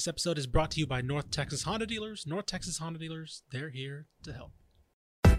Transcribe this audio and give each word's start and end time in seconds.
This 0.00 0.08
episode 0.08 0.38
is 0.38 0.46
brought 0.46 0.70
to 0.70 0.80
you 0.80 0.86
by 0.86 1.02
North 1.02 1.30
Texas 1.30 1.64
Honda 1.64 1.84
Dealers. 1.84 2.24
North 2.26 2.46
Texas 2.46 2.78
Honda 2.78 2.98
Dealers, 2.98 3.42
they're 3.52 3.68
here 3.68 4.06
to 4.22 4.32
help. 4.32 4.52
He 5.26 5.30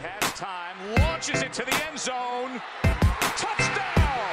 has 0.00 0.32
time, 0.32 0.74
launches 0.96 1.42
it 1.42 1.52
to 1.52 1.66
the 1.66 1.84
end 1.84 1.98
zone. 1.98 2.62
Touchdown! 3.36 4.32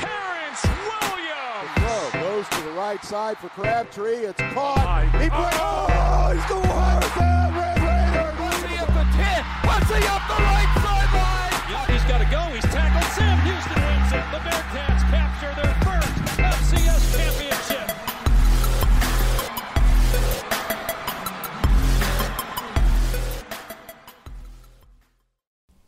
Terrence 0.00 0.64
Williams! 0.64 1.68
Throw 1.76 2.22
goes 2.22 2.48
to 2.48 2.60
the 2.62 2.72
right 2.72 3.04
side 3.04 3.36
for 3.36 3.50
Crabtree. 3.50 4.24
It's 4.24 4.40
caught. 4.56 5.04
He 5.20 5.28
breaks. 5.28 5.60
Oh, 5.60 6.32
he's 6.32 6.48
going 6.48 6.64
hard 6.72 7.04
down. 7.20 7.52
Red 7.52 7.76
Raiders. 7.84 8.32
Bussy 8.40 8.80
up 8.80 8.88
the 8.96 9.04
10. 9.12 9.44
Bussy 9.60 10.00
up 10.08 10.24
the 10.24 10.40
right 10.40 10.72
sideline. 10.80 11.52
Yep, 11.68 11.84
he's 11.92 12.06
got 12.08 12.24
to 12.24 12.28
go. 12.32 12.40
He's 12.56 12.64
tackled. 12.72 13.12
Sam 13.12 13.36
Houston 13.44 13.76
wins 13.76 14.08
it. 14.08 14.24
The 14.32 14.40
Bearcats 14.40 15.04
capture 15.12 15.52
their 15.60 15.76
first 15.84 16.16
FCS 16.40 17.12
championship. 17.12 17.41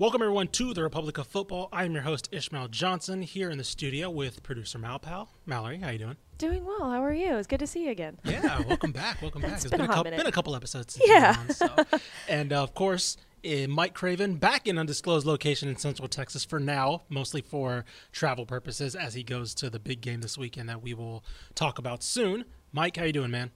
Welcome, 0.05 0.21
everyone, 0.21 0.49
to 0.49 0.75
the 0.75 0.83
Republic 0.83 1.17
of 1.17 1.27
Football. 1.27 1.71
I'm 1.73 1.95
your 1.95 2.03
host, 2.03 2.29
Ishmael 2.31 2.69
Johnson, 2.69 3.23
here 3.23 3.49
in 3.49 3.57
the 3.57 3.65
studio 3.65 4.11
with 4.11 4.43
producer 4.43 4.79
Malpal. 4.79 5.29
Mallory, 5.47 5.79
how 5.79 5.89
you 5.89 5.99
doing? 5.99 6.17
Doing 6.37 6.67
well. 6.67 6.91
How 6.91 7.03
are 7.03 7.15
you? 7.15 7.37
It's 7.37 7.47
good 7.47 7.61
to 7.61 7.67
see 7.67 7.85
you 7.87 7.91
again. 7.91 8.19
Yeah, 8.23 8.61
welcome 8.69 8.93
back. 8.93 9.23
Welcome 9.23 9.41
back. 9.41 9.53
It's 9.55 9.63
been 9.65 9.81
been, 9.81 9.81
a 9.81 9.85
a, 9.85 9.95
couple, 9.95 10.11
been 10.11 10.27
a 10.27 10.31
couple 10.31 10.55
episodes. 10.55 10.93
Since 10.97 11.09
Yeah. 11.09 11.37
on, 11.41 11.49
so. 11.49 11.99
and 12.29 12.53
uh, 12.53 12.63
of 12.63 12.75
course, 12.75 13.17
uh, 13.47 13.67
Mike 13.67 13.95
Craven 13.95 14.35
back 14.35 14.69
in 14.69 14.77
undisclosed 14.77 15.27
location 15.27 15.71
in 15.71 15.77
Central 15.77 16.07
Texas 16.07 16.45
for 16.45 16.61
now, 16.61 17.05
mostly 17.09 17.41
for 17.41 17.87
travel 18.13 18.45
purposes, 18.45 18.95
as 18.95 19.15
he 19.15 19.23
goes 19.23 19.55
to 19.55 19.71
the 19.71 19.79
big 19.79 20.03
game 20.03 20.21
this 20.21 20.37
weekend 20.37 20.69
that 20.69 20.83
we 20.83 20.93
will 20.93 21.25
talk 21.55 21.79
about 21.79 22.03
soon. 22.03 22.45
Mike, 22.75 22.99
how 22.99 23.05
you 23.05 23.13
doing, 23.15 23.31
man? 23.31 23.53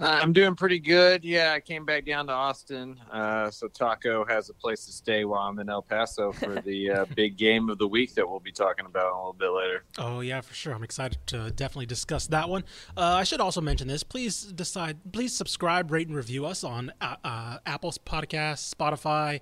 I'm 0.00 0.32
doing 0.32 0.54
pretty 0.54 0.78
good. 0.78 1.24
Yeah, 1.24 1.52
I 1.52 1.60
came 1.60 1.84
back 1.84 2.06
down 2.06 2.28
to 2.28 2.32
Austin, 2.32 3.00
uh, 3.10 3.50
so 3.50 3.66
Taco 3.66 4.24
has 4.26 4.48
a 4.48 4.54
place 4.54 4.86
to 4.86 4.92
stay 4.92 5.24
while 5.24 5.48
I'm 5.48 5.58
in 5.58 5.68
El 5.68 5.82
Paso 5.82 6.30
for 6.30 6.60
the 6.60 6.90
uh, 6.90 7.04
big 7.16 7.36
game 7.36 7.68
of 7.68 7.78
the 7.78 7.88
week 7.88 8.14
that 8.14 8.28
we'll 8.28 8.38
be 8.38 8.52
talking 8.52 8.86
about 8.86 9.12
a 9.12 9.16
little 9.16 9.32
bit 9.32 9.50
later. 9.50 9.84
Oh 9.98 10.20
yeah, 10.20 10.40
for 10.40 10.54
sure. 10.54 10.72
I'm 10.72 10.84
excited 10.84 11.18
to 11.28 11.50
definitely 11.50 11.86
discuss 11.86 12.28
that 12.28 12.48
one. 12.48 12.64
Uh, 12.96 13.02
I 13.02 13.24
should 13.24 13.40
also 13.40 13.60
mention 13.60 13.88
this. 13.88 14.04
Please 14.04 14.44
decide. 14.44 14.98
Please 15.12 15.34
subscribe, 15.34 15.90
rate, 15.90 16.06
and 16.06 16.16
review 16.16 16.46
us 16.46 16.62
on 16.62 16.92
uh, 17.00 17.16
uh, 17.24 17.58
Apple's 17.66 17.98
podcast, 17.98 18.72
Spotify. 18.72 19.40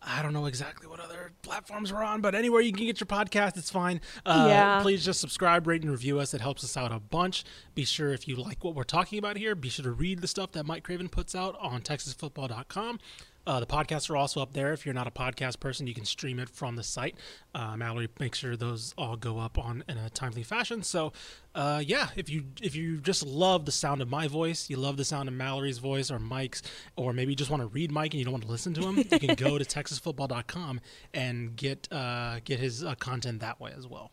I 0.00 0.22
don't 0.22 0.32
know 0.32 0.46
exactly 0.46 0.86
what 0.86 1.00
other 1.00 1.32
platforms 1.42 1.92
we're 1.92 2.04
on, 2.04 2.20
but 2.20 2.34
anywhere 2.34 2.60
you 2.60 2.72
can 2.72 2.86
get 2.86 3.00
your 3.00 3.06
podcast, 3.06 3.56
it's 3.56 3.70
fine. 3.70 4.00
Uh, 4.24 4.46
Yeah. 4.48 4.80
Please 4.80 5.04
just 5.04 5.20
subscribe, 5.20 5.66
rate, 5.66 5.82
and 5.82 5.90
review 5.90 6.20
us. 6.20 6.32
It 6.34 6.40
helps 6.40 6.62
us 6.62 6.76
out 6.76 6.92
a 6.92 7.00
bunch. 7.00 7.44
Be 7.74 7.84
sure 7.84 8.12
if 8.12 8.28
you 8.28 8.36
like 8.36 8.62
what 8.62 8.74
we're 8.76 8.84
talking 8.84 9.18
about 9.18 9.36
here, 9.36 9.54
be 9.56 9.68
sure 9.68 9.82
to 9.84 9.90
read 9.90 10.20
the 10.20 10.28
stuff 10.28 10.52
that 10.52 10.64
Mike 10.64 10.84
Craven 10.84 11.08
puts 11.08 11.34
out 11.34 11.56
on 11.60 11.80
TexasFootball.com. 11.82 13.00
Uh, 13.48 13.60
the 13.60 13.66
podcasts 13.66 14.10
are 14.10 14.16
also 14.16 14.42
up 14.42 14.52
there. 14.52 14.74
If 14.74 14.84
you're 14.84 14.94
not 14.94 15.06
a 15.06 15.10
podcast 15.10 15.58
person, 15.58 15.86
you 15.86 15.94
can 15.94 16.04
stream 16.04 16.38
it 16.38 16.50
from 16.50 16.76
the 16.76 16.82
site. 16.82 17.16
Uh, 17.54 17.78
Mallory 17.78 18.06
makes 18.20 18.36
sure 18.36 18.58
those 18.58 18.92
all 18.98 19.16
go 19.16 19.38
up 19.38 19.56
on 19.56 19.82
in 19.88 19.96
a 19.96 20.10
timely 20.10 20.42
fashion. 20.42 20.82
So, 20.82 21.14
uh, 21.54 21.82
yeah, 21.82 22.08
if 22.14 22.28
you 22.28 22.44
if 22.60 22.76
you 22.76 22.98
just 22.98 23.24
love 23.24 23.64
the 23.64 23.72
sound 23.72 24.02
of 24.02 24.08
my 24.10 24.28
voice, 24.28 24.68
you 24.68 24.76
love 24.76 24.98
the 24.98 25.04
sound 25.04 25.30
of 25.30 25.34
Mallory's 25.34 25.78
voice 25.78 26.10
or 26.10 26.18
Mike's, 26.18 26.60
or 26.94 27.14
maybe 27.14 27.32
you 27.32 27.36
just 27.36 27.50
want 27.50 27.62
to 27.62 27.68
read 27.68 27.90
Mike 27.90 28.12
and 28.12 28.18
you 28.18 28.26
don't 28.26 28.32
want 28.32 28.44
to 28.44 28.50
listen 28.50 28.74
to 28.74 28.82
him, 28.82 28.98
you 28.98 29.18
can 29.18 29.34
go 29.34 29.56
to 29.56 29.64
TexasFootball.com 29.64 30.82
and 31.14 31.56
get 31.56 31.90
uh, 31.90 32.40
get 32.44 32.60
his 32.60 32.84
uh, 32.84 32.96
content 32.96 33.40
that 33.40 33.58
way 33.58 33.72
as 33.74 33.86
well. 33.86 34.10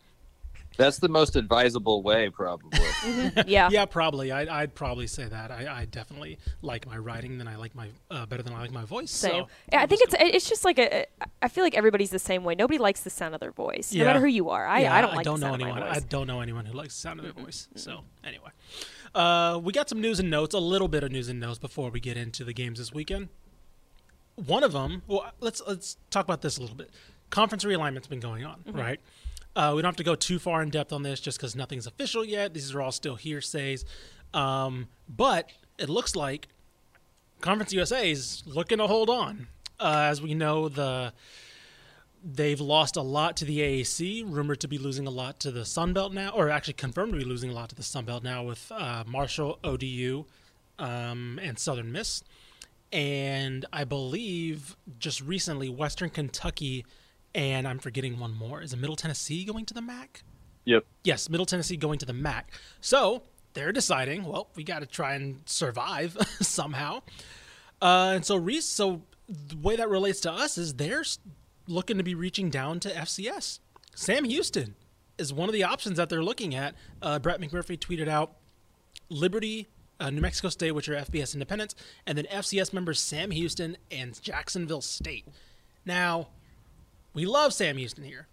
That's 0.77 0.97
the 0.97 1.07
most 1.09 1.35
advisable 1.35 2.03
way, 2.03 2.29
probably. 2.29 2.79
Yeah. 3.47 3.69
Yeah, 3.71 3.85
probably. 3.85 4.31
I, 4.31 4.61
I'd 4.61 4.73
probably 4.75 5.07
say 5.07 5.25
that. 5.25 5.51
I, 5.51 5.81
I 5.81 5.85
definitely 5.85 6.37
like 6.61 6.85
my 6.87 6.97
writing 6.97 7.37
than 7.37 7.47
I 7.47 7.55
like 7.55 7.73
my 7.75 7.89
uh, 8.11 8.25
better 8.25 8.43
than 8.43 8.53
I 8.53 8.59
like 8.59 8.71
my 8.71 8.83
voice. 8.85 9.11
Same. 9.11 9.31
So 9.43 9.47
Yeah, 9.71 9.81
I 9.81 9.85
think 9.85 10.01
it's 10.01 10.15
it's 10.19 10.49
just 10.49 10.65
like 10.65 10.79
a. 10.79 11.05
I 11.41 11.47
feel 11.47 11.63
like 11.63 11.75
everybody's 11.75 12.09
the 12.09 12.19
same 12.19 12.43
way. 12.43 12.55
Nobody 12.55 12.77
likes 12.79 13.01
the 13.01 13.09
sound 13.09 13.33
of 13.35 13.39
their 13.41 13.51
voice, 13.51 13.93
no 13.93 14.03
matter 14.05 14.19
who 14.19 14.27
you 14.27 14.49
are. 14.49 14.65
I, 14.65 14.81
yeah, 14.81 14.95
I 14.95 15.01
don't 15.01 15.11
like 15.11 15.19
I 15.19 15.23
don't 15.23 15.39
the 15.39 15.47
know 15.47 15.53
anyone. 15.53 15.77
of 15.83 15.89
my 15.89 15.95
I 15.95 15.99
don't 15.99 16.27
know 16.27 16.41
anyone 16.41 16.65
who 16.65 16.73
likes 16.73 16.95
the 16.95 16.99
sound 17.01 17.19
of 17.19 17.25
their 17.25 17.43
voice. 17.43 17.67
So 17.75 18.01
anyway, 18.23 18.49
uh, 19.13 19.59
we 19.63 19.71
got 19.71 19.87
some 19.89 20.01
news 20.01 20.19
and 20.19 20.29
notes, 20.29 20.53
a 20.55 20.59
little 20.59 20.87
bit 20.87 21.03
of 21.03 21.11
news 21.11 21.29
and 21.29 21.39
notes 21.39 21.59
before 21.59 21.89
we 21.89 21.99
get 21.99 22.17
into 22.17 22.43
the 22.43 22.53
games 22.53 22.79
this 22.79 22.91
weekend. 22.93 23.29
One 24.35 24.63
of 24.63 24.73
them. 24.73 25.03
Well, 25.07 25.31
let's 25.39 25.61
let's 25.67 25.97
talk 26.09 26.25
about 26.25 26.41
this 26.41 26.57
a 26.57 26.61
little 26.61 26.75
bit. 26.75 26.89
Conference 27.29 27.63
realignment's 27.63 28.07
been 28.07 28.19
going 28.19 28.43
on, 28.45 28.59
Mm-hmm. 28.67 28.77
right? 28.79 28.99
Uh, 29.55 29.73
we 29.75 29.81
don't 29.81 29.89
have 29.89 29.95
to 29.97 30.03
go 30.03 30.15
too 30.15 30.37
far 30.37 30.61
in 30.61 30.69
depth 30.69 30.91
on 30.91 31.03
this, 31.03 31.19
just 31.19 31.37
because 31.37 31.55
nothing's 31.55 31.87
official 31.87 32.25
yet. 32.25 32.53
These 32.53 32.75
are 32.75 32.81
all 32.81 32.91
still 32.91 33.15
hearsays, 33.15 33.85
um, 34.33 34.87
but 35.07 35.49
it 35.77 35.89
looks 35.89 36.15
like 36.15 36.47
Conference 37.41 37.71
USA 37.73 38.09
is 38.09 38.43
looking 38.45 38.79
to 38.79 38.87
hold 38.87 39.09
on. 39.09 39.47
Uh, 39.79 40.07
as 40.09 40.21
we 40.21 40.33
know, 40.33 40.69
the 40.69 41.13
they've 42.25 42.59
lost 42.59 42.95
a 42.95 43.01
lot 43.01 43.37
to 43.37 43.45
the 43.45 43.59
AAC, 43.59 44.23
rumored 44.25 44.59
to 44.61 44.67
be 44.67 44.79
losing 44.79 45.05
a 45.05 45.11
lot 45.11 45.39
to 45.41 45.51
the 45.51 45.63
Sun 45.63 45.93
Belt 45.93 46.11
now, 46.11 46.29
or 46.31 46.49
actually 46.49 46.73
confirmed 46.73 47.13
to 47.13 47.19
be 47.19 47.23
losing 47.23 47.51
a 47.51 47.53
lot 47.53 47.69
to 47.69 47.75
the 47.75 47.83
Sun 47.83 48.05
Belt 48.05 48.23
now 48.23 48.43
with 48.43 48.71
uh, 48.71 49.03
Marshall, 49.05 49.59
ODU, 49.63 50.25
um, 50.79 51.39
and 51.43 51.59
Southern 51.59 51.91
Miss. 51.91 52.23
And 52.91 53.65
I 53.71 53.83
believe 53.83 54.75
just 54.97 55.21
recently, 55.21 55.69
Western 55.69 56.09
Kentucky, 56.09 56.85
and 57.35 57.67
I'm 57.67 57.79
forgetting 57.79 58.17
one 58.17 58.33
more. 58.33 58.61
Is 58.61 58.73
it 58.73 58.77
Middle 58.77 58.95
Tennessee 58.95 59.43
going 59.45 59.65
to 59.65 59.73
the 59.73 59.81
MAC? 59.81 60.23
yep. 60.63 60.85
Yes, 61.03 61.29
Middle 61.29 61.45
Tennessee 61.45 61.77
going 61.77 61.99
to 61.99 62.05
the 62.05 62.13
MAC. 62.13 62.49
So 62.81 63.21
they're 63.53 63.71
deciding, 63.71 64.23
well, 64.23 64.49
we 64.55 64.63
got 64.63 64.79
to 64.79 64.87
try 64.87 65.13
and 65.13 65.41
survive 65.45 66.17
somehow. 66.41 67.01
Uh, 67.81 68.13
and 68.15 68.25
so, 68.25 68.35
Reese, 68.37 68.65
so 68.65 69.03
the 69.27 69.57
way 69.57 69.75
that 69.75 69.89
relates 69.89 70.21
to 70.21 70.31
us 70.31 70.57
is 70.57 70.75
they're 70.75 71.03
looking 71.67 71.97
to 71.97 72.03
be 72.03 72.15
reaching 72.15 72.49
down 72.49 72.79
to 72.79 72.89
FCS. 72.89 73.59
Sam 73.93 74.23
Houston 74.23 74.75
is 75.17 75.31
one 75.31 75.49
of 75.49 75.53
the 75.53 75.63
options 75.63 75.97
that 75.97 76.09
they're 76.09 76.23
looking 76.23 76.55
at. 76.55 76.73
Uh, 77.01 77.19
Brett 77.19 77.39
McMurphy 77.39 77.77
tweeted 77.77 78.07
out 78.07 78.33
Liberty, 79.09 79.67
uh, 79.99 80.09
New 80.09 80.21
Mexico 80.21 80.49
State, 80.49 80.71
which 80.71 80.89
are 80.89 80.95
FBS 80.95 81.33
independents, 81.33 81.75
and 82.07 82.17
then 82.17 82.25
FCS 82.25 82.73
members 82.73 82.99
Sam 82.99 83.31
Houston 83.31 83.77
and 83.91 84.19
Jacksonville 84.21 84.81
State. 84.81 85.27
Now, 85.85 86.29
we 87.15 87.25
love 87.25 87.53
Sam 87.53 87.77
Houston 87.77 88.03
here. 88.03 88.27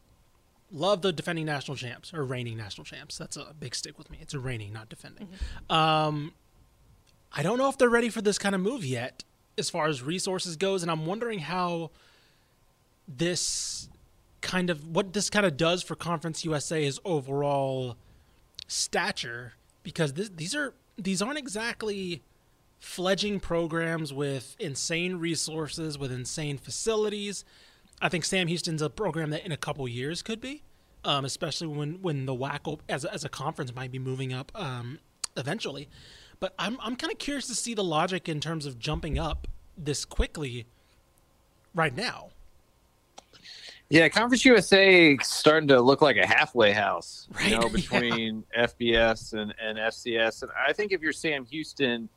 Love 0.71 1.03
the 1.03 1.13
defending 1.13 1.47
national 1.47 1.77
champs 1.77 2.13
or 2.13 2.25
reigning 2.25 2.57
national 2.57 2.85
champs. 2.85 3.17
That's 3.17 3.37
a 3.37 3.55
big 3.59 3.75
stick 3.75 3.97
with 3.97 4.11
me. 4.11 4.19
It's 4.21 4.35
a 4.35 4.39
reigning, 4.39 4.73
not 4.73 4.89
defending. 4.89 5.29
Um, 5.71 6.33
I 7.33 7.43
don't 7.43 7.59
know 7.59 7.69
if 7.69 7.79
they're 7.79 7.89
ready 7.89 8.09
for 8.09 8.21
this 8.21 8.39
kind 8.39 8.55
of 8.55 8.61
move 8.61 8.85
yet, 8.85 9.25
as 9.57 9.71
far 9.71 9.87
as 9.87 10.03
resources 10.03 10.57
goes, 10.57 10.83
and 10.83 10.91
I'm 10.91 11.07
wondering 11.07 11.41
how 11.41 11.91
this 13.07 13.89
kind 14.41 14.71
of 14.71 14.89
what 14.89 15.13
this 15.13 15.31
kind 15.31 15.47
of 15.47 15.57
does 15.57 15.83
for 15.83 15.95
Conference 15.95 16.45
USA's 16.45 16.99
overall 17.05 17.97
stature, 18.67 19.53
because 19.83 20.15
this, 20.15 20.31
these 20.31 20.55
are 20.55 20.75
these 20.97 21.23
aren't 21.23 21.39
exactly 21.39 22.23
fledging 22.81 23.41
programs 23.41 24.13
with 24.13 24.57
insane 24.59 25.17
resources, 25.17 25.99
with 25.99 26.11
insane 26.11 26.59
facilities. 26.59 27.45
I 28.03 28.09
think 28.09 28.25
Sam 28.25 28.49
Houston's 28.49 28.83
a 28.83 28.91
program 28.91 29.31
that 29.31 29.47
in 29.47 29.53
a 29.53 29.57
couple 29.57 29.87
years 29.87 30.23
could 30.23 30.41
be, 30.41 30.65
um, 31.05 31.25
especially 31.25 31.69
when 31.69 32.03
when 32.03 32.27
the 32.27 32.35
WAC 32.35 32.61
op- 32.65 32.83
as 32.89 33.05
a, 33.05 33.15
as 33.15 33.25
a 33.25 33.29
conference 33.29 33.75
might 33.75 33.93
be 33.93 34.01
moving 34.01 34.33
up 34.33 34.51
um, 34.55 34.99
eventually. 35.37 35.89
But 36.41 36.53
I'm 36.59 36.77
I'm 36.83 36.97
kind 36.97 37.13
of 37.13 37.19
curious 37.21 37.47
to 37.47 37.55
see 37.55 37.75
the 37.75 37.85
logic 37.85 38.29
in 38.29 38.41
terms 38.41 38.67
of 38.67 38.79
jumping 38.81 39.19
up 39.19 39.47
this 39.79 40.05
quickly 40.05 40.67
right 41.75 41.97
now. 41.97 42.31
Yeah, 43.89 44.09
Conference 44.09 44.45
USA 44.47 45.19
starting 45.19 45.69
to 45.69 45.81
look 45.81 46.01
like 46.01 46.17
a 46.17 46.27
halfway 46.27 46.73
house, 46.73 47.29
Right, 47.31 47.51
you 47.51 47.59
know, 47.59 47.67
yeah. 47.67 47.73
between 47.73 48.45
FBS 48.59 49.35
and, 49.35 49.55
and 49.63 49.77
FCS. 49.79 50.43
And 50.43 50.51
I 50.67 50.73
think 50.73 50.93
if 50.93 51.03
you're 51.03 51.13
Sam 51.13 51.45
Houston, 51.45 52.09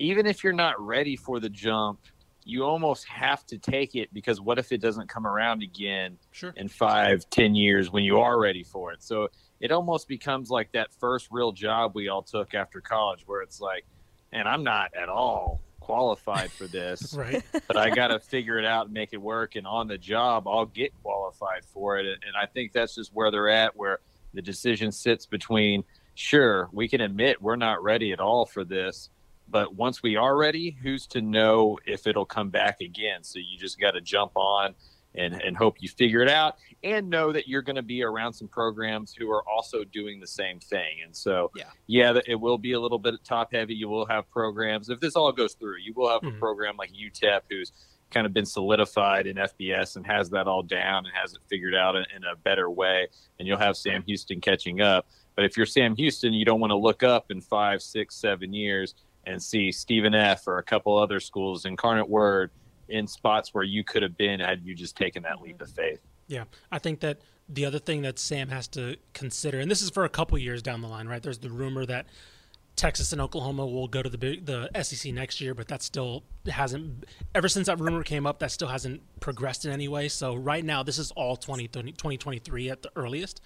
even 0.00 0.26
if 0.26 0.42
you're 0.42 0.52
not 0.52 0.84
ready 0.84 1.14
for 1.14 1.38
the 1.38 1.48
jump, 1.48 2.00
you 2.44 2.64
almost 2.64 3.06
have 3.06 3.44
to 3.46 3.58
take 3.58 3.94
it 3.94 4.12
because 4.12 4.40
what 4.40 4.58
if 4.58 4.72
it 4.72 4.80
doesn't 4.80 5.08
come 5.08 5.26
around 5.26 5.62
again 5.62 6.18
Sure. 6.30 6.52
in 6.56 6.68
five, 6.68 7.28
ten 7.30 7.54
years 7.54 7.90
when 7.90 8.04
you 8.04 8.20
are 8.20 8.38
ready 8.40 8.62
for 8.64 8.92
it? 8.92 9.02
So 9.02 9.28
it 9.60 9.70
almost 9.72 10.08
becomes 10.08 10.50
like 10.50 10.72
that 10.72 10.92
first 10.98 11.28
real 11.30 11.52
job 11.52 11.92
we 11.94 12.08
all 12.08 12.22
took 12.22 12.54
after 12.54 12.80
college, 12.80 13.22
where 13.26 13.42
it's 13.42 13.60
like, 13.60 13.84
and 14.32 14.48
I'm 14.48 14.64
not 14.64 14.92
at 14.94 15.08
all 15.08 15.60
qualified 15.80 16.50
for 16.50 16.66
this 16.66 17.12
Right. 17.18 17.42
but 17.66 17.76
I 17.76 17.90
got 17.90 18.08
to 18.08 18.20
figure 18.20 18.58
it 18.58 18.64
out 18.64 18.86
and 18.86 18.94
make 18.94 19.12
it 19.12 19.20
work. 19.20 19.56
And 19.56 19.66
on 19.66 19.88
the 19.88 19.98
job, 19.98 20.46
I'll 20.48 20.66
get 20.66 20.92
qualified 21.02 21.64
for 21.64 21.98
it. 21.98 22.06
And 22.06 22.36
I 22.40 22.46
think 22.46 22.72
that's 22.72 22.94
just 22.94 23.10
where 23.12 23.30
they're 23.30 23.48
at, 23.48 23.76
where 23.76 23.98
the 24.34 24.42
decision 24.42 24.90
sits 24.92 25.26
between, 25.26 25.84
sure, 26.14 26.68
we 26.72 26.88
can 26.88 27.00
admit 27.00 27.42
we're 27.42 27.56
not 27.56 27.82
ready 27.82 28.12
at 28.12 28.20
all 28.20 28.46
for 28.46 28.64
this. 28.64 29.10
But 29.48 29.74
once 29.74 30.02
we 30.02 30.16
are 30.16 30.36
ready, 30.36 30.76
who's 30.82 31.06
to 31.08 31.20
know 31.20 31.78
if 31.86 32.06
it'll 32.06 32.24
come 32.26 32.48
back 32.50 32.80
again? 32.80 33.22
So 33.22 33.38
you 33.38 33.58
just 33.58 33.78
got 33.78 33.92
to 33.92 34.00
jump 34.00 34.32
on 34.34 34.74
and, 35.14 35.34
and 35.42 35.54
hope 35.56 35.76
you 35.80 35.90
figure 35.90 36.22
it 36.22 36.28
out 36.30 36.56
and 36.82 37.10
know 37.10 37.32
that 37.32 37.46
you're 37.46 37.60
going 37.60 37.76
to 37.76 37.82
be 37.82 38.02
around 38.02 38.32
some 38.32 38.48
programs 38.48 39.14
who 39.14 39.30
are 39.30 39.46
also 39.46 39.84
doing 39.84 40.20
the 40.20 40.26
same 40.26 40.58
thing. 40.58 41.02
And 41.04 41.14
so, 41.14 41.50
Yeah. 41.54 41.64
yeah, 41.86 42.18
it 42.26 42.36
will 42.36 42.56
be 42.56 42.72
a 42.72 42.80
little 42.80 42.98
bit 42.98 43.14
top 43.24 43.52
heavy. 43.52 43.74
You 43.74 43.88
will 43.90 44.06
have 44.06 44.28
programs. 44.30 44.88
If 44.88 45.00
this 45.00 45.14
all 45.14 45.30
goes 45.30 45.52
through, 45.52 45.78
you 45.84 45.92
will 45.94 46.08
have 46.08 46.22
Mhm. 46.22 46.36
a 46.36 46.38
program 46.38 46.76
like 46.78 46.90
UTEP 46.92 47.42
who's 47.50 47.72
kind 48.10 48.26
of 48.26 48.32
been 48.32 48.46
solidified 48.46 49.26
in 49.26 49.36
FBS 49.38 49.96
and 49.96 50.06
has 50.06 50.30
that 50.30 50.46
all 50.46 50.62
down 50.62 51.04
and 51.04 51.14
has 51.14 51.34
it 51.34 51.40
figured 51.48 51.74
out 51.74 51.94
in, 51.94 52.04
in 52.16 52.24
a 52.24 52.36
better 52.36 52.70
way. 52.70 53.08
And 53.38 53.46
you'll 53.46 53.58
have 53.58 53.76
Sam 53.76 54.02
Houston 54.06 54.40
catching 54.40 54.80
up. 54.80 55.06
But 55.34 55.44
if 55.46 55.56
you're 55.58 55.64
Sam 55.66 55.94
Houston, 55.96 56.32
you 56.34 56.44
don't 56.44 56.60
want 56.60 56.72
to 56.72 56.76
look 56.76 57.02
up 57.02 57.30
in 57.30 57.40
five, 57.42 57.80
six, 57.82 58.14
seven 58.16 58.52
years 58.52 58.94
and 59.26 59.42
see 59.42 59.70
Stephen 59.70 60.14
F. 60.14 60.46
or 60.46 60.58
a 60.58 60.62
couple 60.62 60.96
other 60.96 61.20
schools, 61.20 61.64
Incarnate 61.64 62.08
Word, 62.08 62.50
in 62.88 63.06
spots 63.06 63.54
where 63.54 63.64
you 63.64 63.84
could 63.84 64.02
have 64.02 64.16
been 64.16 64.40
had 64.40 64.62
you 64.64 64.74
just 64.74 64.96
taken 64.96 65.22
that 65.22 65.40
leap 65.40 65.60
of 65.60 65.70
faith. 65.70 66.00
Yeah, 66.26 66.44
I 66.70 66.78
think 66.78 67.00
that 67.00 67.20
the 67.48 67.64
other 67.64 67.78
thing 67.78 68.02
that 68.02 68.18
Sam 68.18 68.48
has 68.48 68.68
to 68.68 68.96
consider, 69.12 69.60
and 69.60 69.70
this 69.70 69.82
is 69.82 69.90
for 69.90 70.04
a 70.04 70.08
couple 70.08 70.38
years 70.38 70.62
down 70.62 70.80
the 70.80 70.88
line, 70.88 71.06
right? 71.06 71.22
There's 71.22 71.38
the 71.38 71.50
rumor 71.50 71.84
that 71.86 72.06
Texas 72.76 73.12
and 73.12 73.20
Oklahoma 73.20 73.66
will 73.66 73.88
go 73.88 74.02
to 74.02 74.08
the 74.08 74.16
big, 74.16 74.46
the 74.46 74.70
SEC 74.82 75.12
next 75.12 75.40
year, 75.40 75.54
but 75.54 75.68
that 75.68 75.82
still 75.82 76.22
hasn't. 76.46 77.04
Ever 77.34 77.48
since 77.48 77.66
that 77.66 77.78
rumor 77.78 78.02
came 78.02 78.26
up, 78.26 78.38
that 78.38 78.50
still 78.50 78.68
hasn't 78.68 79.02
progressed 79.20 79.64
in 79.64 79.72
any 79.72 79.88
way. 79.88 80.08
So 80.08 80.34
right 80.34 80.64
now, 80.64 80.82
this 80.82 80.98
is 80.98 81.10
all 81.12 81.36
20, 81.36 81.68
2023 81.68 82.70
at 82.70 82.82
the 82.82 82.90
earliest. 82.96 83.42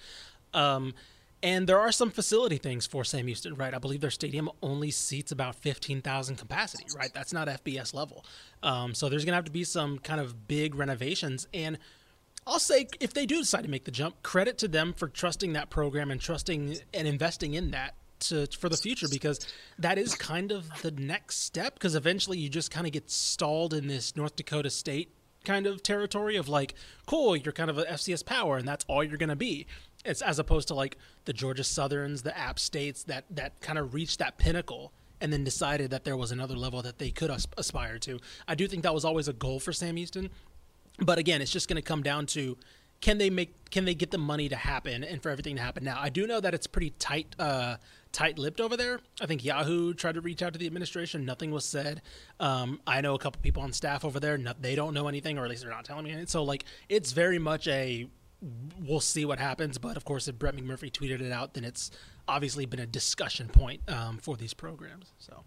Um, 0.53 0.93
and 1.43 1.67
there 1.67 1.79
are 1.79 1.91
some 1.91 2.09
facility 2.09 2.57
things 2.57 2.87
for 2.87 3.03
Sam 3.03 3.27
Houston, 3.27 3.55
right? 3.55 3.73
I 3.73 3.77
believe 3.77 4.01
their 4.01 4.09
stadium 4.09 4.49
only 4.63 4.89
seats 4.89 5.31
about 5.31 5.55
15,000 5.55 6.35
capacity, 6.35 6.85
right? 6.95 7.13
That's 7.13 7.31
not 7.31 7.47
FBS 7.47 7.93
level. 7.93 8.25
Um, 8.63 8.95
so 8.95 9.07
there's 9.07 9.23
going 9.23 9.33
to 9.33 9.37
have 9.37 9.45
to 9.45 9.51
be 9.51 9.63
some 9.63 9.99
kind 9.99 10.19
of 10.19 10.47
big 10.47 10.73
renovations. 10.73 11.47
And 11.53 11.77
I'll 12.47 12.59
say 12.59 12.87
if 12.99 13.13
they 13.13 13.25
do 13.25 13.39
decide 13.39 13.63
to 13.63 13.69
make 13.69 13.85
the 13.85 13.91
jump, 13.91 14.23
credit 14.23 14.57
to 14.59 14.67
them 14.67 14.93
for 14.93 15.07
trusting 15.07 15.53
that 15.53 15.69
program 15.69 16.09
and 16.09 16.19
trusting 16.19 16.77
and 16.93 17.07
investing 17.07 17.53
in 17.53 17.71
that 17.71 17.95
to 18.19 18.47
for 18.47 18.67
the 18.69 18.77
future 18.77 19.07
because 19.07 19.39
that 19.77 19.99
is 19.99 20.15
kind 20.15 20.51
of 20.51 20.67
the 20.81 20.91
next 20.91 21.43
step 21.43 21.75
because 21.75 21.93
eventually 21.93 22.39
you 22.39 22.49
just 22.49 22.71
kind 22.71 22.87
of 22.87 22.93
get 22.93 23.11
stalled 23.11 23.75
in 23.75 23.87
this 23.87 24.15
North 24.15 24.35
Dakota 24.35 24.71
state 24.71 25.13
kind 25.45 25.67
of 25.67 25.83
territory 25.83 26.35
of 26.35 26.49
like 26.49 26.73
cool 27.05 27.35
you're 27.35 27.53
kind 27.53 27.69
of 27.69 27.77
a 27.77 27.83
FCS 27.83 28.25
power 28.25 28.57
and 28.57 28.67
that's 28.67 28.83
all 28.87 29.03
you're 29.03 29.17
going 29.17 29.29
to 29.29 29.35
be 29.35 29.67
it's 30.05 30.21
as 30.21 30.39
opposed 30.39 30.67
to 30.69 30.73
like 30.73 30.97
the 31.25 31.33
Georgia 31.33 31.63
Southerns 31.63 32.21
the 32.21 32.37
App 32.37 32.59
States 32.59 33.03
that 33.03 33.25
that 33.29 33.59
kind 33.61 33.77
of 33.77 33.93
reached 33.93 34.19
that 34.19 34.37
pinnacle 34.37 34.91
and 35.19 35.33
then 35.33 35.43
decided 35.43 35.89
that 35.89 36.03
there 36.03 36.15
was 36.15 36.31
another 36.31 36.55
level 36.55 36.81
that 36.83 36.99
they 36.99 37.09
could 37.09 37.31
as- 37.31 37.47
aspire 37.57 37.97
to 37.99 38.19
I 38.47 38.55
do 38.55 38.67
think 38.67 38.83
that 38.83 38.93
was 38.93 39.05
always 39.05 39.27
a 39.27 39.33
goal 39.33 39.59
for 39.59 39.73
Sam 39.73 39.95
Houston 39.95 40.29
but 40.99 41.17
again, 41.19 41.41
it's 41.41 41.51
just 41.51 41.67
going 41.67 41.75
to 41.75 41.81
come 41.81 42.03
down 42.03 42.25
to 42.27 42.57
can 42.99 43.19
they 43.19 43.29
make 43.29 43.69
can 43.69 43.85
they 43.85 43.93
get 43.93 44.09
the 44.09 44.17
money 44.17 44.49
to 44.49 44.55
happen 44.55 45.03
and 45.03 45.21
for 45.21 45.29
everything 45.29 45.55
to 45.57 45.61
happen 45.61 45.83
now. 45.83 45.99
I 45.99 46.09
do 46.09 46.25
know 46.25 46.39
that 46.39 46.53
it's 46.53 46.65
pretty 46.65 46.91
tight 46.91 47.35
uh, 47.37 47.77
tight-lipped 48.11 48.59
over 48.59 48.75
there. 48.75 48.99
I 49.21 49.27
think 49.27 49.45
Yahoo 49.45 49.93
tried 49.93 50.15
to 50.15 50.21
reach 50.21 50.41
out 50.41 50.53
to 50.53 50.59
the 50.59 50.65
administration, 50.65 51.25
nothing 51.25 51.51
was 51.51 51.65
said. 51.65 52.01
Um, 52.39 52.79
I 52.87 53.01
know 53.01 53.13
a 53.13 53.19
couple 53.19 53.41
people 53.41 53.61
on 53.61 53.73
staff 53.73 54.03
over 54.03 54.19
there, 54.19 54.37
no, 54.37 54.53
they 54.59 54.73
don't 54.73 54.93
know 54.95 55.07
anything, 55.07 55.37
or 55.37 55.43
at 55.43 55.49
least 55.49 55.61
they're 55.61 55.71
not 55.71 55.85
telling 55.85 56.05
me 56.05 56.11
anything. 56.11 56.27
So 56.27 56.43
like, 56.43 56.63
it's 56.89 57.11
very 57.11 57.37
much 57.37 57.67
a 57.67 58.07
we'll 58.79 58.99
see 58.99 59.25
what 59.25 59.39
happens. 59.39 59.77
But 59.77 59.97
of 59.97 60.05
course, 60.05 60.27
if 60.27 60.37
Brett 60.37 60.55
McMurphy 60.55 60.91
tweeted 60.91 61.21
it 61.21 61.31
out, 61.31 61.53
then 61.53 61.63
it's 61.63 61.91
obviously 62.27 62.65
been 62.65 62.79
a 62.79 62.85
discussion 62.85 63.47
point 63.47 63.81
um, 63.89 64.17
for 64.17 64.35
these 64.37 64.53
programs. 64.53 65.13
So 65.17 65.43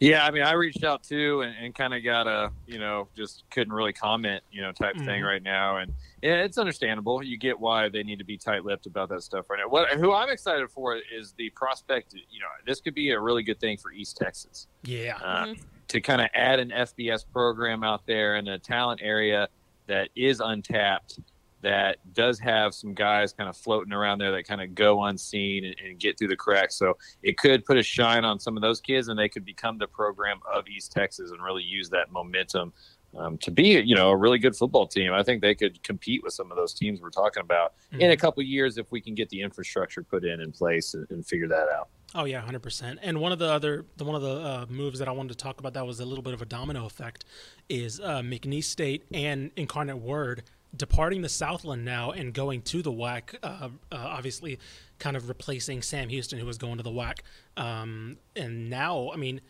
Yeah, 0.00 0.26
I 0.26 0.30
mean, 0.30 0.42
I 0.42 0.52
reached 0.52 0.84
out 0.84 1.02
too 1.02 1.40
and, 1.42 1.54
and 1.56 1.74
kind 1.74 1.94
of 1.94 2.04
got 2.04 2.26
a, 2.26 2.50
you 2.66 2.78
know, 2.78 3.08
just 3.16 3.44
couldn't 3.50 3.72
really 3.72 3.92
comment, 3.92 4.42
you 4.52 4.60
know, 4.60 4.72
type 4.72 4.96
thing 4.98 5.22
Mhm. 5.22 5.26
right 5.26 5.42
now. 5.42 5.78
And 5.78 5.92
yeah, 6.22 6.42
it's 6.42 6.58
understandable. 6.58 7.22
You 7.22 7.38
get 7.38 7.58
why 7.58 7.88
they 7.88 8.02
need 8.02 8.18
to 8.18 8.24
be 8.24 8.36
tight 8.36 8.64
lipped 8.64 8.86
about 8.86 9.08
that 9.10 9.22
stuff 9.22 9.48
right 9.48 9.60
now. 9.62 9.68
What, 9.68 9.88
who 9.92 10.12
I'm 10.12 10.28
excited 10.28 10.70
for 10.70 10.96
is 10.96 11.32
the 11.38 11.48
prospect, 11.50 12.12
you 12.12 12.40
know, 12.40 12.46
this 12.66 12.80
could 12.80 12.94
be 12.94 13.10
a 13.12 13.20
really 13.20 13.42
good 13.42 13.58
thing 13.60 13.78
for 13.78 13.90
East 13.92 14.16
Texas 14.18 14.66
yeah, 14.84 15.16
uh, 15.18 15.54
to 15.88 16.00
kind 16.00 16.20
of 16.20 16.28
add 16.34 16.58
an 16.60 16.70
FBS 16.72 17.24
program 17.32 17.82
out 17.84 18.04
there 18.06 18.36
in 18.36 18.48
a 18.48 18.58
talent 18.58 19.00
area 19.02 19.48
that 19.86 20.08
is 20.16 20.40
untapped, 20.40 21.20
that 21.66 21.96
does 22.14 22.38
have 22.38 22.72
some 22.72 22.94
guys 22.94 23.32
kind 23.32 23.48
of 23.48 23.56
floating 23.56 23.92
around 23.92 24.18
there 24.18 24.30
that 24.30 24.46
kind 24.46 24.60
of 24.60 24.72
go 24.76 25.02
unseen 25.02 25.64
and, 25.64 25.74
and 25.84 25.98
get 25.98 26.16
through 26.16 26.28
the 26.28 26.36
cracks. 26.36 26.76
So 26.76 26.96
it 27.24 27.36
could 27.38 27.64
put 27.64 27.76
a 27.76 27.82
shine 27.82 28.24
on 28.24 28.38
some 28.38 28.56
of 28.56 28.62
those 28.62 28.80
kids, 28.80 29.08
and 29.08 29.18
they 29.18 29.28
could 29.28 29.44
become 29.44 29.76
the 29.76 29.88
program 29.88 30.38
of 30.54 30.68
East 30.68 30.92
Texas 30.92 31.32
and 31.32 31.42
really 31.42 31.64
use 31.64 31.90
that 31.90 32.12
momentum. 32.12 32.72
Um, 33.16 33.36
to 33.38 33.50
be, 33.50 33.80
you 33.80 33.96
know, 33.96 34.10
a 34.10 34.16
really 34.16 34.38
good 34.38 34.54
football 34.54 34.86
team, 34.86 35.12
I 35.12 35.22
think 35.22 35.40
they 35.40 35.54
could 35.54 35.82
compete 35.82 36.22
with 36.22 36.34
some 36.34 36.50
of 36.52 36.56
those 36.56 36.74
teams 36.74 37.00
we're 37.00 37.10
talking 37.10 37.40
about 37.40 37.72
in 37.92 38.10
a 38.10 38.16
couple 38.16 38.42
years 38.42 38.76
if 38.76 38.92
we 38.92 39.00
can 39.00 39.14
get 39.14 39.28
the 39.30 39.40
infrastructure 39.40 40.02
put 40.02 40.24
in 40.24 40.40
in 40.40 40.52
place 40.52 40.92
and, 40.94 41.10
and 41.10 41.26
figure 41.26 41.48
that 41.48 41.66
out. 41.74 41.88
Oh 42.14 42.24
yeah, 42.24 42.40
hundred 42.40 42.62
percent. 42.62 42.98
And 43.02 43.18
one 43.20 43.32
of 43.32 43.38
the 43.38 43.50
other, 43.50 43.86
the 43.96 44.04
one 44.04 44.16
of 44.16 44.22
the 44.22 44.36
uh, 44.36 44.66
moves 44.68 44.98
that 44.98 45.08
I 45.08 45.12
wanted 45.12 45.30
to 45.30 45.34
talk 45.36 45.60
about 45.60 45.74
that 45.74 45.86
was 45.86 45.98
a 46.00 46.04
little 46.04 46.22
bit 46.22 46.34
of 46.34 46.42
a 46.42 46.44
domino 46.44 46.84
effect, 46.86 47.24
is 47.68 48.00
uh, 48.00 48.20
McNeese 48.20 48.64
State 48.64 49.04
and 49.12 49.50
Incarnate 49.56 49.98
Word 49.98 50.42
departing 50.76 51.22
the 51.22 51.28
Southland 51.28 51.84
now 51.84 52.10
and 52.10 52.32
going 52.32 52.62
to 52.62 52.82
the 52.82 52.92
WAC. 52.92 53.34
Uh, 53.42 53.46
uh, 53.48 53.68
obviously, 53.90 54.58
kind 54.98 55.16
of 55.16 55.28
replacing 55.28 55.82
Sam 55.82 56.08
Houston, 56.08 56.38
who 56.38 56.46
was 56.46 56.58
going 56.58 56.76
to 56.76 56.82
the 56.82 56.90
WAC. 56.90 57.20
Um, 57.56 58.18
and 58.34 58.70
now, 58.70 59.10
I 59.12 59.16
mean, 59.16 59.40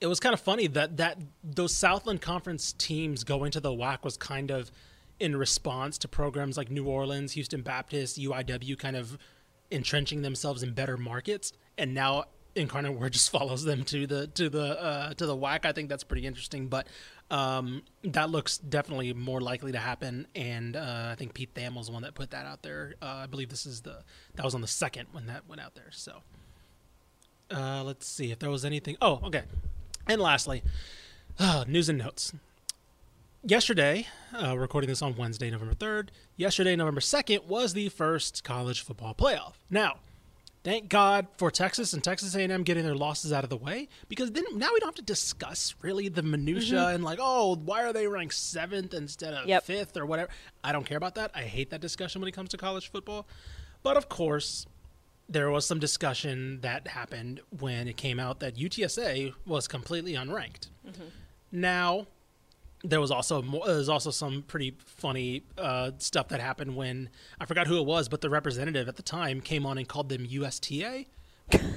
it 0.00 0.06
was 0.06 0.20
kind 0.20 0.32
of 0.32 0.40
funny 0.40 0.66
that 0.68 0.96
that 0.98 1.18
those 1.42 1.74
Southland 1.74 2.20
Conference 2.20 2.72
teams 2.72 3.24
going 3.24 3.50
to 3.52 3.60
the 3.60 3.70
WAC 3.70 4.04
was 4.04 4.16
kind 4.16 4.50
of 4.50 4.70
in 5.20 5.36
response 5.36 5.96
to 5.98 6.08
programs 6.08 6.56
like 6.56 6.70
New 6.70 6.86
Orleans, 6.86 7.32
Houston 7.32 7.62
Baptist, 7.62 8.18
UIW, 8.18 8.78
kind 8.78 8.96
of 8.96 9.16
entrenching 9.70 10.22
themselves 10.22 10.62
in 10.62 10.72
better 10.72 10.96
markets, 10.96 11.52
and 11.78 11.94
now 11.94 12.24
Incarnate 12.54 12.98
Word 12.98 13.12
just 13.14 13.30
follows 13.30 13.64
them 13.64 13.84
to 13.84 14.06
the 14.06 14.26
to 14.28 14.48
the 14.48 14.80
uh, 14.82 15.14
to 15.14 15.26
the 15.26 15.36
WAC. 15.36 15.64
I 15.64 15.72
think 15.72 15.88
that's 15.88 16.04
pretty 16.04 16.26
interesting, 16.26 16.68
but 16.68 16.86
um, 17.30 17.82
that 18.02 18.30
looks 18.30 18.58
definitely 18.58 19.12
more 19.12 19.40
likely 19.40 19.72
to 19.72 19.78
happen. 19.78 20.26
And 20.34 20.76
uh, 20.76 21.08
I 21.10 21.14
think 21.16 21.34
Pete 21.34 21.54
Thamel 21.54 21.76
was 21.76 21.86
the 21.86 21.92
one 21.92 22.02
that 22.02 22.14
put 22.14 22.30
that 22.30 22.46
out 22.46 22.62
there. 22.62 22.94
Uh, 23.02 23.22
I 23.22 23.26
believe 23.26 23.48
this 23.48 23.66
is 23.66 23.82
the 23.82 24.02
that 24.34 24.44
was 24.44 24.54
on 24.54 24.60
the 24.60 24.66
second 24.66 25.08
when 25.12 25.26
that 25.26 25.48
went 25.48 25.60
out 25.60 25.74
there. 25.74 25.90
So 25.90 26.22
uh, 27.50 27.82
let's 27.84 28.06
see 28.06 28.30
if 28.30 28.38
there 28.38 28.50
was 28.50 28.64
anything. 28.64 28.96
Oh, 29.00 29.20
okay. 29.24 29.42
And 30.06 30.20
lastly, 30.20 30.62
uh, 31.38 31.64
news 31.66 31.88
and 31.88 31.98
notes 31.98 32.32
yesterday, 33.44 34.06
uh, 34.32 34.56
recording 34.56 34.88
this 34.88 35.02
on 35.02 35.16
Wednesday, 35.16 35.50
November 35.50 35.74
3rd, 35.74 36.08
yesterday, 36.36 36.74
November 36.76 37.00
2nd, 37.00 37.44
was 37.44 37.74
the 37.74 37.88
first 37.90 38.42
college 38.42 38.80
football 38.80 39.14
playoff. 39.14 39.54
Now, 39.70 39.98
thank 40.64 40.88
God 40.88 41.26
for 41.36 41.50
Texas 41.50 41.92
and 41.92 42.02
Texas 42.02 42.34
A&M 42.34 42.62
getting 42.62 42.84
their 42.84 42.94
losses 42.94 43.32
out 43.32 43.44
of 43.44 43.50
the 43.50 43.56
way 43.56 43.88
because 44.08 44.32
then 44.32 44.44
now 44.54 44.70
we 44.72 44.80
don't 44.80 44.88
have 44.88 44.94
to 44.96 45.02
discuss 45.02 45.74
really 45.82 46.08
the 46.08 46.22
minutia 46.22 46.78
mm-hmm. 46.78 46.94
and 46.96 47.04
like, 47.04 47.18
oh, 47.22 47.56
why 47.56 47.84
are 47.84 47.92
they 47.92 48.08
ranked 48.08 48.34
seventh 48.34 48.94
instead 48.94 49.34
of 49.34 49.46
Yep. 49.46 49.64
fifth 49.64 49.96
or 49.96 50.06
whatever. 50.06 50.30
I 50.64 50.72
don't 50.72 50.84
care 50.84 50.96
about 50.96 51.14
that. 51.16 51.30
I 51.34 51.42
hate 51.42 51.70
that 51.70 51.80
discussion 51.80 52.20
when 52.20 52.28
it 52.28 52.32
comes 52.32 52.48
to 52.50 52.56
college 52.56 52.90
football. 52.90 53.28
But 53.82 53.96
of 53.96 54.08
course, 54.08 54.66
there 55.28 55.50
was 55.50 55.66
some 55.66 55.78
discussion 55.78 56.60
that 56.62 56.88
happened 56.88 57.40
when 57.58 57.86
it 57.86 57.96
came 57.96 58.18
out 58.18 58.40
that 58.40 58.56
UTSA 58.56 59.34
was 59.46 59.68
completely 59.68 60.14
unranked. 60.14 60.70
Mm-hmm. 60.86 61.04
Now, 61.52 62.06
there 62.84 63.00
was 63.00 63.10
also 63.10 63.42
more, 63.42 63.66
there 63.66 63.76
was 63.76 63.88
also 63.88 64.10
some 64.10 64.42
pretty 64.42 64.76
funny 64.84 65.42
uh, 65.56 65.92
stuff 65.98 66.28
that 66.28 66.40
happened 66.40 66.76
when 66.76 67.08
I 67.40 67.46
forgot 67.46 67.66
who 67.66 67.78
it 67.78 67.86
was, 67.86 68.08
but 68.08 68.20
the 68.20 68.30
representative 68.30 68.88
at 68.88 68.96
the 68.96 69.02
time 69.02 69.40
came 69.40 69.64
on 69.64 69.78
and 69.78 69.88
called 69.88 70.10
them 70.10 70.26
USTA 70.28 71.06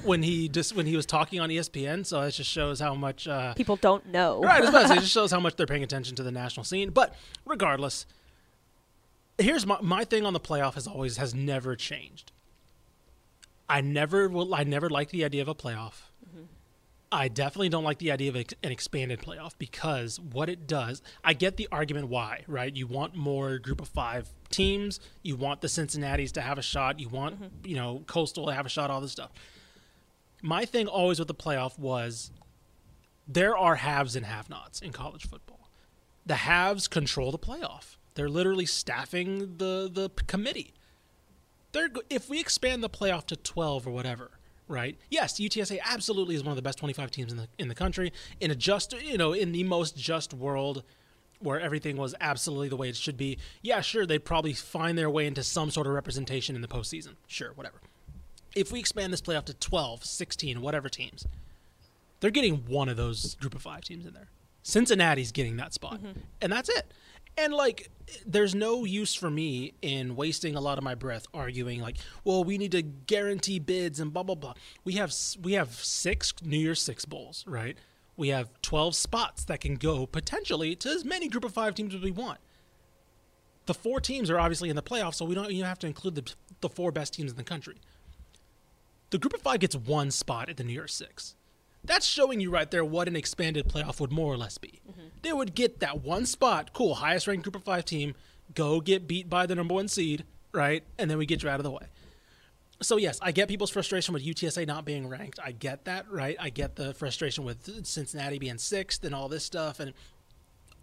when 0.04 0.22
he 0.22 0.48
just 0.48 0.76
when 0.76 0.86
he 0.86 0.96
was 0.96 1.06
talking 1.06 1.40
on 1.40 1.48
ESPN. 1.48 2.04
So 2.04 2.20
it 2.20 2.32
just 2.32 2.50
shows 2.50 2.78
how 2.78 2.94
much 2.94 3.26
uh, 3.26 3.54
People 3.54 3.76
don't 3.76 4.06
know. 4.06 4.40
Right, 4.40 4.62
it 4.62 5.00
just 5.00 5.12
shows 5.12 5.30
how 5.30 5.40
much 5.40 5.56
they're 5.56 5.66
paying 5.66 5.82
attention 5.82 6.14
to 6.16 6.22
the 6.22 6.32
national 6.32 6.64
scene. 6.64 6.90
But 6.90 7.14
regardless, 7.46 8.06
here's 9.38 9.66
my 9.66 9.78
my 9.80 10.04
thing 10.04 10.26
on 10.26 10.34
the 10.34 10.40
playoff 10.40 10.74
has 10.74 10.86
always 10.86 11.16
has 11.16 11.34
never 11.34 11.74
changed. 11.74 12.32
I 13.68 13.80
never 13.80 14.28
will. 14.28 14.54
I 14.54 14.64
never 14.64 14.90
liked 14.90 15.10
the 15.10 15.24
idea 15.24 15.42
of 15.42 15.48
a 15.48 15.54
playoff. 15.54 16.07
I 17.10 17.28
definitely 17.28 17.70
don't 17.70 17.84
like 17.84 17.98
the 17.98 18.12
idea 18.12 18.30
of 18.30 18.36
an 18.36 18.44
expanded 18.62 19.20
playoff 19.20 19.52
because 19.58 20.20
what 20.20 20.50
it 20.50 20.66
does, 20.66 21.00
I 21.24 21.32
get 21.32 21.56
the 21.56 21.66
argument 21.72 22.08
why, 22.08 22.44
right? 22.46 22.74
You 22.74 22.86
want 22.86 23.14
more 23.14 23.58
group 23.58 23.80
of 23.80 23.88
five 23.88 24.28
teams. 24.50 25.00
You 25.22 25.36
want 25.36 25.62
the 25.62 25.68
Cincinnati's 25.68 26.32
to 26.32 26.42
have 26.42 26.58
a 26.58 26.62
shot. 26.62 27.00
You 27.00 27.08
want, 27.08 27.36
mm-hmm. 27.36 27.66
you 27.66 27.76
know, 27.76 28.02
Coastal 28.06 28.46
to 28.46 28.52
have 28.52 28.66
a 28.66 28.68
shot, 28.68 28.90
all 28.90 29.00
this 29.00 29.12
stuff. 29.12 29.30
My 30.42 30.66
thing 30.66 30.86
always 30.86 31.18
with 31.18 31.28
the 31.28 31.34
playoff 31.34 31.78
was 31.78 32.30
there 33.26 33.56
are 33.56 33.76
haves 33.76 34.14
and 34.14 34.26
have 34.26 34.50
nots 34.50 34.80
in 34.80 34.92
college 34.92 35.26
football. 35.26 35.70
The 36.26 36.36
haves 36.36 36.88
control 36.88 37.32
the 37.32 37.38
playoff. 37.38 37.96
They're 38.14 38.28
literally 38.28 38.66
staffing 38.66 39.56
the 39.58 39.88
the 39.92 40.10
committee. 40.26 40.74
They're 41.72 41.88
if 42.10 42.28
we 42.28 42.40
expand 42.40 42.82
the 42.82 42.90
playoff 42.90 43.26
to 43.26 43.36
12 43.36 43.86
or 43.86 43.90
whatever, 43.90 44.37
right? 44.68 44.96
Yes, 45.10 45.40
UTSA 45.40 45.78
absolutely 45.84 46.34
is 46.34 46.44
one 46.44 46.52
of 46.52 46.56
the 46.56 46.62
best 46.62 46.78
25 46.78 47.10
teams 47.10 47.32
in 47.32 47.38
the 47.38 47.48
in 47.58 47.68
the 47.68 47.74
country 47.74 48.12
in 48.40 48.50
a 48.50 48.54
just, 48.54 48.92
you 49.02 49.18
know, 49.18 49.32
in 49.32 49.52
the 49.52 49.64
most 49.64 49.96
just 49.96 50.34
world 50.34 50.84
where 51.40 51.60
everything 51.60 51.96
was 51.96 52.14
absolutely 52.20 52.68
the 52.68 52.76
way 52.76 52.88
it 52.88 52.96
should 52.96 53.16
be, 53.16 53.38
yeah, 53.62 53.80
sure, 53.80 54.04
they'd 54.04 54.24
probably 54.24 54.52
find 54.52 54.98
their 54.98 55.08
way 55.08 55.26
into 55.26 55.42
some 55.42 55.70
sort 55.70 55.86
of 55.86 55.92
representation 55.92 56.56
in 56.56 56.62
the 56.62 56.68
postseason. 56.68 57.14
Sure, 57.26 57.52
whatever. 57.54 57.80
If 58.56 58.72
we 58.72 58.80
expand 58.80 59.12
this 59.12 59.22
playoff 59.22 59.44
to 59.44 59.54
12, 59.54 60.04
16, 60.04 60.60
whatever 60.60 60.88
teams, 60.88 61.26
they're 62.20 62.30
getting 62.30 62.64
one 62.66 62.88
of 62.88 62.96
those 62.96 63.36
group 63.36 63.54
of 63.54 63.62
five 63.62 63.82
teams 63.82 64.04
in 64.04 64.14
there. 64.14 64.28
Cincinnati's 64.62 65.32
getting 65.32 65.56
that 65.56 65.72
spot, 65.72 65.94
mm-hmm. 66.02 66.20
and 66.42 66.52
that's 66.52 66.68
it. 66.68 66.92
And 67.38 67.54
like, 67.54 67.90
there's 68.26 68.54
no 68.54 68.84
use 68.84 69.14
for 69.14 69.30
me 69.30 69.74
in 69.80 70.16
wasting 70.16 70.56
a 70.56 70.60
lot 70.60 70.76
of 70.76 70.84
my 70.84 70.94
breath 70.94 71.26
arguing 71.32 71.80
like, 71.80 71.98
well, 72.24 72.42
we 72.42 72.58
need 72.58 72.72
to 72.72 72.82
guarantee 72.82 73.58
bids 73.58 74.00
and 74.00 74.12
blah 74.12 74.24
blah 74.24 74.34
blah. 74.34 74.54
We 74.84 74.94
have 74.94 75.14
we 75.40 75.52
have 75.52 75.74
six 75.74 76.34
New 76.42 76.58
Year's 76.58 76.80
Six 76.80 77.04
bowls, 77.04 77.44
right? 77.46 77.76
We 78.16 78.28
have 78.28 78.50
12 78.62 78.96
spots 78.96 79.44
that 79.44 79.60
can 79.60 79.76
go 79.76 80.04
potentially 80.04 80.74
to 80.76 80.88
as 80.88 81.04
many 81.04 81.28
group 81.28 81.44
of 81.44 81.52
five 81.52 81.76
teams 81.76 81.94
as 81.94 82.00
we 82.00 82.10
want. 82.10 82.40
The 83.66 83.74
four 83.74 84.00
teams 84.00 84.28
are 84.28 84.40
obviously 84.40 84.70
in 84.70 84.76
the 84.76 84.82
playoffs, 84.82 85.14
so 85.14 85.24
we 85.24 85.36
don't 85.36 85.52
even 85.52 85.66
have 85.66 85.78
to 85.80 85.86
include 85.86 86.16
the 86.16 86.34
the 86.60 86.68
four 86.68 86.90
best 86.90 87.14
teams 87.14 87.30
in 87.30 87.36
the 87.36 87.44
country. 87.44 87.76
The 89.10 89.18
group 89.18 89.34
of 89.34 89.42
five 89.42 89.60
gets 89.60 89.76
one 89.76 90.10
spot 90.10 90.48
at 90.48 90.56
the 90.56 90.64
New 90.64 90.72
Year's 90.72 90.94
Six. 90.94 91.36
That's 91.84 92.06
showing 92.06 92.40
you 92.40 92.50
right 92.50 92.70
there 92.70 92.84
what 92.84 93.08
an 93.08 93.16
expanded 93.16 93.68
playoff 93.68 94.00
would 94.00 94.12
more 94.12 94.32
or 94.32 94.36
less 94.36 94.58
be. 94.58 94.80
They 95.22 95.32
would 95.32 95.54
get 95.54 95.80
that 95.80 96.02
one 96.02 96.26
spot, 96.26 96.72
cool, 96.72 96.96
highest 96.96 97.26
ranked 97.26 97.44
group 97.44 97.56
of 97.56 97.64
five 97.64 97.84
team, 97.84 98.14
go 98.54 98.80
get 98.80 99.06
beat 99.06 99.28
by 99.28 99.46
the 99.46 99.54
number 99.54 99.74
one 99.74 99.88
seed, 99.88 100.24
right? 100.52 100.82
And 100.98 101.10
then 101.10 101.18
we 101.18 101.26
get 101.26 101.42
you 101.42 101.48
out 101.48 101.60
of 101.60 101.64
the 101.64 101.70
way. 101.70 101.86
So 102.80 102.96
yes, 102.96 103.18
I 103.20 103.32
get 103.32 103.48
people's 103.48 103.70
frustration 103.70 104.14
with 104.14 104.24
UTSA 104.24 104.66
not 104.66 104.84
being 104.84 105.08
ranked. 105.08 105.40
I 105.42 105.52
get 105.52 105.84
that, 105.86 106.10
right? 106.10 106.36
I 106.38 106.50
get 106.50 106.76
the 106.76 106.94
frustration 106.94 107.44
with 107.44 107.86
Cincinnati 107.86 108.38
being 108.38 108.58
sixth 108.58 109.04
and 109.04 109.14
all 109.14 109.28
this 109.28 109.44
stuff 109.44 109.80
and 109.80 109.92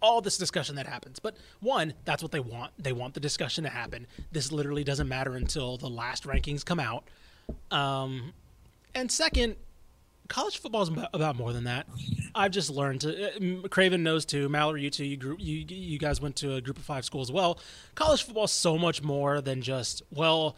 all 0.02 0.20
this 0.20 0.36
discussion 0.36 0.76
that 0.76 0.86
happens. 0.86 1.18
But 1.18 1.36
one, 1.60 1.94
that's 2.04 2.22
what 2.22 2.32
they 2.32 2.40
want. 2.40 2.72
They 2.78 2.92
want 2.92 3.14
the 3.14 3.20
discussion 3.20 3.64
to 3.64 3.70
happen. 3.70 4.06
This 4.30 4.52
literally 4.52 4.84
doesn't 4.84 5.08
matter 5.08 5.34
until 5.34 5.78
the 5.78 5.88
last 5.88 6.24
rankings 6.24 6.64
come 6.64 6.80
out. 6.80 7.04
Um, 7.70 8.34
and 8.94 9.10
second, 9.10 9.56
college 10.28 10.58
football 10.58 10.82
is 10.82 10.88
about, 10.88 11.08
about 11.12 11.36
more 11.36 11.52
than 11.52 11.64
that. 11.64 11.86
I've 12.34 12.50
just 12.52 12.70
learned 12.70 13.00
to. 13.02 13.64
Uh, 13.64 13.68
Craven 13.68 14.02
knows 14.02 14.24
too. 14.24 14.48
Mallory, 14.48 14.82
you 14.82 14.90
two, 14.90 15.04
you 15.04 15.16
group, 15.16 15.40
you 15.40 15.64
you 15.68 15.98
guys 15.98 16.20
went 16.20 16.36
to 16.36 16.54
a 16.54 16.60
group 16.60 16.78
of 16.78 16.84
five 16.84 17.04
school 17.04 17.20
as 17.22 17.30
well. 17.32 17.58
College 17.94 18.22
football 18.24 18.44
is 18.44 18.50
so 18.52 18.76
much 18.78 19.02
more 19.02 19.40
than 19.40 19.62
just 19.62 20.02
well. 20.10 20.56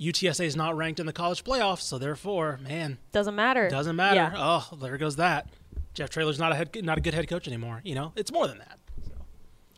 UTSA 0.00 0.44
is 0.44 0.54
not 0.54 0.76
ranked 0.76 1.00
in 1.00 1.06
the 1.06 1.12
college 1.12 1.42
playoffs, 1.42 1.80
so 1.80 1.98
therefore, 1.98 2.60
man, 2.62 2.98
Doesn't 3.10 3.34
matter. 3.34 3.68
doesn't 3.68 3.96
matter. 3.96 4.30
Yeah. 4.32 4.32
Oh, 4.72 4.76
there 4.76 4.96
goes 4.96 5.16
that. 5.16 5.48
Jeff 5.92 6.08
Traylor's 6.10 6.38
not 6.38 6.52
a 6.52 6.54
head, 6.54 6.70
not 6.84 6.98
a 6.98 7.00
good 7.00 7.14
head 7.14 7.26
coach 7.28 7.48
anymore. 7.48 7.80
You 7.84 7.96
know, 7.96 8.12
it's 8.14 8.30
more 8.30 8.46
than 8.46 8.58
that. 8.58 8.78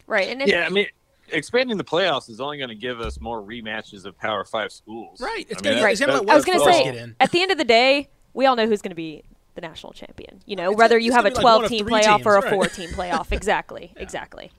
Right. 0.06 0.28
And 0.28 0.42
if, 0.42 0.48
Yeah, 0.48 0.66
I 0.66 0.68
mean, 0.68 0.86
expanding 1.28 1.78
the 1.78 1.84
playoffs 1.84 2.28
is 2.28 2.38
only 2.40 2.58
going 2.58 2.68
to 2.68 2.74
give 2.74 3.00
us 3.00 3.18
more 3.18 3.40
rematches 3.42 4.04
of 4.04 4.18
Power 4.18 4.44
Five 4.44 4.72
schools. 4.72 5.20
Right. 5.22 5.46
It's 5.48 5.60
I 5.60 5.64
gonna- 5.64 5.76
mean, 5.76 5.86
it's 5.90 6.00
gonna 6.00 6.12
that- 6.20 6.30
I 6.30 6.34
was 6.34 6.44
going 6.44 6.58
to 6.58 6.64
say, 6.64 7.12
at 7.18 7.30
the 7.30 7.40
end 7.40 7.50
of 7.52 7.56
the 7.58 7.64
day, 7.64 8.10
we 8.34 8.44
all 8.44 8.56
know 8.56 8.66
who's 8.66 8.82
going 8.82 8.90
to 8.90 8.94
be 8.96 9.22
the 9.54 9.60
national 9.60 9.92
champion. 9.92 10.40
You 10.46 10.56
know, 10.56 10.70
It's- 10.72 10.78
whether 10.78 10.96
it's 10.96 11.06
you 11.06 11.12
have 11.12 11.24
a 11.26 11.30
gonna 11.30 11.40
be 11.40 11.44
like 11.44 11.58
12 11.58 11.68
team 11.68 11.86
playoff 11.86 12.16
teams, 12.16 12.26
or 12.26 12.36
a 12.36 12.40
right. 12.42 12.50
4 12.54 12.66
team 12.66 12.90
playoff. 12.90 13.32
Exactly. 13.32 13.92
Exactly. 13.96 14.50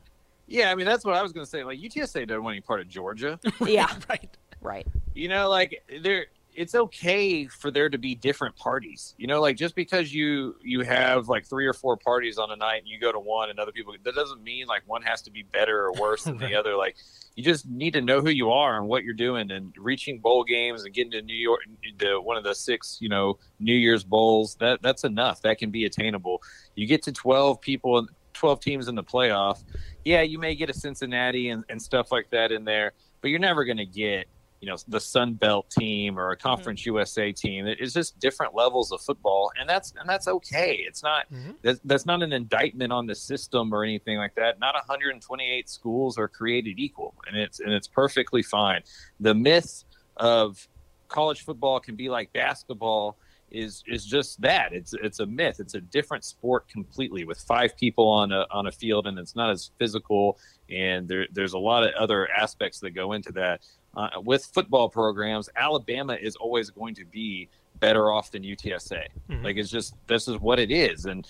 yeah, 0.47 0.71
I 0.71 0.75
mean 0.75 0.85
that's 0.85 1.05
what 1.05 1.15
I 1.15 1.21
was 1.21 1.31
going 1.31 1.45
to 1.45 1.49
say. 1.49 1.63
Like 1.63 1.79
UTSA 1.79 2.27
doesn't 2.27 2.43
want 2.43 2.53
any 2.55 2.61
part 2.61 2.81
of 2.81 2.87
Georgia. 2.89 3.39
Yeah. 3.65 3.87
right. 4.09 4.37
Right. 4.61 4.87
you 5.15 5.27
know, 5.27 5.49
like 5.49 5.83
there, 6.01 6.27
it's 6.53 6.75
okay 6.75 7.47
for 7.47 7.71
there 7.71 7.89
to 7.89 7.97
be 7.97 8.15
different 8.15 8.55
parties. 8.55 9.15
You 9.17 9.27
know, 9.27 9.41
like 9.41 9.57
just 9.57 9.75
because 9.75 10.13
you 10.13 10.55
you 10.61 10.81
have 10.81 11.29
like 11.29 11.45
three 11.45 11.65
or 11.65 11.73
four 11.73 11.97
parties 11.97 12.37
on 12.37 12.51
a 12.51 12.55
night 12.55 12.79
and 12.79 12.87
you 12.87 12.99
go 12.99 13.11
to 13.11 13.19
one 13.19 13.49
and 13.49 13.59
other 13.59 13.71
people, 13.71 13.93
that 14.03 14.15
doesn't 14.15 14.43
mean 14.43 14.67
like 14.67 14.83
one 14.85 15.01
has 15.03 15.21
to 15.23 15.31
be 15.31 15.43
better 15.43 15.85
or 15.85 15.93
worse 15.93 16.23
than 16.23 16.37
the 16.37 16.55
other. 16.59 16.75
Like 16.75 16.95
you 17.35 17.43
just 17.43 17.67
need 17.69 17.93
to 17.93 18.01
know 18.01 18.21
who 18.21 18.29
you 18.29 18.51
are 18.51 18.77
and 18.77 18.87
what 18.87 19.03
you're 19.03 19.13
doing 19.13 19.51
and 19.51 19.73
reaching 19.77 20.19
bowl 20.19 20.43
games 20.43 20.83
and 20.83 20.93
getting 20.93 21.11
to 21.11 21.21
New 21.21 21.35
York, 21.35 21.61
to 21.99 22.19
one 22.19 22.37
of 22.37 22.43
the 22.43 22.53
six, 22.53 22.97
you 22.99 23.09
know, 23.09 23.37
New 23.59 23.75
Year's 23.75 24.03
bowls. 24.03 24.55
That 24.55 24.81
that's 24.81 25.03
enough. 25.03 25.41
That 25.41 25.57
can 25.57 25.71
be 25.71 25.85
attainable. 25.85 26.41
You 26.75 26.87
get 26.87 27.03
to 27.03 27.11
twelve 27.11 27.61
people 27.61 27.97
and 27.99 28.09
twelve 28.33 28.59
teams 28.59 28.87
in 28.87 28.95
the 28.95 29.03
playoff. 29.03 29.63
Yeah, 30.03 30.21
you 30.21 30.39
may 30.39 30.55
get 30.55 30.69
a 30.69 30.73
Cincinnati 30.73 31.49
and, 31.49 31.63
and 31.69 31.81
stuff 31.81 32.11
like 32.11 32.29
that 32.31 32.51
in 32.51 32.65
there, 32.65 32.93
but 33.21 33.29
you're 33.29 33.39
never 33.39 33.65
going 33.65 33.77
to 33.77 33.85
get 33.85 34.27
you 34.61 34.69
know 34.69 34.77
the 34.87 34.99
Sun 34.99 35.33
Belt 35.33 35.69
team 35.71 36.17
or 36.19 36.29
a 36.31 36.37
Conference 36.37 36.85
USA 36.85 37.31
team. 37.31 37.65
It's 37.65 37.93
just 37.93 38.19
different 38.19 38.53
levels 38.53 38.91
of 38.91 39.01
football, 39.01 39.51
and 39.59 39.67
that's 39.67 39.91
and 39.99 40.07
that's 40.07 40.27
okay. 40.27 40.75
It's 40.87 41.01
not 41.03 41.29
Mhm. 41.31 41.55
that's, 41.63 41.79
that's 41.83 42.05
not 42.05 42.21
an 42.21 42.31
indictment 42.31 42.93
on 42.93 43.07
the 43.07 43.15
system 43.15 43.73
or 43.73 43.83
anything 43.83 44.17
like 44.17 44.35
that. 44.35 44.59
Not 44.59 44.75
128 44.75 45.67
schools 45.67 46.17
are 46.17 46.27
created 46.27 46.77
equal, 46.79 47.15
and 47.27 47.35
it's 47.35 47.59
and 47.59 47.73
it's 47.73 47.87
perfectly 47.87 48.43
fine. 48.43 48.83
The 49.19 49.33
myth 49.33 49.83
of 50.17 50.67
college 51.07 51.41
football 51.41 51.79
can 51.79 51.95
be 51.95 52.07
like 52.09 52.31
basketball 52.31 53.17
is 53.49 53.83
is 53.87 54.05
just 54.05 54.39
that. 54.41 54.73
It's 54.73 54.93
it's 54.93 55.19
a 55.19 55.25
myth. 55.25 55.59
It's 55.59 55.73
a 55.73 55.81
different 55.81 56.23
sport 56.23 56.69
completely 56.69 57.25
with 57.25 57.39
five 57.41 57.75
people 57.75 58.07
on 58.07 58.31
a 58.31 58.45
on 58.51 58.67
a 58.67 58.71
field, 58.71 59.07
and 59.07 59.17
it's 59.17 59.35
not 59.35 59.49
as 59.49 59.71
physical. 59.79 60.37
And 60.69 61.07
there, 61.09 61.25
there's 61.33 61.51
a 61.53 61.59
lot 61.59 61.83
of 61.83 61.93
other 61.95 62.29
aspects 62.31 62.79
that 62.81 62.91
go 62.91 63.11
into 63.11 63.31
that. 63.33 63.61
Uh, 63.95 64.09
with 64.23 64.45
football 64.45 64.87
programs, 64.89 65.49
Alabama 65.55 66.13
is 66.13 66.35
always 66.37 66.69
going 66.69 66.95
to 66.95 67.05
be 67.05 67.49
better 67.79 68.11
off 68.11 68.31
than 68.31 68.41
UTSA. 68.43 69.03
Mhm. 69.29 69.43
Like 69.43 69.57
it's 69.57 69.69
just 69.69 69.95
this 70.07 70.27
is 70.27 70.37
what 70.39 70.59
it 70.59 70.71
is, 70.71 71.05
and 71.05 71.27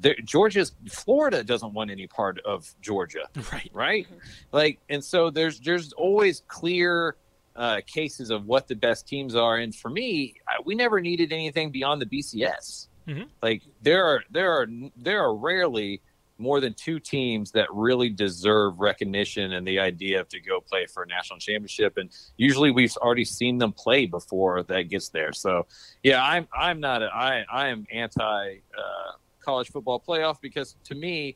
there, 0.00 0.16
Georgia's 0.24 0.72
Florida 0.90 1.44
doesn't 1.44 1.72
want 1.72 1.90
any 1.90 2.06
part 2.06 2.38
of 2.40 2.74
Georgia 2.80 3.28
Right. 3.52 3.70
right? 3.72 4.06
Like, 4.52 4.80
and 4.90 5.02
so 5.04 5.30
there's 5.30 5.60
there's 5.60 5.92
always 5.92 6.42
clear 6.48 7.16
uh, 7.56 7.80
cases 7.86 8.30
of 8.30 8.46
what 8.46 8.66
the 8.66 8.74
best 8.74 9.06
teams 9.06 9.36
are, 9.36 9.58
and 9.58 9.72
for 9.72 9.88
me, 9.88 10.34
I, 10.48 10.56
we 10.64 10.74
never 10.74 11.00
needed 11.00 11.32
anything 11.32 11.70
beyond 11.70 12.02
the 12.02 12.06
BCS. 12.06 12.88
Mhm. 13.06 13.28
Like 13.42 13.62
there 13.82 14.04
are 14.04 14.24
there 14.30 14.50
are 14.52 14.66
there 14.96 15.22
are 15.22 15.34
rarely 15.36 16.00
more 16.44 16.60
than 16.60 16.74
two 16.74 17.00
teams 17.00 17.50
that 17.52 17.66
really 17.72 18.10
deserve 18.10 18.78
recognition 18.78 19.54
and 19.54 19.66
the 19.66 19.78
idea 19.80 20.20
of 20.20 20.28
to 20.28 20.38
go 20.38 20.60
play 20.60 20.84
for 20.84 21.02
a 21.02 21.06
national 21.06 21.38
championship 21.38 21.96
and 21.96 22.10
usually 22.36 22.70
we've 22.70 22.94
already 22.98 23.24
seen 23.24 23.56
them 23.56 23.72
play 23.72 24.04
before 24.04 24.62
that 24.62 24.82
gets 24.90 25.08
there 25.08 25.32
so 25.32 25.66
yeah 26.02 26.22
i'm 26.22 26.46
i'm 26.56 26.78
not 26.78 27.02
a, 27.02 27.06
i 27.06 27.44
i 27.50 27.68
am 27.68 27.86
anti 27.90 28.58
uh, 28.76 29.12
college 29.40 29.70
football 29.70 29.98
playoff 30.06 30.36
because 30.42 30.76
to 30.84 30.94
me 30.94 31.34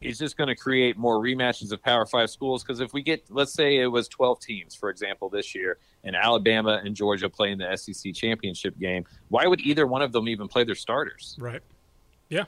it's 0.00 0.18
just 0.18 0.36
going 0.36 0.48
to 0.48 0.54
create 0.54 0.96
more 0.96 1.18
rematches 1.18 1.72
of 1.72 1.82
Power 1.82 2.04
Five 2.04 2.30
schools. 2.30 2.62
Because 2.62 2.80
if 2.80 2.92
we 2.92 3.02
get, 3.02 3.24
let's 3.30 3.52
say 3.52 3.78
it 3.78 3.86
was 3.86 4.08
12 4.08 4.40
teams, 4.40 4.74
for 4.74 4.90
example, 4.90 5.30
this 5.30 5.54
year, 5.54 5.78
and 6.04 6.14
Alabama 6.14 6.80
and 6.84 6.94
Georgia 6.94 7.30
playing 7.30 7.58
the 7.58 7.76
SEC 7.76 8.14
championship 8.14 8.78
game, 8.78 9.04
why 9.28 9.46
would 9.46 9.60
either 9.60 9.86
one 9.86 10.02
of 10.02 10.12
them 10.12 10.28
even 10.28 10.48
play 10.48 10.64
their 10.64 10.74
starters? 10.74 11.36
Right. 11.40 11.62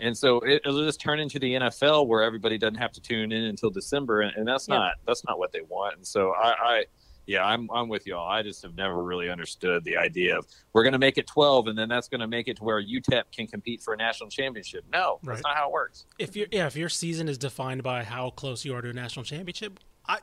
And 0.01 0.17
so 0.17 0.41
it, 0.41 0.63
it'll 0.65 0.85
just 0.85 1.01
turn 1.01 1.21
into 1.21 1.39
the 1.39 1.55
NFL 1.55 2.07
where 2.07 2.23
everybody 2.23 2.59
doesn't 2.59 2.77
have 2.77 2.93
to 2.93 3.01
tune 3.01 3.33
in 3.33 3.45
until 3.45 3.71
December, 3.71 4.23
and, 4.23 4.35
and 4.37 4.47
that's 4.47 4.69
Yeah. 4.69 4.77
not 4.77 4.93
that's 5.07 5.25
not 5.27 5.39
what 5.39 5.53
they 5.53 5.63
want. 5.63 5.97
And 5.97 6.07
so 6.07 6.33
I, 6.33 6.49
I 6.61 6.85
yeah, 7.27 7.45
I'm 7.45 7.69
I'm 7.71 7.89
with 7.89 8.07
y'all. 8.07 8.27
I 8.27 8.43
just 8.43 8.63
have 8.63 8.75
never 8.75 9.03
really 9.03 9.29
understood 9.29 9.85
the 9.85 9.97
idea 9.99 10.39
of 10.39 10.47
we're 10.73 10.83
going 10.83 10.95
to 10.95 10.99
make 10.99 11.19
it 11.19 11.27
12, 11.27 11.69
and 11.69 11.79
then 11.79 11.89
that's 11.89 12.09
going 12.09 12.23
to 12.23 12.27
make 12.27 12.49
it 12.49 12.57
to 12.57 12.65
where 12.65 12.83
UTEP 12.83 13.25
can 13.37 13.47
compete 13.47 13.83
for 13.83 13.93
a 13.93 13.97
national 13.99 14.31
championship. 14.31 14.85
No, 14.93 15.19
that's 15.23 15.43
not 15.43 15.55
how 15.55 15.69
it 15.69 15.73
works. 15.73 16.07
If 16.19 16.37
your 16.37 16.47
yeah, 16.51 16.67
if 16.67 16.75
your 16.77 16.89
season 16.89 17.29
is 17.29 17.37
defined 17.37 17.83
by 17.83 18.03
how 18.05 18.31
close 18.31 18.65
you 18.65 18.75
are 18.75 18.81
to 18.81 18.89
a 18.89 18.93
national 18.95 19.25
championship, 19.25 19.79
I, 20.09 20.19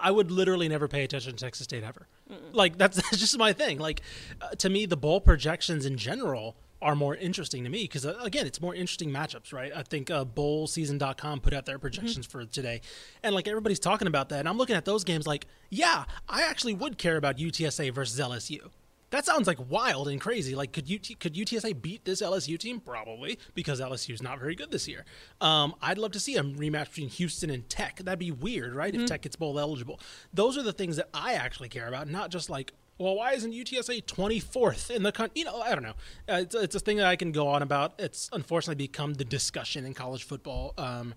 I 0.00 0.10
would 0.10 0.32
literally 0.32 0.68
never 0.68 0.88
pay 0.88 1.04
attention 1.04 1.30
to 1.32 1.38
Texas 1.38 1.62
State 1.64 1.84
ever. 1.84 2.08
Like 2.52 2.76
that's, 2.76 2.96
that's 3.02 3.18
just 3.18 3.38
my 3.38 3.52
thing. 3.52 3.78
Like 3.78 4.02
uh, 4.42 4.50
to 4.56 4.68
me, 4.68 4.84
the 4.84 4.96
bowl 4.96 5.20
projections 5.20 5.86
in 5.86 5.96
general 5.96 6.56
are 6.80 6.94
more 6.94 7.16
interesting 7.16 7.64
to 7.64 7.70
me 7.70 7.82
because 7.82 8.06
uh, 8.06 8.16
again, 8.20 8.46
it's 8.46 8.60
more 8.60 8.74
interesting 8.74 9.10
matchups, 9.10 9.52
right? 9.52 9.72
I 9.74 9.82
think 9.82 10.10
uh, 10.10 10.24
BowlSeason.com 10.24 11.40
put 11.40 11.52
out 11.52 11.66
their 11.66 11.78
projections 11.78 12.26
for 12.26 12.44
today, 12.44 12.80
and 13.22 13.34
like 13.34 13.48
everybody's 13.48 13.80
talking 13.80 14.08
about 14.08 14.28
that, 14.30 14.40
and 14.40 14.48
I'm 14.48 14.58
looking 14.58 14.76
at 14.76 14.84
those 14.84 15.04
games 15.04 15.26
like, 15.26 15.46
yeah, 15.70 16.04
I 16.28 16.42
actually 16.42 16.74
would 16.74 16.98
care 16.98 17.16
about 17.16 17.38
UTSA 17.38 17.92
versus 17.92 18.18
LSU. 18.20 18.70
That 19.10 19.24
sounds 19.24 19.46
like 19.46 19.58
wild 19.70 20.08
and 20.08 20.20
crazy. 20.20 20.54
Like, 20.54 20.72
could 20.72 20.90
UT, 20.92 21.18
could 21.18 21.34
UTSA 21.34 21.80
beat 21.80 22.04
this 22.04 22.20
LSU 22.20 22.58
team? 22.58 22.78
Probably, 22.78 23.38
because 23.54 23.80
LSU 23.80 24.12
is 24.12 24.22
not 24.22 24.38
very 24.38 24.54
good 24.54 24.70
this 24.70 24.86
year. 24.86 25.06
Um, 25.40 25.74
I'd 25.80 25.96
love 25.96 26.12
to 26.12 26.20
see 26.20 26.36
a 26.36 26.42
rematch 26.42 26.90
between 26.90 27.08
Houston 27.08 27.48
and 27.48 27.66
Tech. 27.70 28.00
That'd 28.04 28.18
be 28.18 28.30
weird, 28.30 28.74
right? 28.74 28.94
If 28.94 29.06
Tech 29.06 29.22
gets 29.22 29.34
bowl 29.34 29.58
eligible. 29.58 29.98
Those 30.34 30.58
are 30.58 30.62
the 30.62 30.74
things 30.74 30.96
that 30.96 31.08
I 31.14 31.34
actually 31.34 31.70
care 31.70 31.88
about, 31.88 32.08
not 32.08 32.30
just 32.30 32.50
like, 32.50 32.74
well, 32.98 33.14
why 33.14 33.32
isn't 33.32 33.52
UTSA 33.52 34.04
24th 34.04 34.90
in 34.90 35.02
the 35.02 35.12
country? 35.12 35.32
You 35.40 35.44
know, 35.44 35.60
I 35.60 35.74
don't 35.74 35.84
know. 35.84 35.94
Uh, 36.28 36.40
it's, 36.42 36.54
it's 36.54 36.74
a 36.74 36.80
thing 36.80 36.96
that 36.98 37.06
I 37.06 37.16
can 37.16 37.32
go 37.32 37.48
on 37.48 37.62
about. 37.62 37.94
It's 37.98 38.28
unfortunately 38.32 38.74
become 38.86 39.14
the 39.14 39.24
discussion 39.24 39.84
in 39.86 39.94
college 39.94 40.24
football. 40.24 40.74
Um, 40.78 41.14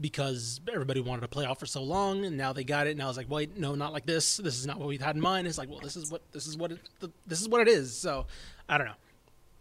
because 0.00 0.62
everybody 0.72 1.00
wanted 1.00 1.24
a 1.24 1.28
playoff 1.28 1.58
for 1.58 1.66
so 1.66 1.82
long, 1.82 2.24
and 2.24 2.34
now 2.34 2.54
they 2.54 2.64
got 2.64 2.86
it. 2.86 2.92
And 2.92 3.02
I 3.02 3.06
was 3.06 3.18
like, 3.18 3.28
wait, 3.28 3.58
no, 3.58 3.74
not 3.74 3.92
like 3.92 4.06
this. 4.06 4.38
This 4.38 4.58
is 4.58 4.66
not 4.66 4.78
what 4.78 4.88
we've 4.88 5.00
had 5.00 5.14
in 5.14 5.20
mind. 5.20 5.46
It's 5.46 5.58
like, 5.58 5.68
well, 5.68 5.80
this 5.80 5.94
is 5.94 6.10
what 6.10 6.22
this 6.32 6.46
is 6.46 6.56
what 6.56 6.72
it, 6.72 6.78
this 7.26 7.40
is 7.42 7.48
what 7.50 7.60
it 7.60 7.68
is. 7.68 7.94
So, 7.94 8.26
I 8.66 8.78
don't 8.78 8.86
know. 8.86 8.94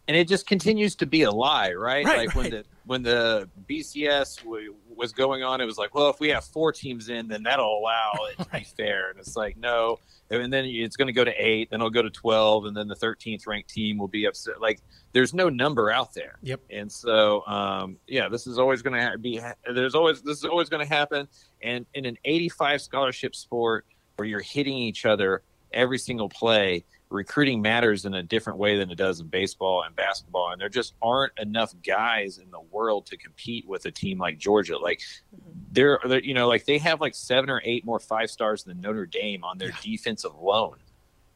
and 0.08 0.16
it 0.16 0.30
just 0.30 0.48
continues 0.48 0.96
to 0.96 1.06
be 1.06 1.24
a 1.24 1.32
lie, 1.32 1.74
right? 1.74 2.06
Right, 2.06 2.28
like 2.28 2.36
when 2.36 2.52
the 2.52 2.64
when 2.86 3.04
the 3.04 3.50
BCS 3.70 4.42
w- 4.44 4.76
was 4.96 5.12
going 5.12 5.44
on, 5.44 5.60
it 5.60 5.66
was 5.66 5.78
like, 5.78 5.94
well, 5.94 6.10
if 6.10 6.22
we 6.22 6.30
have 6.30 6.46
four 6.46 6.72
teams 6.72 7.10
in, 7.10 7.28
then 7.28 7.44
that'll 7.44 7.78
allow 7.78 8.14
it 8.32 8.42
to 8.42 8.50
be 8.50 8.64
fair. 8.78 9.10
And 9.10 9.20
it's 9.20 9.36
like, 9.36 9.58
no, 9.58 10.00
and 10.30 10.54
then 10.54 10.66
it's 10.66 10.96
going 10.96 11.08
to 11.08 11.14
go 11.14 11.24
to 11.24 11.34
eight, 11.38 11.70
then 11.72 11.80
it'll 11.80 11.90
go 11.90 12.02
to 12.02 12.10
twelve, 12.10 12.66
and 12.66 12.76
then 12.76 12.88
the 12.88 12.96
thirteenth 12.96 13.48
ranked 13.48 13.70
team 13.70 13.98
will 13.98 14.08
be 14.08 14.26
upset. 14.26 14.62
Like, 14.62 14.82
there's 15.12 15.34
no 15.34 15.50
number 15.50 15.90
out 15.92 16.14
there. 16.14 16.38
Yep. 16.44 16.62
And 16.70 16.92
so, 16.92 17.46
um, 17.48 17.98
yeah, 18.08 18.30
this 18.30 18.46
is 18.48 18.60
always 18.60 18.82
going 18.82 19.00
to 19.00 19.18
be. 19.18 19.38
Ha- 19.38 19.56
there's 19.74 19.96
always 19.96 20.22
this 20.22 20.38
is 20.38 20.46
always 20.46 20.70
going 20.70 20.86
to 20.86 20.92
happen. 20.94 21.28
And 21.62 21.86
in 21.94 22.06
an 22.06 22.18
85 22.26 22.82
scholarship 22.82 23.36
sport 23.36 23.86
where 24.18 24.28
you're 24.28 24.42
hitting 24.42 24.78
each 24.78 25.06
other 25.06 25.42
every 25.74 25.98
single 25.98 26.30
play, 26.30 26.86
recruiting 27.10 27.62
matters 27.62 28.06
in 28.06 28.14
a 28.14 28.24
different 28.24 28.60
way 28.60 28.78
than 28.78 28.92
it 28.92 28.96
does 28.96 29.20
in 29.20 29.28
baseball 29.28 29.84
and 29.84 29.96
basketball. 29.96 30.52
And 30.52 30.62
there 30.62 30.70
just 30.70 30.94
aren't 31.02 31.34
enough 31.40 31.74
guys 31.86 32.38
in 32.38 32.52
the 32.52 32.60
world 32.60 33.06
to 33.08 33.18
compete 33.18 33.68
with 33.68 33.86
a 33.86 33.92
team 33.92 34.20
like 34.20 34.38
Georgia. 34.38 34.78
Like 34.78 35.00
mm-hmm. 35.00 35.60
they're, 35.72 36.00
they're 36.06 36.24
you 36.24 36.34
know, 36.34 36.48
like 36.48 36.66
they 36.66 36.78
have 36.78 37.02
like 37.02 37.16
seven 37.16 37.50
or 37.50 37.62
eight 37.66 37.86
more 37.86 38.00
five 38.00 38.30
stars 38.30 38.64
than 38.64 38.80
Notre 38.82 39.06
Dame 39.06 39.44
on 39.44 39.58
their 39.58 39.72
defensive 39.82 40.34
alone. 40.34 40.78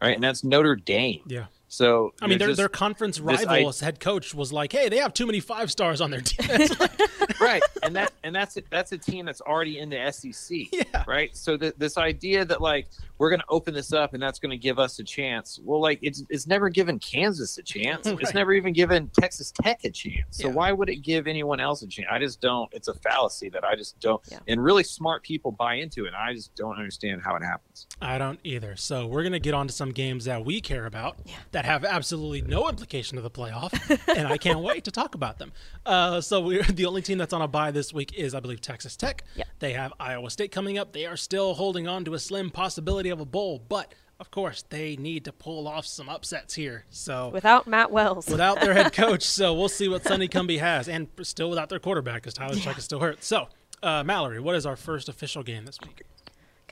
Right. 0.02 0.16
And 0.16 0.24
that's 0.24 0.44
Notre 0.44 0.76
Dame. 0.76 1.22
Yeah. 1.26 1.46
So 1.74 2.14
I 2.22 2.28
mean, 2.28 2.38
their, 2.38 2.50
there's 2.50 2.58
their 2.58 2.70
conference 2.70 3.18
this 3.18 3.26
rival 3.46 3.74
I- 3.82 3.84
head 3.86 4.00
coach 4.00 4.36
was 4.36 4.54
like, 4.54 4.72
"Hey, 4.72 4.90
they 4.90 4.98
have 4.98 5.12
too 5.12 5.26
many 5.26 5.40
five 5.40 5.72
stars 5.72 6.02
on 6.02 6.12
their 6.12 6.22
team." 6.22 6.48
right, 7.42 7.64
and 7.82 7.96
that 7.96 8.14
and 8.24 8.36
that's 8.36 8.58
a, 8.58 8.62
that's 8.70 8.92
a 8.92 8.98
team 9.00 9.26
that's 9.26 9.42
already 9.42 9.80
in 9.80 9.90
the 9.90 10.12
SEC. 10.12 10.58
Yeah. 10.94 11.04
Right. 11.08 11.36
So 11.36 11.58
th- 11.58 11.74
this 11.78 11.98
idea 11.98 12.46
that 12.46 12.62
like 12.62 12.88
we're 13.18 13.30
going 13.30 13.40
to 13.40 13.46
open 13.50 13.74
this 13.74 13.94
up 13.94 14.14
and 14.14 14.22
that's 14.22 14.38
going 14.40 14.52
to 14.52 14.58
give 14.58 14.78
us 14.80 15.00
a 15.00 15.04
chance. 15.04 15.60
Well, 15.64 15.82
like 15.82 15.98
it's 16.04 16.24
it's 16.30 16.46
never 16.46 16.70
given 16.70 17.00
Kansas 17.00 17.58
a 17.58 17.64
chance. 17.64 18.06
It's 18.06 18.34
never 18.34 18.54
even 18.54 18.74
given 18.74 19.10
Texas 19.20 19.52
Tech 19.52 19.84
a 19.86 19.90
chance. 19.90 20.26
So 20.32 20.48
Yeah. 20.50 20.54
why 20.54 20.72
would 20.72 20.90
it 20.90 20.98
give 20.98 21.26
anyone 21.26 21.60
else 21.60 21.82
a 21.82 21.88
chance? 21.88 22.08
I 22.12 22.20
just 22.20 22.42
don't. 22.42 22.70
It's 22.74 22.88
a 22.88 22.94
fallacy 22.94 23.50
that 23.50 23.64
I 23.64 23.76
just 23.76 24.00
don't. 24.00 24.22
Yeah. 24.32 24.40
And 24.48 24.64
really 24.64 24.84
smart 24.84 25.24
people 25.24 25.52
buy 25.52 25.76
into 25.76 26.04
it. 26.06 26.08
And 26.10 26.16
I 26.16 26.34
just 26.34 26.54
don't 26.56 26.78
understand 26.78 27.22
how 27.24 27.36
it 27.36 27.44
happens. 27.44 27.88
I 28.02 28.18
don't 28.20 28.40
either. 28.44 28.76
So 28.76 29.08
we're 29.08 29.24
gonna 29.24 29.40
get 29.40 29.54
on 29.56 29.68
to 29.68 29.74
some 29.74 29.92
games 29.92 30.26
that 30.26 30.46
we 30.46 30.62
care 30.62 30.86
about 30.86 31.18
that 31.52 31.63
have 31.64 31.86
absolutely 31.86 32.42
no 32.42 32.70
implication 32.70 33.16
to 33.16 33.22
the 33.22 33.32
playoff, 33.32 33.72
and 34.16 34.28
I 34.28 34.38
can't 34.38 34.60
wait 34.60 34.84
to 34.86 34.92
talk 34.92 35.16
about 35.16 35.40
them. 35.40 35.52
Uh, 35.86 36.22
so 36.22 36.42
we're 36.42 36.64
the 36.72 36.86
only 36.86 37.02
team 37.02 37.18
that's 37.18 37.34
on 37.34 37.42
a 37.42 37.48
bye 37.48 37.72
this 37.72 37.94
week 37.94 38.14
is 38.14 38.36
I 38.36 38.40
believe 38.40 38.62
Texas 38.62 38.96
Tech. 38.96 39.24
Yeah. 39.36 39.46
They 39.60 39.74
have 39.74 39.94
Iowa 40.00 40.30
State 40.30 40.52
coming 40.52 40.78
up. 40.78 40.94
They 40.94 41.06
are 41.06 41.18
still 41.18 41.54
holding 41.56 41.88
on 41.88 42.06
to 42.06 42.14
a 42.14 42.20
slim 42.20 42.50
possibility 42.52 43.10
of 43.10 43.20
a 43.20 43.26
bowl, 43.26 43.64
but 43.68 43.94
of 44.20 44.30
course 44.32 44.64
they 44.70 44.96
need 44.96 45.26
to 45.26 45.32
pull 45.34 45.68
off 45.68 45.86
some 45.86 46.08
upsets 46.10 46.54
here. 46.54 46.86
So 46.90 47.30
Without 47.30 47.66
Matt 47.68 47.92
Wells. 47.92 48.28
without 48.28 48.60
their 48.62 48.74
head 48.74 48.94
coach. 48.94 49.24
So 49.24 49.54
we'll 49.54 49.70
see 49.70 49.88
what 49.88 50.04
Sonny 50.04 50.28
Cumby 50.28 50.60
has, 50.60 50.88
and 50.88 51.08
still 51.24 51.50
without 51.50 51.70
their 51.70 51.80
quarterback 51.80 52.16
because 52.22 52.34
Tyler 52.34 52.56
Shough 52.56 52.78
is 52.78 52.84
still 52.84 53.00
hurt. 53.00 53.24
So, 53.24 53.48
uh, 53.82 54.04
Mallory, 54.04 54.40
what 54.40 54.56
is 54.56 54.66
our 54.66 54.76
first 54.76 55.10
official 55.10 55.44
game 55.44 55.66
this 55.66 55.78
week? 55.82 56.04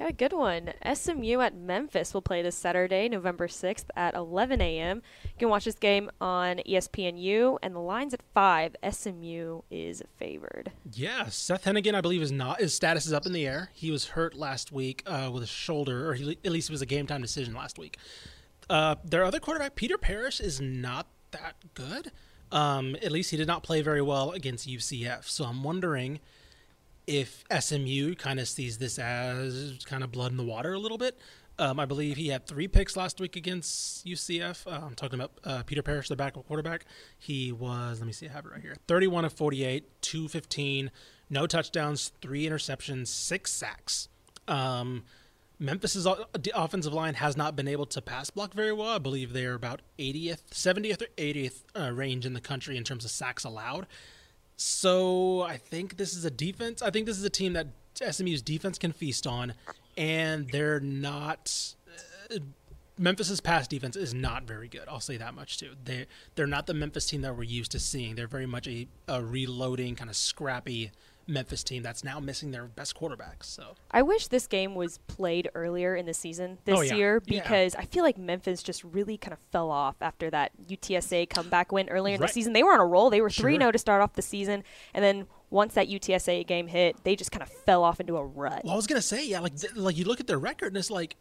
Got 0.02 0.10
a 0.10 0.14
good 0.14 0.34
one. 0.34 0.74
SMU 0.96 1.42
at 1.42 1.56
Memphis 1.56 2.12
will 2.12 2.24
play 2.24 2.42
this 2.42 2.56
Saturday, 2.56 3.08
November 3.08 3.48
6th 3.48 3.86
at 3.96 4.16
11 4.16 4.60
a.m. 4.60 5.04
You 5.26 5.38
can 5.38 5.50
watch 5.50 5.66
this 5.66 5.76
game 5.76 6.10
on 6.20 6.58
ESPNU, 6.68 7.60
and 7.62 7.76
the 7.76 7.82
line's 7.82 8.16
at 8.16 8.24
5. 8.34 8.78
SMU 8.90 9.62
is 9.70 10.02
favored. 10.18 10.72
Yeah, 10.92 11.28
Seth 11.30 11.66
Henigan, 11.66 11.94
I 11.94 12.02
believe, 12.02 12.24
is 12.24 12.32
not. 12.32 12.62
His 12.62 12.74
status 12.74 13.06
is 13.06 13.14
up 13.14 13.28
in 13.28 13.32
the 13.32 13.46
air. 13.46 13.70
He 13.74 13.92
was 13.92 14.08
hurt 14.08 14.34
last 14.34 14.72
week 14.72 15.04
uh, 15.06 15.30
with 15.32 15.44
a 15.44 15.48
shoulder, 15.48 16.10
or 16.10 16.16
he, 16.16 16.36
at 16.44 16.52
least 16.52 16.72
it 16.72 16.74
was 16.74 16.82
a 16.82 16.88
game 16.88 17.06
time 17.06 17.22
decision 17.22 17.54
last 17.54 17.78
week. 17.78 18.00
Uh, 18.72 18.96
their 19.06 19.24
other 19.24 19.40
quarterback, 19.40 19.76
Peter 19.76 20.00
Parrish, 20.00 20.40
is 20.40 20.60
not 20.60 21.06
that 21.30 21.58
good. 21.76 22.12
Um, 22.52 22.96
at 23.04 23.12
least 23.12 23.30
he 23.30 23.38
did 23.38 23.46
not 23.46 23.62
play 23.62 23.84
very 23.84 24.02
well 24.02 24.32
against 24.32 24.68
UCF. 24.68 25.26
So 25.26 25.44
I'm 25.44 25.62
wondering 25.62 26.22
if 27.12 27.44
SMU 27.60 28.16
kind 28.16 28.40
of 28.40 28.48
sees 28.48 28.78
this 28.78 28.98
as 28.98 29.78
kind 29.86 30.02
of 30.04 30.12
blood 30.12 30.32
in 30.32 30.38
the 30.38 30.44
water 30.44 30.74
a 30.74 30.80
little 30.80 30.98
bit. 30.98 31.20
Um, 31.60 31.80
I 31.80 31.86
believe 31.86 32.16
he 32.16 32.30
had 32.30 32.48
three 32.48 32.68
picks 32.68 32.96
last 32.96 33.20
week 33.20 33.36
against 33.36 34.06
UCF. 34.06 34.66
Uh, 34.66 34.86
I'm 34.86 34.96
talking 34.96 35.20
about 35.20 35.34
uh, 35.44 35.64
Peter 35.64 35.84
Parrish, 35.84 36.08
the 36.08 36.16
backup 36.16 36.48
quarterback. 36.48 36.86
He 37.20 37.52
was, 37.52 38.00
let 38.00 38.08
me 38.08 38.14
see, 38.14 38.28
I 38.28 38.32
have 38.32 38.46
it 38.46 38.52
right 38.54 38.62
here 38.62 38.76
31 38.88 39.26
of 39.26 39.34
48, 39.34 40.02
215, 40.02 40.90
no 41.30 41.46
touchdowns, 41.46 42.14
three 42.22 42.46
interceptions, 42.46 43.08
six 43.08 43.52
sacks. 43.52 44.08
Um, 44.48 45.04
Memphis's 45.60 46.08
offensive 46.56 46.94
line 46.94 47.16
has 47.16 47.38
not 47.38 47.56
been 47.56 47.68
able 47.68 47.86
to 47.88 48.02
pass 48.02 48.30
block 48.30 48.54
very 48.54 48.72
well. 48.72 48.88
I 48.90 48.98
believe 48.98 49.34
they're 49.34 49.54
about 49.54 49.82
80th, 50.00 50.44
70th, 50.52 51.04
or 51.04 51.08
80th 51.18 51.64
uh, 51.78 51.92
range 51.92 52.26
in 52.26 52.34
the 52.34 52.42
country 52.42 52.78
in 52.78 52.84
terms 52.84 53.06
of 53.06 53.12
sacks 53.12 53.44
allowed. 53.44 53.86
So 54.62 55.42
I 55.42 55.58
think 55.58 55.98
this 55.98 56.16
is 56.16 56.24
a 56.24 56.30
defense. 56.30 56.84
I 56.84 56.92
think 56.92 57.08
this 57.08 57.18
is 57.18 57.24
a 57.24 57.32
team 57.32 57.54
that 57.54 57.68
SMU's 57.96 58.44
defense 58.44 58.78
can 58.78 58.92
feast 58.92 59.26
on, 59.26 59.56
and 59.98 60.50
they're 60.52 60.80
not. 60.80 61.74
Uh, 62.30 62.38
Memphis's 62.96 63.42
pass 63.42 63.68
defense 63.68 63.96
is 63.96 64.14
not 64.14 64.44
very 64.44 64.68
good. 64.68 64.84
I'll 64.88 65.00
say 65.00 65.18
that 65.18 65.34
much 65.34 65.58
too. 65.58 65.72
They 65.84 66.06
they're 66.36 66.46
not 66.46 66.68
the 66.68 66.76
Memphis 66.76 67.08
team 67.08 67.22
that 67.22 67.36
we're 67.36 67.44
used 67.44 67.72
to 67.72 67.80
seeing. 67.80 68.14
They're 68.14 68.28
very 68.28 68.46
much 68.46 68.68
a, 68.68 68.88
a 69.08 69.24
reloading 69.24 69.96
kind 69.96 70.12
of 70.12 70.16
scrappy 70.16 70.92
Memphis 71.28 71.64
team 71.64 71.84
that's 71.84 72.04
now 72.04 72.20
missing 72.20 72.52
their 72.52 72.66
best 72.66 72.96
quarterback. 72.96 73.44
So 73.44 73.76
I 73.92 74.02
wish 74.02 74.28
this 74.28 74.48
game 74.48 74.76
was 74.76 74.98
played 75.08 75.50
earlier 75.56 75.96
in 75.96 76.06
the 76.06 76.14
season 76.14 76.58
oh, 76.58 76.62
this 76.66 76.80
Oh, 76.80 76.82
yeah. 76.82 76.94
year 76.96 77.22
Yeah. 77.26 77.42
because 77.42 77.76
I 77.76 77.86
feel 77.86 78.04
like 78.04 78.18
Memphis 78.18 78.64
just 78.64 78.84
really 78.84 79.18
kind 79.18 79.34
of 79.34 79.40
fell 79.52 79.72
off 79.72 79.96
after 80.02 80.30
that 80.30 80.52
UTSA 80.68 81.30
comeback 81.30 81.72
win 81.72 81.90
earlier 81.90 82.16
in 82.16 82.22
the 82.22 82.28
season. 82.28 82.54
They 82.54 82.64
were 82.64 82.74
on 82.74 82.80
a 82.80 82.86
roll. 82.86 83.10
They 83.10 83.22
were 83.22 83.30
3 83.30 83.54
Sure. 83.54 83.60
0 83.60 83.72
to 83.72 83.78
start 83.78 84.02
off 84.02 84.14
the 84.14 84.22
season. 84.22 84.64
And 84.94 85.04
then 85.04 85.28
once 85.50 85.74
that 85.74 85.88
UTSA 85.90 86.46
game 86.48 86.68
hit, 86.68 87.04
they 87.04 87.16
just 87.16 87.32
kind 87.32 87.44
of 87.44 87.50
fell 87.50 87.84
off 87.84 88.00
into 88.00 88.18
a 88.18 88.26
rut. 88.26 88.62
Well, 88.64 88.74
I 88.74 88.76
was 88.76 88.88
gonna 88.88 89.02
say, 89.02 89.26
yeah, 89.26 89.40
like 89.40 89.56
th- 89.60 89.76
like 89.76 89.98
you 89.98 90.06
look 90.06 90.20
at 90.20 90.28
their 90.28 90.40
record 90.40 90.68
and 90.68 90.78
it's 90.78 90.90
like, 90.92 91.18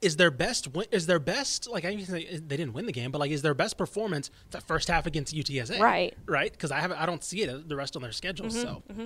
is 0.00 0.16
their 0.16 0.30
best 0.32 0.68
win- 0.74 0.86
is 0.90 1.06
their 1.06 1.18
best 1.20 1.68
like 1.68 1.84
I 1.84 1.94
they 1.94 2.40
didn't 2.56 2.72
win 2.72 2.86
the 2.86 2.92
game, 2.92 3.10
but 3.10 3.20
like 3.20 3.30
is 3.30 3.42
their 3.42 3.54
best 3.54 3.76
performance 3.78 4.30
that 4.50 4.62
first 4.64 4.88
half 4.88 5.06
against 5.06 5.34
UTSA? 5.34 5.78
Right. 5.80 6.16
right, 6.26 6.50
because 6.50 6.70
I 6.70 6.80
haven't 6.80 6.98
I 6.98 7.06
don't 7.06 7.22
see 7.22 7.42
it 7.42 7.68
the 7.68 7.76
rest 7.76 7.94
on 7.96 8.02
their 8.02 8.12
schedule. 8.12 8.46
Mm-hmm, 8.46 8.60
so 8.60 8.82
mm-hmm. 8.90 9.04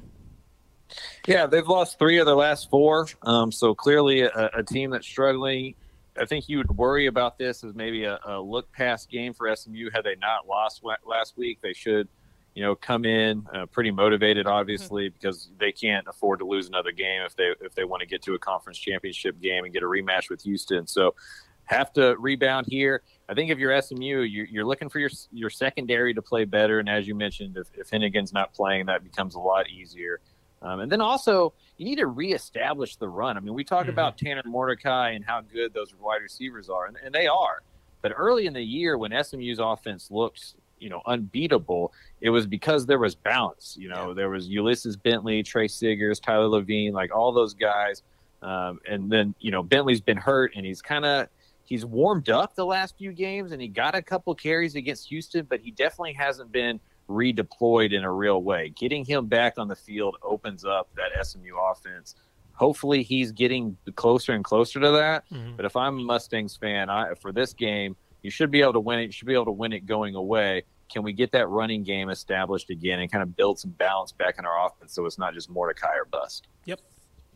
Yeah, 1.26 1.46
they've 1.46 1.66
lost 1.66 1.98
three 1.98 2.18
of 2.18 2.26
their 2.26 2.36
last 2.36 2.70
four. 2.70 3.08
Um, 3.22 3.50
so 3.50 3.74
clearly, 3.74 4.22
a, 4.22 4.50
a 4.54 4.62
team 4.62 4.90
that's 4.90 5.06
struggling. 5.06 5.74
I 6.18 6.24
think 6.24 6.48
you 6.48 6.58
would 6.58 6.70
worry 6.70 7.06
about 7.06 7.38
this 7.38 7.62
as 7.62 7.74
maybe 7.74 8.04
a, 8.04 8.18
a 8.24 8.40
look 8.40 8.70
past 8.72 9.10
game 9.10 9.34
for 9.34 9.54
SMU. 9.54 9.90
Had 9.92 10.04
they 10.04 10.16
not 10.16 10.46
lost 10.46 10.82
last 11.04 11.36
week, 11.36 11.58
they 11.62 11.74
should, 11.74 12.08
you 12.54 12.62
know, 12.62 12.74
come 12.74 13.04
in 13.04 13.46
uh, 13.52 13.66
pretty 13.66 13.90
motivated, 13.90 14.46
obviously, 14.46 15.10
because 15.10 15.50
they 15.58 15.72
can't 15.72 16.06
afford 16.08 16.38
to 16.38 16.46
lose 16.46 16.68
another 16.68 16.92
game 16.92 17.22
if 17.22 17.36
they 17.36 17.52
if 17.60 17.74
they 17.74 17.84
want 17.84 18.00
to 18.00 18.06
get 18.06 18.22
to 18.22 18.34
a 18.34 18.38
conference 18.38 18.78
championship 18.78 19.40
game 19.40 19.64
and 19.64 19.74
get 19.74 19.82
a 19.82 19.86
rematch 19.86 20.30
with 20.30 20.42
Houston. 20.42 20.86
So 20.86 21.14
have 21.66 21.92
to 21.94 22.16
rebound 22.18 22.66
here. 22.68 23.02
I 23.28 23.34
think 23.34 23.50
if 23.50 23.58
you're 23.58 23.80
SMU, 23.82 24.20
you're, 24.20 24.46
you're 24.46 24.64
looking 24.64 24.88
for 24.88 25.00
your 25.00 25.10
your 25.32 25.50
secondary 25.50 26.14
to 26.14 26.22
play 26.22 26.44
better, 26.44 26.78
and 26.78 26.88
as 26.88 27.06
you 27.06 27.14
mentioned, 27.14 27.56
if, 27.56 27.66
if 27.74 27.90
Henigan's 27.90 28.32
not 28.32 28.54
playing, 28.54 28.86
that 28.86 29.02
becomes 29.02 29.34
a 29.34 29.40
lot 29.40 29.68
easier. 29.68 30.20
Um, 30.62 30.80
and 30.80 30.90
then 30.90 31.00
also, 31.00 31.52
you 31.76 31.84
need 31.84 31.96
to 31.96 32.06
reestablish 32.06 32.96
the 32.96 33.08
run. 33.08 33.36
I 33.36 33.40
mean, 33.40 33.54
we 33.54 33.64
talk 33.64 33.88
about 33.88 34.16
Tanner 34.18 34.42
Mordecai 34.44 35.10
and 35.10 35.24
how 35.24 35.42
good 35.42 35.74
those 35.74 35.94
wide 36.00 36.22
receivers 36.22 36.68
are, 36.68 36.86
and, 36.86 36.96
and 37.04 37.14
they 37.14 37.26
are. 37.26 37.62
But 38.02 38.12
early 38.16 38.46
in 38.46 38.52
the 38.52 38.62
year, 38.62 38.96
when 38.96 39.12
SMU's 39.12 39.58
offense 39.58 40.10
looked, 40.10 40.54
you 40.78 40.88
know, 40.88 41.02
unbeatable, 41.06 41.92
it 42.20 42.30
was 42.30 42.46
because 42.46 42.86
there 42.86 42.98
was 42.98 43.14
balance. 43.14 43.76
You 43.78 43.88
know, 43.88 44.14
there 44.14 44.30
was 44.30 44.48
Ulysses 44.48 44.96
Bentley, 44.96 45.42
Tre 45.42 45.68
Siggers, 45.68 46.20
Tyler 46.20 46.48
Lavine, 46.48 46.92
like 46.92 47.14
all 47.14 47.32
those 47.32 47.54
guys. 47.54 48.02
Um, 48.42 48.80
and 48.88 49.10
then, 49.10 49.34
you 49.40 49.50
know, 49.50 49.62
Bentley's 49.62 50.00
been 50.00 50.18
hurt, 50.18 50.52
and 50.56 50.64
he's 50.64 50.82
kind 50.82 51.04
of 51.04 51.28
he's 51.64 51.84
warmed 51.84 52.30
up 52.30 52.54
the 52.54 52.64
last 52.64 52.96
few 52.96 53.12
games, 53.12 53.52
and 53.52 53.60
he 53.60 53.68
got 53.68 53.94
a 53.94 54.02
couple 54.02 54.34
carries 54.34 54.76
against 54.76 55.08
Houston, 55.08 55.46
but 55.48 55.60
he 55.60 55.70
definitely 55.70 56.12
hasn't 56.12 56.52
been 56.52 56.80
redeployed 57.08 57.92
in 57.92 58.04
a 58.04 58.12
real 58.12 58.42
way. 58.42 58.72
Getting 58.76 59.04
him 59.04 59.26
back 59.26 59.58
on 59.58 59.68
the 59.68 59.76
field 59.76 60.16
opens 60.22 60.64
up 60.64 60.88
that 60.96 61.26
SMU 61.26 61.56
offense. 61.70 62.14
Hopefully, 62.52 63.02
he's 63.02 63.32
getting 63.32 63.76
closer 63.96 64.32
and 64.32 64.42
closer 64.42 64.80
to 64.80 64.90
that. 64.92 65.28
Mm-hmm. 65.30 65.56
But 65.56 65.66
if 65.66 65.76
I'm 65.76 65.98
a 65.98 66.02
Mustangs 66.02 66.56
fan, 66.56 66.88
I, 66.88 67.14
for 67.14 67.32
this 67.32 67.52
game, 67.52 67.96
you 68.22 68.30
should 68.30 68.50
be 68.50 68.62
able 68.62 68.72
to 68.74 68.80
win 68.80 68.98
it. 68.98 69.04
You 69.04 69.12
should 69.12 69.28
be 69.28 69.34
able 69.34 69.44
to 69.46 69.52
win 69.52 69.72
it 69.72 69.86
going 69.86 70.14
away. 70.14 70.64
Can 70.90 71.02
we 71.02 71.12
get 71.12 71.32
that 71.32 71.48
running 71.48 71.82
game 71.82 72.10
established 72.10 72.70
again 72.70 73.00
and 73.00 73.10
kind 73.10 73.22
of 73.22 73.36
build 73.36 73.58
some 73.58 73.72
balance 73.72 74.12
back 74.12 74.36
in 74.38 74.46
our 74.46 74.66
offense 74.66 74.94
so 74.94 75.04
it's 75.04 75.18
not 75.18 75.34
just 75.34 75.50
Mordecai 75.50 75.94
or 75.94 76.04
bust? 76.04 76.46
yep. 76.64 76.80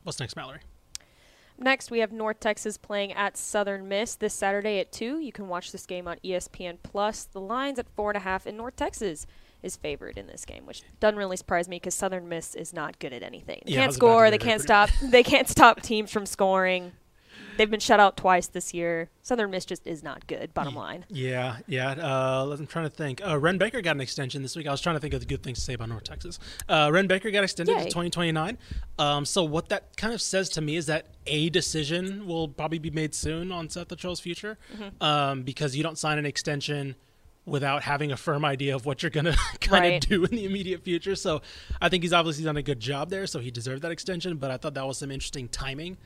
What's 0.02 0.18
next, 0.18 0.35
Mallory? 0.35 0.61
Next, 1.62 1.90
we 1.90 1.98
have 1.98 2.11
North 2.11 2.40
Texas 2.40 2.78
playing 2.78 3.12
at 3.12 3.37
Southern 3.37 3.87
Miss 3.87 4.14
this 4.14 4.33
Saturday 4.33 4.78
at 4.78 4.92
2. 4.92 5.18
You 5.18 5.30
can 5.30 5.46
watch 5.46 5.72
this 5.72 5.85
game 5.85 6.09
on 6.09 6.16
ESPN 6.24 6.78
Plus. 6.83 7.24
The 7.24 7.40
line's 7.40 7.78
at 7.78 7.94
4.5, 7.94 8.46
and 8.46 8.56
North 8.56 8.76
Texas 8.76 9.26
is 9.62 9.76
favored 9.76 10.16
in 10.18 10.26
this 10.26 10.44
game, 10.44 10.66
which 10.66 10.82
doesn't 11.00 11.18
really 11.18 11.36
surprise 11.36 11.68
me 11.68 11.76
because 11.76 11.94
Southern 11.94 12.28
Miss 12.28 12.54
is 12.54 12.72
not 12.72 12.98
good 12.98 13.12
at 13.12 13.22
anything. 13.22 13.62
They 13.66 13.72
Yeah, 13.72 13.80
can't 13.80 13.88
was 13.88 13.96
about 13.96 14.06
to 14.06 14.12
score. 14.12 14.30
They 14.30 14.38
can't 14.38 14.60
stop. 14.62 14.90
they 15.02 15.22
can't 15.22 15.48
stop 15.48 15.82
teams 15.82 16.10
from 16.10 16.26
scoring. 16.26 16.92
they've 17.56 17.70
been 17.70 17.80
shut 17.80 18.00
out 18.00 18.16
twice 18.16 18.46
this 18.46 18.72
year. 18.72 19.10
Southern 19.22 19.50
Miss 19.50 19.66
just 19.66 19.86
is 19.86 20.02
not 20.02 20.26
good. 20.26 20.54
Bottom 20.54 20.74
line. 20.74 21.04
Yeah, 21.10 21.58
yeah. 21.66 21.90
Uh, 21.90 22.56
I'm 22.58 22.66
trying 22.66 22.86
to 22.86 22.90
think. 22.90 23.20
Uh, 23.26 23.38
Wren 23.38 23.58
Baker 23.58 23.82
got 23.82 23.96
an 23.96 24.00
extension 24.00 24.40
this 24.42 24.56
week. 24.56 24.66
I 24.66 24.70
was 24.70 24.80
trying 24.80 24.96
to 24.96 25.00
think 25.00 25.12
of 25.12 25.20
the 25.20 25.26
good 25.26 25.42
things 25.42 25.58
to 25.58 25.64
say 25.64 25.74
about 25.74 25.90
North 25.90 26.04
Texas. 26.04 26.38
Uh, 26.68 26.88
Wren 26.92 27.06
Baker 27.06 27.30
got 27.30 27.44
extended 27.44 27.72
Yay. 27.72 27.78
to 27.80 27.84
2029. 27.90 28.56
Um, 28.98 29.24
so 29.26 29.44
what 29.44 29.68
that 29.68 29.94
kind 29.98 30.14
of 30.14 30.22
says 30.22 30.48
to 30.50 30.60
me 30.62 30.76
is 30.76 30.86
that 30.86 31.08
a 31.26 31.50
decision 31.50 32.26
will 32.26 32.48
probably 32.48 32.78
be 32.78 32.90
made 32.90 33.14
soon 33.14 33.52
on 33.52 33.68
Seth 33.68 33.88
Littrell's 33.90 34.20
future, 34.20 34.56
Mm-hmm. 34.74 35.02
um, 35.04 35.42
because 35.42 35.76
you 35.76 35.82
don't 35.82 35.98
sign 35.98 36.16
an 36.18 36.24
extension 36.26 36.94
without 37.46 37.83
having 37.83 38.12
a 38.12 38.16
firm 38.16 38.44
idea 38.44 38.74
of 38.76 38.87
what 38.87 39.03
you're 39.03 39.11
going 39.11 39.24
to 39.33 39.37
kind 39.61 39.83
Right. 39.85 40.05
of 40.05 40.09
do 40.09 40.24
in 40.24 40.31
the 40.31 40.44
immediate 40.44 40.83
future. 40.85 41.16
So 41.16 41.42
I 41.81 41.88
think 41.88 42.03
he's 42.05 42.12
obviously 42.12 42.44
done 42.44 42.57
a 42.57 42.62
good 42.62 42.81
job 42.81 43.11
there. 43.11 43.26
So 43.26 43.38
he 43.40 43.50
deserved 43.50 43.83
that 43.83 43.90
extension. 43.90 44.37
But 44.37 44.50
I 44.50 44.57
thought 44.57 44.74
that 44.74 44.87
was 44.87 44.98
some 44.98 45.11
interesting 45.11 45.48
timing. 45.48 45.96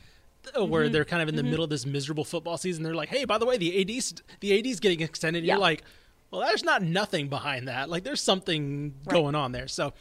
uh, 0.55 0.59
Mm-hmm. 0.61 0.71
Where 0.71 0.89
they're 0.89 1.05
kind 1.07 1.23
of 1.23 1.29
in 1.29 1.37
the 1.37 1.43
middle 1.43 1.65
of 1.65 1.71
this 1.71 1.87
miserable 1.87 2.25
football 2.25 2.57
season, 2.59 2.83
they're 2.83 2.95
like, 2.95 3.09
"Hey, 3.09 3.25
by 3.25 3.39
the 3.39 3.47
way, 3.47 3.57
the 3.57 3.81
AD's 3.81 4.15
the 4.41 4.53
AD's 4.59 4.79
getting 4.81 5.01
extended." 5.01 5.43
Yeah. 5.43 5.55
You're 5.55 5.61
like, 5.61 5.83
"Well, 6.31 6.43
there's 6.43 6.63
not 6.63 6.83
nothing 6.83 7.29
behind 7.29 7.69
that. 7.69 7.89
Like, 7.89 8.05
there's 8.05 8.21
something 8.21 8.95
Right. 9.07 9.13
going 9.15 9.35
on 9.35 9.53
there." 9.53 9.69
So, 9.69 9.95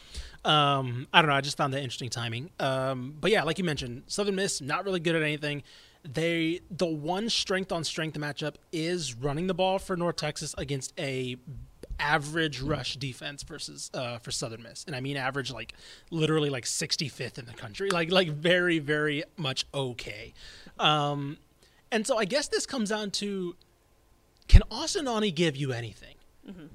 um, 0.43 1.07
I 1.13 1.21
don't 1.21 1.29
know. 1.29 1.35
I 1.35 1.41
just 1.41 1.55
found 1.57 1.73
that 1.73 1.79
interesting 1.79 2.09
timing. 2.09 2.49
Um, 2.59 3.15
but 3.21 3.31
yeah, 3.31 3.43
like 3.43 3.57
you 3.57 3.63
mentioned, 3.63 4.03
Southern 4.07 4.35
Miss 4.35 4.59
not 4.61 4.83
really 4.83 4.99
good 4.99 5.15
at 5.15 5.21
anything. 5.23 5.63
They 6.03 6.61
the 6.69 6.85
one 6.85 7.29
strength 7.29 7.71
on 7.71 7.83
strength 7.83 8.17
matchup 8.17 8.55
is 8.71 9.13
running 9.13 9.47
the 9.47 9.53
ball 9.53 9.79
for 9.79 9.95
North 9.95 10.17
Texas 10.17 10.53
against 10.57 10.93
a 10.99 11.37
average 11.99 12.59
rush 12.59 12.97
defense 12.97 13.43
versus 13.43 13.89
uh, 13.93 14.17
for 14.17 14.31
Southern 14.31 14.63
Miss, 14.63 14.83
and 14.85 14.95
I 14.95 14.99
mean 14.99 15.15
average 15.15 15.51
like 15.51 15.73
literally 16.11 16.49
like 16.49 16.65
65th 16.65 17.37
in 17.37 17.45
the 17.45 17.53
country, 17.53 17.89
like 17.89 18.11
like 18.11 18.29
very 18.29 18.79
very 18.79 19.23
much 19.37 19.65
okay. 19.73 20.33
Um, 20.77 21.37
and 21.91 22.05
so 22.05 22.17
I 22.17 22.25
guess 22.25 22.47
this 22.49 22.65
comes 22.65 22.89
down 22.89 23.11
to 23.11 23.55
can 24.47 24.61
Austin 24.69 25.07
Aune 25.07 25.33
give 25.33 25.55
you 25.55 25.71
anything? 25.71 26.15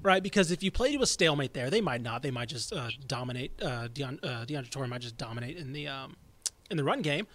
Right, 0.02 0.22
because 0.22 0.50
if 0.50 0.62
you 0.62 0.70
play 0.70 0.96
to 0.96 1.02
a 1.02 1.06
stalemate 1.06 1.52
there, 1.52 1.68
they 1.68 1.82
might 1.82 2.00
not. 2.00 2.22
They 2.22 2.30
might 2.30 2.48
just 2.48 2.72
uh, 2.72 2.88
dominate. 3.06 3.52
Uh, 3.62 3.88
Deon, 3.88 4.18
uh, 4.24 4.46
DeAndre 4.46 4.70
Torrey 4.70 4.88
might 4.88 5.02
just 5.02 5.18
dominate 5.18 5.58
in 5.58 5.74
the 5.74 5.88
um, 5.88 6.16
in 6.70 6.78
the 6.78 6.84
run 6.84 7.02
game. 7.02 7.26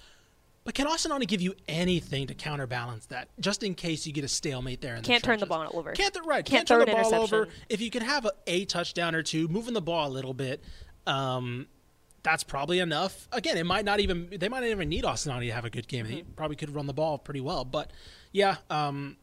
But 0.65 0.75
can 0.75 0.87
Austin 0.87 1.11
Aune 1.11 1.25
give 1.25 1.41
you 1.41 1.55
anything 1.67 2.27
to 2.27 2.33
counterbalance 2.33 3.05
that, 3.07 3.27
just 3.39 3.63
in 3.63 3.75
case 3.75 4.07
you 4.07 4.13
get 4.13 4.23
a 4.23 4.29
stalemate 4.29 4.79
there? 4.81 4.95
In 4.95 5.03
Can't 5.03 5.21
the 5.21 5.27
turn 5.27 5.39
the 5.39 5.45
ball 5.45 5.69
over. 5.73 5.91
Can't 5.91 6.13
th- 6.13 6.25
right? 6.25 6.45
Can't 6.45 6.59
Can't, 6.59 6.67
turn 6.67 6.85
throw 6.85 6.95
the 6.95 7.09
ball 7.09 7.15
over. 7.21 7.47
If 7.69 7.81
you 7.81 7.89
can 7.89 8.01
have 8.01 8.25
a, 8.25 8.31
a 8.47 8.63
touchdown 8.65 9.13
or 9.13 9.23
two, 9.23 9.47
moving 9.49 9.73
the 9.73 9.81
ball 9.81 10.07
a 10.07 10.11
little 10.13 10.33
bit, 10.33 10.63
um, 11.05 11.67
that's 12.23 12.43
probably 12.45 12.79
enough. 12.79 13.27
Again, 13.33 13.57
it 13.57 13.65
might 13.65 13.83
not 13.83 13.99
even 13.99 14.29
they 14.39 14.47
might 14.47 14.61
not 14.61 14.69
even 14.69 14.87
need 14.87 15.03
Austin 15.03 15.33
Aune 15.33 15.41
to 15.41 15.51
have 15.51 15.65
a 15.65 15.69
good 15.69 15.87
game. 15.89 16.05
He 16.05 16.21
Mm-hmm. 16.21 16.31
probably 16.33 16.55
could 16.55 16.73
run 16.73 16.87
the 16.87 16.93
ball 16.93 17.17
pretty 17.17 17.41
well. 17.41 17.65
But 17.65 17.91
yeah, 18.31 18.55
um, 18.69 19.17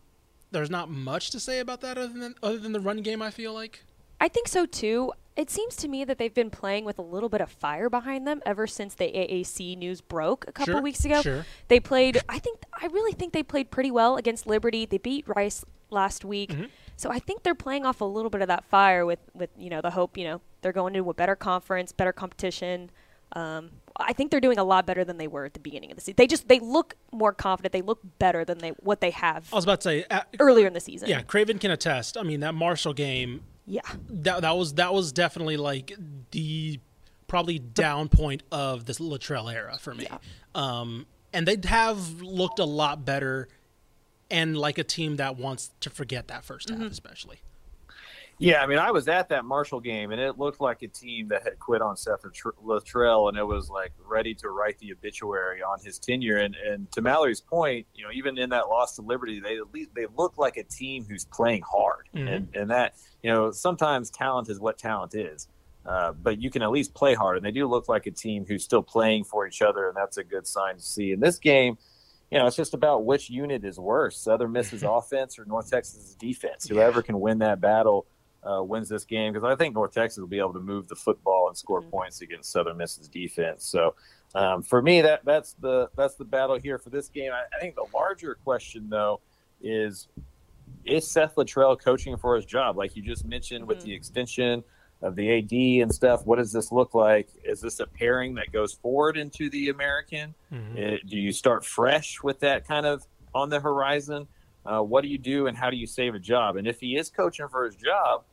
there's 0.51 0.69
not 0.69 0.91
much 0.91 1.31
to 1.31 1.41
say 1.41 1.61
about 1.61 1.81
that 1.81 1.97
other 1.97 2.13
than 2.13 2.35
other 2.43 2.59
than 2.59 2.73
the 2.73 2.81
run 2.81 2.99
game. 2.99 3.23
I 3.23 3.31
feel 3.31 3.55
like. 3.55 3.83
I 4.21 4.29
think 4.29 4.47
so 4.49 4.67
too. 4.67 5.13
It 5.37 5.49
seems 5.51 5.77
to 5.77 5.89
me 5.89 6.05
that 6.05 6.19
they've 6.19 6.35
been 6.35 6.51
playing 6.51 6.85
with 6.85 6.99
a 6.99 7.03
little 7.03 7.29
bit 7.29 7.41
of 7.41 7.51
fire 7.51 7.89
behind 7.89 8.27
them 8.27 8.43
ever 8.45 8.67
since 8.67 8.95
the 8.95 9.05
AAC 9.05 9.77
news 9.79 10.01
broke 10.01 10.45
a 10.49 10.53
couple 10.53 10.75
Sure, 10.75 10.83
weeks 10.83 11.05
ago. 11.05 11.23
sure. 11.23 11.47
They 11.69 11.81
played. 11.81 12.21
I 12.29 12.39
think. 12.39 12.59
I 12.75 12.87
really 12.87 13.13
think 13.13 13.33
they 13.33 13.43
played 13.43 13.71
pretty 13.71 13.91
well 13.91 14.17
against 14.17 14.47
Liberty. 14.47 14.87
They 14.87 14.99
beat 14.99 15.25
Rice 15.29 15.65
last 15.91 16.25
week, 16.25 16.51
Mm-hmm. 16.51 16.65
so 16.97 17.11
I 17.11 17.19
think 17.19 17.43
they're 17.43 17.55
playing 17.55 17.85
off 17.87 18.01
a 18.01 18.05
little 18.05 18.31
bit 18.31 18.43
of 18.43 18.49
that 18.49 18.65
fire 18.65 19.07
with 19.07 19.21
with 19.35 19.51
you 19.57 19.71
know 19.71 19.81
the 19.81 19.91
hope. 19.91 20.17
You 20.19 20.25
know 20.25 20.41
they're 20.63 20.73
going 20.73 20.95
into 20.95 21.09
a 21.09 21.15
better 21.15 21.37
conference, 21.37 21.93
better 21.93 22.13
competition. 22.13 22.91
Um, 23.33 23.71
I 23.97 24.13
think 24.13 24.31
they're 24.33 24.41
doing 24.41 24.59
a 24.59 24.65
lot 24.65 24.87
better 24.87 25.05
than 25.05 25.17
they 25.17 25.29
were 25.29 25.45
at 25.45 25.55
the 25.55 25.61
beginning 25.61 25.91
of 25.93 25.97
the 25.97 26.01
season. 26.01 26.15
They 26.17 26.27
just 26.27 26.49
they 26.49 26.59
look 26.59 26.97
more 27.13 27.33
confident. 27.33 27.73
They 27.73 27.83
look 27.83 28.01
better 28.19 28.45
than 28.45 28.59
they 28.59 28.71
what 28.81 29.01
they 29.01 29.11
have 29.11 29.49
I 29.53 29.57
was 29.57 29.65
about 29.65 29.81
to 29.83 29.89
say, 29.89 30.05
uh, 30.11 30.23
earlier 30.41 30.67
in 30.67 30.73
the 30.73 30.81
season. 30.81 31.09
yeah, 31.09 31.23
Craven 31.23 31.59
can 31.59 31.71
attest. 31.71 32.17
I 32.19 32.23
mean, 32.25 32.41
that 32.41 32.55
Marshall 32.55 32.93
game 32.93 33.43
yeah. 33.71 33.83
that 34.09 34.43
that 34.43 34.57
was 34.57 34.75
that 34.75 34.93
was 34.93 35.13
definitely 35.13 35.57
like 35.57 35.93
the 36.33 36.81
probably 37.29 37.61
down 37.61 38.09
point 38.09 38.43
of 38.51 38.85
this 38.87 38.99
Littrell 38.99 39.53
era 39.53 39.79
for 39.81 39.95
me. 39.95 40.09
Yeah. 40.11 40.19
Um, 40.55 41.07
and 41.33 41.47
they'd 41.47 41.65
have 41.65 42.21
looked 42.21 42.59
a 42.59 42.65
lot 42.65 43.05
better, 43.05 43.49
and 44.31 44.59
like 44.59 44.79
a 44.79 44.85
team 44.85 45.17
that 45.17 45.37
wants 45.37 45.71
to 45.81 45.91
forget 45.91 46.27
that 46.29 46.45
1st 46.45 46.71
half, 46.71 46.91
especially. 46.91 47.41
Yeah, 48.43 48.63
I 48.63 48.67
mean, 48.67 48.79
I 48.79 48.91
was 48.91 49.07
at 49.07 49.29
that 49.29 49.45
Marshall 49.45 49.81
game, 49.81 50.13
and 50.13 50.21
it 50.21 50.39
looked 50.39 50.63
like 50.63 50.81
a 50.81 50.89
team 50.89 51.29
that 51.29 51.43
had 51.45 51.59
quit 51.59 51.83
on 51.83 51.95
Seth 51.95 52.23
Littrell, 52.65 53.29
and 53.29 53.37
it 53.37 53.47
was 53.47 53.69
like 53.69 53.93
ready 54.03 54.35
to 54.37 54.49
write 54.49 54.79
the 54.79 54.93
obituary 54.93 55.63
on 55.63 55.79
his 55.85 55.99
tenure. 55.99 56.39
And, 56.39 56.57
and 56.57 56.91
to 56.93 57.03
Mallory's 57.03 57.43
point, 57.43 57.87
you 57.95 58.03
know, 58.03 58.11
even 58.15 58.39
in 58.39 58.49
that 58.49 58.69
loss 58.71 58.97
to 58.97 59.03
Liberty, 59.03 59.41
they 59.41 59.59
at 59.59 59.71
least 59.75 59.91
they 59.95 60.07
look 60.17 60.39
like 60.39 60.57
a 60.57 60.65
team 60.65 61.05
who's 61.07 61.27
playing 61.27 61.63
hard, 61.71 62.09
Mhm. 62.15 62.35
and 62.35 62.49
and 62.55 62.71
that 62.71 62.95
you 63.23 63.31
know 63.31 63.51
sometimes 63.51 64.09
talent 64.11 64.49
is 64.49 64.59
what 64.59 64.79
talent 64.79 65.15
is. 65.15 65.47
Uh, 65.85 66.13
but 66.13 66.41
you 66.41 66.51
can 66.51 66.63
at 66.63 66.71
least 66.71 66.95
play 66.95 67.13
hard, 67.15 67.37
and 67.37 67.45
they 67.45 67.51
do 67.51 67.67
look 67.67 67.89
like 67.91 68.07
a 68.07 68.11
team 68.11 68.47
who's 68.47 68.65
still 68.65 68.83
playing 68.83 69.25
for 69.25 69.47
each 69.47 69.61
other, 69.61 69.87
and 69.89 69.97
that's 69.97 70.17
a 70.17 70.25
good 70.25 70.47
sign 70.47 70.77
to 70.77 70.83
see. 70.83 71.13
In 71.13 71.21
this 71.21 71.39
game, 71.39 71.77
you 72.31 72.39
know, 72.39 72.47
it's 72.47 72.57
just 72.57 72.73
about 72.73 73.05
which 73.05 73.29
unit 73.29 73.67
is 73.67 73.79
worse: 73.79 74.17
Southern 74.17 74.53
Miss's 74.53 74.83
offense 74.87 75.39
or 75.39 75.45
North 75.45 75.71
Texas's 75.71 76.15
defense. 76.15 76.67
Whoever 76.67 77.03
can 77.03 77.21
win 77.21 77.39
that 77.41 77.61
battle 77.61 78.07
uh, 78.43 78.63
wins 78.63 78.89
this 78.89 79.05
game 79.05 79.33
because 79.33 79.47
I 79.47 79.57
think 79.57 79.75
North 79.75 79.93
Texas 79.93 80.19
will 80.19 80.27
be 80.27 80.39
able 80.39 80.55
to 80.55 80.61
move 80.61 80.89
the 80.89 80.97
football 80.97 81.49
and 81.49 81.57
score 81.57 81.83
points 81.83 82.21
against 82.21 82.51
Southern 82.51 82.77
Miss's 82.77 83.09
defense. 83.09 83.65
So 83.65 83.95
um, 84.35 84.63
for 84.63 84.81
me, 84.81 85.01
that 85.03 85.25
that's 85.25 85.55
the 85.61 85.91
that's 85.97 86.15
the 86.15 86.25
battle 86.25 86.59
here 86.59 86.79
for 86.79 86.91
this 86.91 87.09
game. 87.09 87.33
I, 87.33 87.43
I 87.55 87.61
think 87.61 87.75
the 87.75 87.87
larger 87.93 88.35
question 88.35 88.89
though 88.89 89.21
is 89.61 90.09
is 90.85 91.11
Seth 91.11 91.35
Littrell 91.35 91.79
coaching 91.79 92.17
for 92.17 92.37
his 92.37 92.45
job? 92.45 92.77
Like 92.77 92.97
you 92.97 93.03
just 93.03 93.25
mentioned 93.25 93.67
with 93.67 93.81
the 93.83 93.93
extension 93.93 94.65
of 95.03 95.17
the 95.17 95.39
AD 95.39 95.83
and 95.83 95.93
stuff, 95.95 96.27
what 96.27 96.37
does 96.37 96.53
this 96.53 96.73
look 96.73 96.95
like? 96.95 97.29
Is 97.45 97.61
this 97.61 97.81
a 97.81 97.87
pairing 97.87 98.35
that 98.35 98.53
goes 98.53 98.73
forward 98.73 99.17
into 99.17 99.49
the 99.51 99.71
American? 99.71 100.35
Uh, 100.79 100.97
do 101.07 101.19
you 101.19 101.33
start 101.33 101.65
fresh 101.65 102.23
with 102.23 102.41
that 102.41 102.67
kind 102.67 102.87
of 102.87 103.07
on 103.35 103.49
the 103.49 103.61
horizon? 103.61 104.27
Uh, 104.65 104.81
what 104.83 105.03
do 105.03 105.09
you 105.09 105.19
do 105.19 105.47
and 105.47 105.57
how 105.57 105.71
do 105.71 105.77
you 105.77 105.87
save 105.87 106.15
a 106.15 106.19
job? 106.19 106.57
And 106.57 106.67
if 106.67 106.81
he 106.81 106.97
is 106.97 107.11
coaching 107.11 107.49
for 107.49 107.65
his 107.65 107.75
job, 107.77 108.25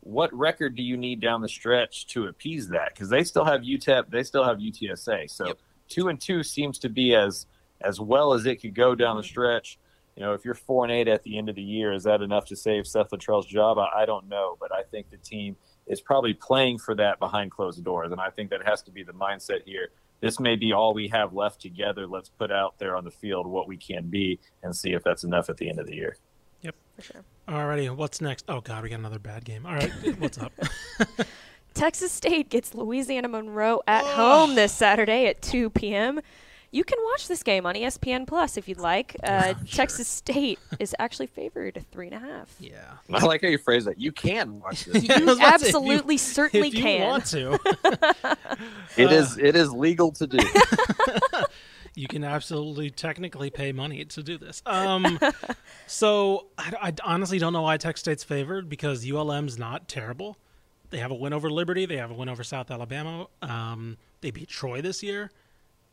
what 0.00 0.32
record 0.34 0.74
do 0.76 0.82
you 0.82 0.96
need 0.96 1.20
down 1.20 1.40
the 1.40 1.48
stretch 1.48 2.06
to 2.08 2.26
appease 2.26 2.68
that? 2.68 2.90
Because 2.94 3.08
they 3.08 3.24
still 3.24 3.44
have 3.44 3.62
UTEP, 3.62 4.10
they 4.10 4.22
still 4.22 4.44
have 4.44 4.58
UTSA. 4.58 5.30
So 5.30 5.46
Yep. 5.46 5.58
two 5.88 6.08
and 6.08 6.20
two 6.20 6.42
seems 6.42 6.78
to 6.80 6.88
be 6.88 7.14
as 7.14 7.46
as 7.80 8.00
well 8.00 8.32
as 8.32 8.46
it 8.46 8.56
could 8.62 8.74
go 8.74 8.94
down 8.94 9.16
the 9.16 9.22
stretch. 9.22 9.78
You 10.16 10.22
know, 10.22 10.32
if 10.32 10.44
you're 10.44 10.54
four 10.54 10.84
and 10.84 10.92
eight 10.92 11.08
at 11.08 11.22
the 11.24 11.36
end 11.36 11.48
of 11.48 11.56
the 11.56 11.62
year, 11.62 11.92
is 11.92 12.04
that 12.04 12.22
enough 12.22 12.46
to 12.46 12.56
save 12.56 12.86
Seth 12.86 13.10
Littrell's 13.10 13.46
job? 13.46 13.78
I, 13.78 14.02
I 14.02 14.06
don't 14.06 14.28
know, 14.28 14.56
but 14.60 14.72
I 14.72 14.82
think 14.82 15.10
the 15.10 15.16
team 15.16 15.56
is 15.86 16.00
probably 16.00 16.34
playing 16.34 16.78
for 16.78 16.94
that 16.94 17.18
behind 17.18 17.50
closed 17.50 17.82
doors, 17.84 18.12
and 18.12 18.20
I 18.20 18.30
think 18.30 18.50
that 18.50 18.60
has 18.64 18.80
to 18.82 18.90
be 18.90 19.02
the 19.02 19.12
mindset 19.12 19.64
here. 19.66 19.90
This 20.24 20.40
may 20.40 20.56
be 20.56 20.72
all 20.72 20.94
we 20.94 21.08
have 21.08 21.34
left 21.34 21.60
together. 21.60 22.06
Let's 22.06 22.30
put 22.30 22.50
out 22.50 22.78
there 22.78 22.96
on 22.96 23.04
the 23.04 23.10
field 23.10 23.46
what 23.46 23.68
we 23.68 23.76
can 23.76 24.08
be 24.08 24.40
and 24.62 24.74
see 24.74 24.94
if 24.94 25.04
that's 25.04 25.22
enough 25.22 25.50
at 25.50 25.58
the 25.58 25.68
end 25.68 25.78
of 25.78 25.86
the 25.86 25.94
year. 25.94 26.16
Yep. 26.62 26.74
For 26.96 27.02
sure. 27.02 27.24
Alrighty, 27.46 27.94
what's 27.94 28.22
next? 28.22 28.46
Oh 28.48 28.62
God, 28.62 28.82
we 28.82 28.88
got 28.88 29.00
another 29.00 29.18
bad 29.18 29.44
game. 29.44 29.66
All 29.66 29.74
right, 29.74 29.90
what's 30.18 30.38
up? 30.38 30.50
Texas 31.74 32.10
State 32.10 32.48
gets 32.48 32.72
Louisiana 32.74 33.28
Monroe 33.28 33.82
at 33.86 34.02
oh. 34.02 34.46
home 34.46 34.54
this 34.54 34.72
Saturday 34.72 35.26
at 35.26 35.42
2 35.42 35.68
p.m. 35.68 36.20
You 36.74 36.82
can 36.82 36.98
watch 37.12 37.28
this 37.28 37.42
game 37.44 37.66
on 37.66 37.76
ESPN 37.76 38.26
Plus 38.26 38.56
if 38.56 38.68
you'd 38.68 38.80
like. 38.80 39.16
Uh, 39.24 39.54
Texas 39.70 40.06
State 40.08 40.58
is 40.78 40.94
actually 40.98 41.26
favored 41.28 41.84
three 41.90 42.06
and 42.08 42.16
a 42.16 42.18
half. 42.18 42.54
yeah. 42.58 42.94
I 43.12 43.24
like 43.24 43.42
how 43.42 43.48
you 43.48 43.58
phrase 43.58 43.84
that. 43.86 43.98
You 43.98 44.12
can 44.12 44.60
watch 44.60 44.84
this. 44.84 45.08
I 45.10 45.20
was 45.24 45.38
about 45.38 45.58
to 45.60 45.64
say, 45.64 45.68
if 45.68 45.72
you- 45.74 45.76
absolutely 45.78 46.16
certainly 46.18 46.68
if 46.68 46.74
you 46.74 46.82
can. 46.82 47.08
want 47.08 47.26
to, 47.26 47.58
It 48.96 49.12
is 49.12 49.38
it 49.38 49.56
is 49.56 49.72
legal 49.72 50.12
to 50.12 50.26
do. 50.26 50.38
you 51.94 52.06
can 52.08 52.24
absolutely 52.24 52.90
technically 52.90 53.50
pay 53.50 53.72
money 53.72 54.04
to 54.04 54.22
do 54.22 54.36
this. 54.36 54.62
Um, 54.66 55.18
so 55.86 56.46
I, 56.58 56.72
I 56.82 56.92
honestly 57.04 57.38
don't 57.38 57.52
know 57.52 57.62
why 57.62 57.76
Texas 57.76 58.00
State's 58.00 58.24
favored 58.24 58.68
because 58.68 59.08
ULM's 59.08 59.58
not 59.58 59.88
terrible. 59.88 60.36
They 60.90 60.98
have 60.98 61.10
a 61.10 61.14
win 61.14 61.32
over 61.32 61.50
Liberty. 61.50 61.86
They 61.86 61.96
have 61.96 62.10
a 62.10 62.14
win 62.14 62.28
over 62.28 62.44
South 62.44 62.70
Alabama. 62.70 63.26
Um, 63.42 63.96
they 64.20 64.30
beat 64.30 64.48
Troy 64.48 64.80
this 64.82 65.02
year. 65.02 65.30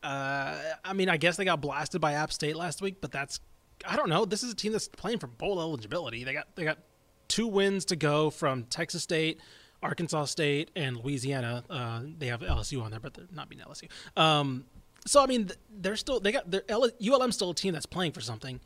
Uh, 0.03 0.57
I 0.83 0.93
mean, 0.93 1.09
I 1.09 1.17
guess 1.17 1.37
they 1.37 1.45
got 1.45 1.61
blasted 1.61 2.01
by 2.01 2.13
App 2.13 2.31
State 2.31 2.55
last 2.55 2.81
week, 2.81 3.01
but 3.01 3.11
that's 3.11 3.39
I 3.85 3.95
don't 3.95 4.09
know. 4.09 4.25
This 4.25 4.43
is 4.43 4.51
a 4.51 4.55
team 4.55 4.71
that's 4.71 4.87
playing 4.87 5.19
for 5.19 5.27
bowl 5.27 5.59
eligibility. 5.59 6.23
They 6.23 6.33
got 6.33 6.55
they 6.55 6.63
got 6.63 6.79
two 7.27 7.47
wins 7.47 7.85
to 7.85 7.95
go 7.95 8.29
from 8.29 8.63
Texas 8.65 9.03
State, 9.03 9.39
Arkansas 9.81 10.25
State, 10.25 10.71
and 10.75 10.97
Louisiana. 10.97 11.63
Uh, 11.69 12.01
they 12.17 12.27
have 12.27 12.41
LSU 12.41 12.81
on 12.83 12.91
there, 12.91 12.99
but 12.99 13.13
they're 13.13 13.27
not 13.31 13.49
being 13.49 13.61
LSU. 13.61 13.87
Um, 14.19 14.65
so 15.05 15.23
I 15.23 15.27
mean, 15.27 15.49
they're 15.69 15.95
still 15.95 16.19
they 16.19 16.31
got 16.31 16.49
their 16.49 16.63
ULM 16.69 17.31
still 17.31 17.51
a 17.51 17.55
team 17.55 17.73
that's 17.73 17.85
playing 17.85 18.11
for 18.11 18.21
something. 18.21 18.59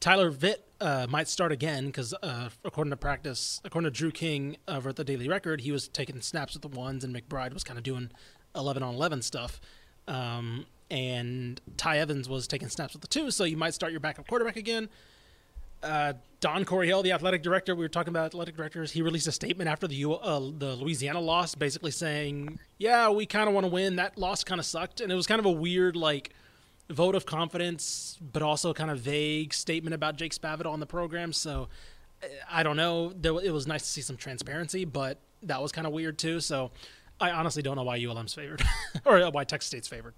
Tyler 0.00 0.30
Vitt 0.30 0.58
uh, 0.80 1.06
might 1.08 1.26
start 1.26 1.50
again 1.50 1.86
because 1.86 2.14
uh, 2.22 2.50
according 2.64 2.90
to 2.90 2.96
practice, 2.96 3.60
according 3.64 3.90
to 3.92 3.96
Drew 3.96 4.12
King 4.12 4.56
over 4.68 4.90
at 4.90 4.96
the 4.96 5.04
Daily 5.04 5.28
Record, 5.28 5.62
he 5.62 5.72
was 5.72 5.88
taking 5.88 6.20
snaps 6.20 6.54
with 6.54 6.62
the 6.62 6.68
ones, 6.68 7.02
and 7.02 7.14
McBride 7.14 7.52
was 7.52 7.64
kind 7.64 7.78
of 7.78 7.84
doing 7.84 8.10
eleven 8.54 8.82
on 8.82 8.94
eleven 8.94 9.22
stuff. 9.22 9.60
Um, 10.06 10.66
and 10.90 11.60
Ty 11.76 11.98
Evans 11.98 12.28
was 12.28 12.46
taking 12.46 12.68
snaps 12.68 12.94
with 12.94 13.02
the 13.02 13.08
two, 13.08 13.30
so 13.30 13.44
you 13.44 13.56
might 13.56 13.74
start 13.74 13.92
your 13.92 14.00
backup 14.00 14.26
quarterback 14.26 14.56
again. 14.56 14.88
Uh, 15.82 16.14
Don 16.40 16.64
Coryell, 16.64 17.02
the 17.02 17.12
athletic 17.12 17.42
director, 17.42 17.74
we 17.74 17.84
were 17.84 17.88
talking 17.88 18.10
about 18.10 18.26
athletic 18.26 18.56
directors. 18.56 18.92
He 18.92 19.02
released 19.02 19.26
a 19.28 19.32
statement 19.32 19.68
after 19.68 19.86
the 19.86 20.04
uh, 20.04 20.40
the 20.40 20.76
Louisiana 20.76 21.20
loss, 21.20 21.54
basically 21.54 21.90
saying, 21.90 22.58
"Yeah, 22.78 23.10
we 23.10 23.26
kind 23.26 23.48
of 23.48 23.54
want 23.54 23.64
to 23.64 23.72
win. 23.72 23.96
That 23.96 24.18
loss 24.18 24.44
kind 24.44 24.58
of 24.58 24.66
sucked," 24.66 25.00
and 25.00 25.12
it 25.12 25.14
was 25.14 25.26
kind 25.26 25.38
of 25.38 25.46
a 25.46 25.50
weird 25.50 25.94
like 25.94 26.30
vote 26.90 27.14
of 27.14 27.26
confidence, 27.26 28.18
but 28.32 28.42
also 28.42 28.72
kind 28.72 28.90
of 28.90 28.98
vague 29.00 29.52
statement 29.52 29.94
about 29.94 30.16
Jake 30.16 30.32
Spavital 30.32 30.72
on 30.72 30.80
the 30.80 30.86
program. 30.86 31.32
So 31.32 31.68
I 32.50 32.62
don't 32.62 32.76
know. 32.76 33.12
It 33.22 33.52
was 33.52 33.66
nice 33.66 33.82
to 33.82 33.88
see 33.88 34.00
some 34.00 34.16
transparency, 34.16 34.84
but 34.84 35.20
that 35.42 35.62
was 35.62 35.70
kind 35.70 35.86
of 35.86 35.92
weird 35.92 36.18
too. 36.18 36.40
So 36.40 36.70
I 37.20 37.30
honestly 37.30 37.62
don't 37.62 37.76
know 37.76 37.82
why 37.82 38.04
ULM's 38.04 38.34
favored 38.34 38.62
or 39.04 39.20
why 39.30 39.44
Texas 39.44 39.68
State's 39.68 39.88
favored. 39.88 40.14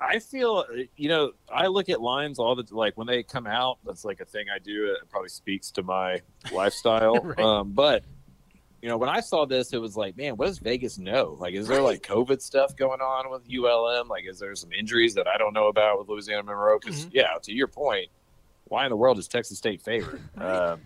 I 0.00 0.18
feel, 0.18 0.64
you 0.96 1.08
know, 1.08 1.32
I 1.50 1.68
look 1.68 1.88
at 1.88 2.00
lines 2.00 2.38
all 2.38 2.54
the 2.54 2.66
like 2.70 2.96
when 2.96 3.06
they 3.06 3.22
come 3.22 3.46
out. 3.46 3.78
That's 3.84 4.04
like 4.04 4.20
a 4.20 4.24
thing 4.24 4.46
I 4.54 4.58
do. 4.58 4.92
It 4.92 5.08
probably 5.08 5.30
speaks 5.30 5.70
to 5.72 5.82
my 5.82 6.20
lifestyle. 6.52 7.18
right. 7.20 7.38
um, 7.38 7.72
but 7.72 8.04
you 8.82 8.88
know, 8.88 8.98
when 8.98 9.08
I 9.08 9.20
saw 9.20 9.46
this, 9.46 9.72
it 9.72 9.80
was 9.80 9.96
like, 9.96 10.16
man, 10.16 10.36
what 10.36 10.46
does 10.46 10.58
Vegas 10.58 10.98
know? 10.98 11.36
Like, 11.40 11.54
is 11.54 11.66
there 11.66 11.80
like 11.80 12.02
COVID 12.02 12.42
stuff 12.42 12.76
going 12.76 13.00
on 13.00 13.30
with 13.30 13.42
ULM? 13.50 14.08
Like, 14.08 14.24
is 14.28 14.38
there 14.38 14.54
some 14.54 14.72
injuries 14.72 15.14
that 15.14 15.26
I 15.26 15.38
don't 15.38 15.54
know 15.54 15.68
about 15.68 15.98
with 15.98 16.08
Louisiana 16.08 16.42
Monroe? 16.42 16.78
Because 16.78 17.06
mm-hmm. 17.06 17.16
yeah, 17.16 17.38
to 17.42 17.52
your 17.52 17.68
point, 17.68 18.08
why 18.64 18.84
in 18.84 18.90
the 18.90 18.96
world 18.96 19.18
is 19.18 19.28
Texas 19.28 19.58
State 19.58 19.82
favored? 19.82 20.20
Um, 20.36 20.80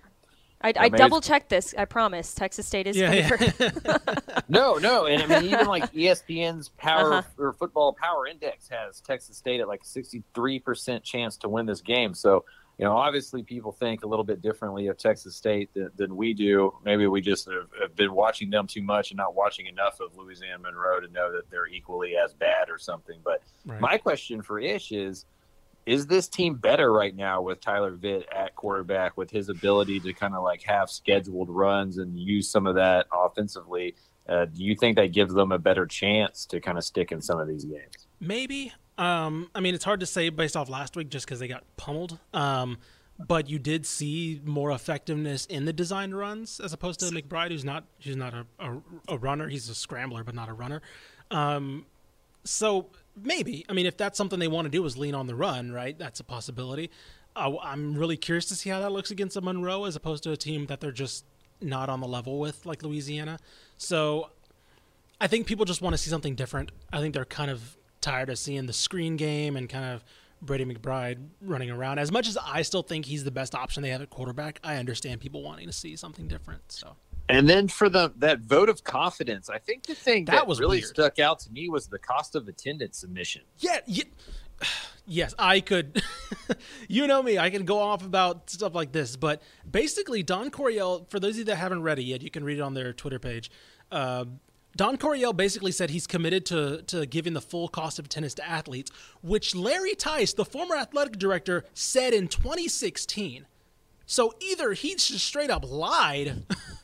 I, 0.63 0.73
I 0.77 0.89
double 0.91 1.21
checked 1.21 1.49
this. 1.49 1.75
I 1.77 1.87
promise. 1.87 2.35
Texas 2.35 2.67
State 2.67 2.87
is 2.87 2.97
yeah, 2.97 3.11
favored. 3.11 3.55
Yeah. 3.59 4.19
no, 4.49 4.75
no, 4.75 5.07
and 5.07 5.23
I 5.23 5.41
mean 5.41 5.53
even 5.53 5.67
like 5.67 5.91
ESPN's 5.95 6.69
power 6.71 7.15
uh-huh. 7.15 7.29
or 7.39 7.53
football 7.55 7.95
power 7.95 8.27
index 8.27 8.69
has 8.69 9.01
Texas 9.01 9.37
State 9.37 9.61
at 9.61 9.69
like 9.69 9.85
sixty 9.85 10.23
three 10.35 10.59
percent 10.59 11.03
chance 11.03 11.37
to 11.39 11.49
win 11.49 11.65
this 11.65 11.81
game. 11.81 12.13
So 12.13 12.45
you 12.81 12.87
know, 12.87 12.97
obviously 12.97 13.43
people 13.43 13.73
think 13.73 14.05
a 14.05 14.07
little 14.07 14.25
bit 14.25 14.41
differently 14.41 14.87
of 14.87 14.97
Texas 14.97 15.37
State 15.37 15.69
than, 15.75 15.91
than 15.97 16.17
we 16.17 16.33
do. 16.33 16.73
Maybe 16.83 17.07
we 17.07 17.21
just 17.21 17.47
have, 17.47 17.69
have, 17.79 17.95
been 17.95 18.15
watching 18.15 18.49
them 18.49 18.67
too 18.67 18.81
much 18.81 19.11
and 19.11 19.19
not 19.19 19.35
watching 19.35 19.67
enough 19.67 20.01
of 20.01 20.17
Louisiana 20.17 20.59
Monroe 20.61 20.99
to 20.99 21.09
know 21.09 21.31
that 21.31 21.51
they're 21.51 21.67
equally 21.67 22.17
as 22.17 22.33
bad 22.33 22.71
or 22.71 22.79
something. 22.79 23.21
But 23.23 23.43
right. 23.67 23.81
my 23.83 23.99
question 23.99 24.41
for 24.41 24.59
Ish 24.59 24.93
is 24.93 25.27
is 25.87 26.07
this 26.07 26.29
team 26.29 26.55
better 26.55 26.93
right 26.93 27.15
now 27.15 27.43
with 27.43 27.61
Tyler 27.61 27.93
Vitt 27.93 28.25
at 28.35 28.55
quarterback 28.55 29.17
with 29.17 29.31
his 29.31 29.49
ability 29.49 30.01
to 30.01 30.13
kind 30.13 30.35
of 30.35 30.43
like 30.43 30.63
have 30.63 30.91
scheduled 30.91 31.49
runs 31.49 31.99
and 31.99 32.19
use 32.19 32.49
some 32.51 32.67
of 32.67 32.75
that 32.77 33.07
offensively? 33.13 33.95
Uh, 34.29 34.45
do 34.45 34.63
you 34.63 34.77
think 34.77 34.97
that 34.97 35.13
gives 35.13 35.35
them 35.35 35.51
a 35.51 35.59
better 35.59 35.87
chance 35.87 36.47
to 36.47 36.61
kind 36.61 36.79
of 36.79 36.85
stick 36.85 37.11
in 37.11 37.21
some 37.21 37.41
of 37.41 37.49
these 37.49 37.65
games? 37.65 38.07
Maybe. 38.21 38.73
Um, 38.99 39.51
I 39.55 39.61
mean, 39.61 39.75
it's 39.75 39.85
hard 39.85 40.01
to 40.01 40.07
say 40.07 40.29
based 40.29 40.57
off 40.57 40.69
last 40.69 40.95
week 40.97 41.09
just 41.09 41.27
because 41.27 41.41
they 41.41 41.49
got 41.49 41.65
pummeled. 41.77 42.19
Um, 42.35 42.79
but 43.19 43.51
you 43.51 43.59
did 43.59 43.87
see 43.87 44.41
more 44.45 44.71
effectiveness 44.71 45.47
in 45.47 45.65
the 45.65 45.73
design 45.73 46.13
runs 46.13 46.61
as 46.61 46.73
opposed 46.73 47.01
to 47.01 47.07
McBride, 47.07 47.51
who's 47.51 47.65
not 47.65 47.85
who's 48.03 48.17
not 48.17 48.33
a, 48.33 48.47
a, 48.59 48.81
a 49.09 49.19
runner. 49.19 49.49
He's 49.49 49.69
a 49.69 49.75
scrambler, 49.75 50.25
but 50.25 50.35
not 50.35 50.49
a 50.49 50.53
runner. 50.53 50.81
Um, 51.31 51.87
so 52.45 52.87
maybe. 53.23 53.65
I 53.69 53.73
mean, 53.73 53.87
if 53.87 53.97
that's 53.97 54.17
something 54.17 54.39
they 54.39 54.49
want 54.49 54.67
to 54.67 54.71
do 54.71 54.85
is 54.85 54.97
lean 54.97 55.15
on 55.15 55.27
the 55.27 55.35
run, 55.35 55.73
right? 55.73 55.99
That's 55.99 56.21
a 56.21 56.25
possibility. 56.25 56.91
Uh, 57.37 57.57
I'm 57.63 57.95
really 57.95 58.17
curious 58.17 58.47
to 58.47 58.55
see 58.55 58.71
how 58.71 58.81
that 58.81 58.91
looks 58.91 59.11
against 59.11 59.37
a 59.37 59.41
Monroe 59.41 59.85
as 59.85 59.97
opposed 59.97 60.23
to 60.25 60.33
a 60.33 60.37
team 60.37 60.67
that 60.67 60.81
they're 60.81 60.93
just 60.93 61.25
not 61.61 61.89
on 61.89 62.01
the 62.01 62.09
level 62.09 62.39
with, 62.39 62.67
like 62.67 62.83
Louisiana. 62.83 63.39
So 63.77 64.31
I 65.21 65.27
think 65.27 65.47
people 65.47 65.65
just 65.65 65.83
want 65.83 65.95
to 65.95 65.99
see 65.99 66.11
something 66.11 66.35
different. 66.35 66.73
I 66.93 67.01
think 67.01 67.15
they're 67.15 67.25
kind 67.25 67.51
of 67.51 67.77
tired 68.01 68.31
of 68.31 68.39
seeing 68.39 68.67
the 68.67 68.73
screen 68.73 69.17
game 69.17 69.57
and 69.57 69.69
kind 69.69 69.85
of 69.85 70.05
Brady 70.43 70.65
McBride 70.65 71.19
running 71.43 71.71
around. 71.71 71.99
As 71.99 72.11
much 72.11 72.27
as 72.27 72.39
I 72.39 72.63
still 72.63 72.83
think 72.83 73.05
he's 73.05 73.25
the 73.25 73.31
best 73.31 73.55
option 73.55 73.83
they 73.83 73.91
have 73.91 74.01
at 74.01 74.11
quarterback, 74.11 74.59
I 74.65 74.77
understand 74.77 75.21
people 75.21 75.43
wanting 75.43 75.67
to 75.67 75.73
see 75.73 75.97
something 75.97 76.29
different. 76.29 76.73
So 76.73 76.97
and 77.31 77.49
then 77.49 77.69
for 77.69 77.89
the 77.89 78.13
that 78.19 78.41
vote 78.41 78.69
of 78.69 78.85
confidence, 78.85 79.49
I 79.49 79.59
think 79.59 79.85
the 79.85 79.95
thing 79.95 80.25
that, 80.27 80.33
that 80.33 80.47
was 80.47 80.61
really 80.61 80.79
weird. 80.79 80.89
stuck 80.89 81.19
out 81.19 81.41
to 81.41 81.53
me 81.53 81.69
was 81.69 81.87
the 81.89 81.99
cost 81.99 82.35
of 82.35 82.49
attendance 82.49 82.99
submission. 82.99 83.43
Yeah, 83.59 83.79
yeah 83.87 84.05
yes, 85.07 85.35
I 85.39 85.61
could. 85.61 86.03
you 86.89 87.07
know 87.07 87.23
me, 87.23 87.39
I 87.39 87.51
can 87.51 87.65
go 87.65 87.79
off 87.79 88.05
about 88.05 88.51
stuff 88.51 88.75
like 88.75 88.93
this, 88.93 89.17
but 89.17 89.43
basically, 89.71 90.23
Don 90.23 90.51
Coryell. 90.51 91.07
For 91.11 91.21
those 91.21 91.33
of 91.33 91.39
you 91.39 91.45
that 91.45 91.57
haven't 91.57 91.83
read 91.83 91.99
it 91.99 92.05
yet, 92.05 92.23
you 92.23 92.31
can 92.31 92.45
read 92.45 92.59
it 92.59 92.63
on 92.63 92.75
their 92.75 92.93
Twitter 92.93 93.19
page. 93.19 93.51
Uh, 93.91 94.25
Don 94.77 94.97
Coryell 94.97 95.33
basically 95.33 95.73
said 95.73 95.91
he's 95.91 96.07
committed 96.07 96.47
to, 96.47 96.83
to 96.83 97.05
giving 97.05 97.33
the 97.33 97.41
full 97.41 97.69
cost 97.69 97.99
of 97.99 98.05
attendance 98.05 98.35
to 98.35 98.49
athletes, 98.49 98.91
which 99.21 99.55
Larry 99.55 99.95
Teis, 99.95 100.35
the 100.35 100.45
former 100.45 100.77
athletic 100.77 101.19
director, 101.19 101.65
said 101.75 102.15
in 102.15 102.29
2016. 102.29 103.47
So 104.07 104.35
either 104.41 104.73
he 104.73 104.95
just 104.95 105.25
straight 105.25 105.51
up 105.51 105.65
lied 105.69 106.45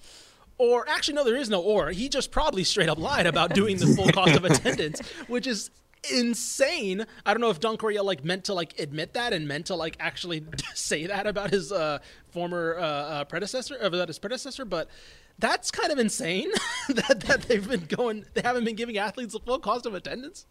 Or 0.59 0.89
actually, 0.89 1.15
no, 1.15 1.25
there 1.25 1.37
is 1.37 1.51
no 1.51 1.61
or. 1.61 1.91
He 1.91 2.09
just 2.09 2.31
probably 2.31 2.65
straight 2.65 2.89
up 2.89 2.99
lied 2.99 3.27
about 3.27 3.55
doing 3.55 3.77
the 3.77 3.87
full 3.87 4.09
cost 4.09 4.35
of 4.35 4.45
attendance, 4.47 5.01
which 5.29 5.47
is 5.47 5.71
insane. 6.11 7.07
I 7.25 7.35
don't 7.35 7.41
know 7.41 7.51
if 7.51 7.61
Don 7.61 7.77
Coryell 7.77 8.05
like 8.05 8.25
meant 8.25 8.45
to 8.45 8.55
like 8.55 8.79
admit 8.79 9.15
that 9.15 9.33
and 9.33 9.47
meant 9.47 9.67
to 9.67 9.75
like 9.75 9.97
actually 10.01 10.45
say 10.75 11.07
that 11.07 11.27
about 11.27 11.51
his 11.51 11.73
uh, 11.73 11.99
former 12.31 12.77
uh, 12.79 12.83
uh, 12.83 13.25
predecessor, 13.25 13.77
uh, 13.83 13.87
about 13.87 14.09
his 14.09 14.19
predecessor, 14.19 14.65
but 14.65 14.89
that's 15.39 15.71
kind 15.71 15.93
of 15.93 15.99
insane 15.99 16.51
that, 16.89 17.21
that 17.21 17.43
they've 17.43 17.69
been 17.69 17.85
going, 17.85 18.25
they 18.35 18.43
haven't 18.43 18.65
been 18.65 18.77
giving 18.77 18.97
athletes 18.99 19.35
the 19.35 19.41
full 19.41 19.59
cost 19.59 19.87
of 19.87 19.95
attendance. 19.95 20.47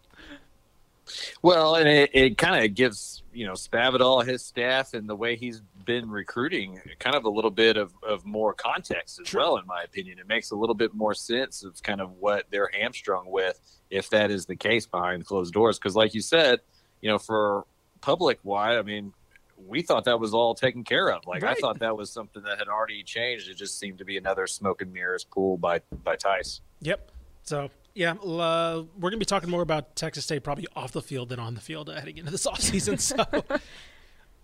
Well, 1.42 1.76
and 1.76 1.88
it, 1.88 2.10
it 2.12 2.38
kind 2.38 2.64
of 2.64 2.74
gives 2.74 3.22
you 3.32 3.46
know 3.46 3.52
Spavital, 3.52 4.26
his 4.26 4.44
staff, 4.44 4.94
and 4.94 5.08
the 5.08 5.14
way 5.14 5.36
he's 5.36 5.62
been 5.86 6.10
recruiting, 6.10 6.80
kind 6.98 7.16
of 7.16 7.24
a 7.24 7.30
little 7.30 7.50
bit 7.50 7.76
of, 7.76 7.94
of 8.06 8.26
more 8.26 8.52
context 8.52 9.20
as 9.24 9.32
well. 9.32 9.56
In 9.56 9.66
my 9.66 9.82
opinion, 9.82 10.18
it 10.18 10.28
makes 10.28 10.50
a 10.50 10.56
little 10.56 10.74
bit 10.74 10.94
more 10.94 11.14
sense 11.14 11.64
of 11.64 11.82
kind 11.82 12.00
of 12.00 12.12
what 12.12 12.44
they're 12.50 12.70
hamstrung 12.74 13.30
with, 13.30 13.58
if 13.88 14.10
that 14.10 14.30
is 14.30 14.44
the 14.46 14.56
case 14.56 14.86
behind 14.86 15.24
closed 15.24 15.54
doors. 15.54 15.78
Because, 15.78 15.96
like 15.96 16.12
you 16.12 16.20
said, 16.20 16.60
you 17.00 17.08
know, 17.08 17.18
for 17.18 17.64
public 18.00 18.38
wide, 18.42 18.76
I 18.76 18.82
mean, 18.82 19.12
we 19.56 19.82
thought 19.82 20.04
that 20.04 20.20
was 20.20 20.34
all 20.34 20.54
taken 20.54 20.84
care 20.84 21.10
of. 21.10 21.26
Like 21.26 21.42
right. 21.42 21.56
I 21.56 21.60
thought 21.60 21.78
that 21.78 21.96
was 21.96 22.10
something 22.10 22.42
that 22.42 22.58
had 22.58 22.68
already 22.68 23.02
changed. 23.02 23.48
It 23.48 23.54
just 23.54 23.78
seemed 23.78 23.98
to 23.98 24.04
be 24.04 24.18
another 24.18 24.46
smoke 24.46 24.82
and 24.82 24.92
mirrors 24.92 25.24
pool 25.24 25.56
by 25.56 25.80
by 26.04 26.16
Teis. 26.16 26.60
Yep. 26.80 27.10
So 27.42 27.70
yeah, 27.94 28.12
uh, 28.12 28.84
we're 28.98 29.10
gonna 29.10 29.18
be 29.18 29.24
talking 29.24 29.48
more 29.48 29.62
about 29.62 29.96
Texas 29.96 30.24
State 30.24 30.44
probably 30.44 30.66
off 30.76 30.92
the 30.92 31.00
field 31.00 31.30
than 31.30 31.38
on 31.38 31.54
the 31.54 31.60
field 31.60 31.88
uh, 31.88 31.94
heading 31.94 32.18
into 32.18 32.30
this 32.30 32.46
offseason. 32.46 33.00
So, 33.06 33.42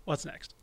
what's 0.05 0.25
next? 0.25 0.55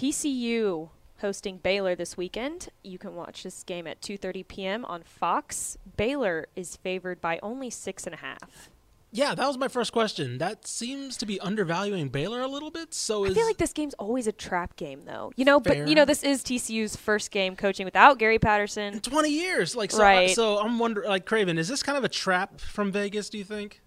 TCU 0.00 0.88
hosting 1.18 1.58
Baylor 1.58 1.94
this 1.94 2.16
weekend. 2.16 2.70
You 2.82 2.96
can 2.96 3.14
watch 3.14 3.42
this 3.42 3.62
game 3.62 3.86
at 3.86 4.00
2:30 4.00 4.48
p.m. 4.48 4.84
on 4.86 5.02
Fox. 5.02 5.76
Baylor 5.98 6.46
is 6.56 6.76
favored 6.76 7.20
by 7.20 7.38
only 7.42 7.68
six 7.68 8.06
and 8.06 8.14
a 8.14 8.16
half. 8.16 8.70
Yeah, 9.12 9.34
that 9.34 9.46
was 9.46 9.58
my 9.58 9.68
first 9.68 9.92
question. 9.92 10.38
That 10.38 10.66
seems 10.66 11.18
to 11.18 11.26
be 11.26 11.38
undervaluing 11.40 12.08
Baylor 12.08 12.40
a 12.40 12.46
little 12.46 12.70
bit. 12.70 12.94
So 12.94 13.26
I 13.26 13.34
feel 13.34 13.44
like 13.44 13.58
this 13.58 13.74
game's 13.74 13.92
always 13.94 14.26
a 14.26 14.32
trap 14.32 14.76
game, 14.76 15.02
though. 15.04 15.32
You 15.36 15.44
know, 15.44 15.60
fair. 15.60 15.82
but 15.82 15.88
you 15.88 15.94
know, 15.94 16.06
this 16.06 16.22
is 16.22 16.42
TCU's 16.42 16.96
first 16.96 17.30
game 17.30 17.54
coaching 17.54 17.84
without 17.84 18.18
Gary 18.18 18.38
Patterson 18.38 18.94
in 18.94 19.00
20 19.00 19.28
years. 19.28 19.76
Like, 19.76 19.90
so, 19.90 20.02
right. 20.02 20.30
so 20.30 20.60
I'm 20.60 20.78
wondering, 20.78 21.10
like, 21.10 21.26
Craven, 21.26 21.58
is 21.58 21.68
this 21.68 21.82
kind 21.82 21.98
of 21.98 22.04
a 22.04 22.08
trap 22.08 22.58
from 22.58 22.90
Vegas? 22.90 23.28
Do 23.28 23.36
you 23.36 23.44
think? 23.44 23.82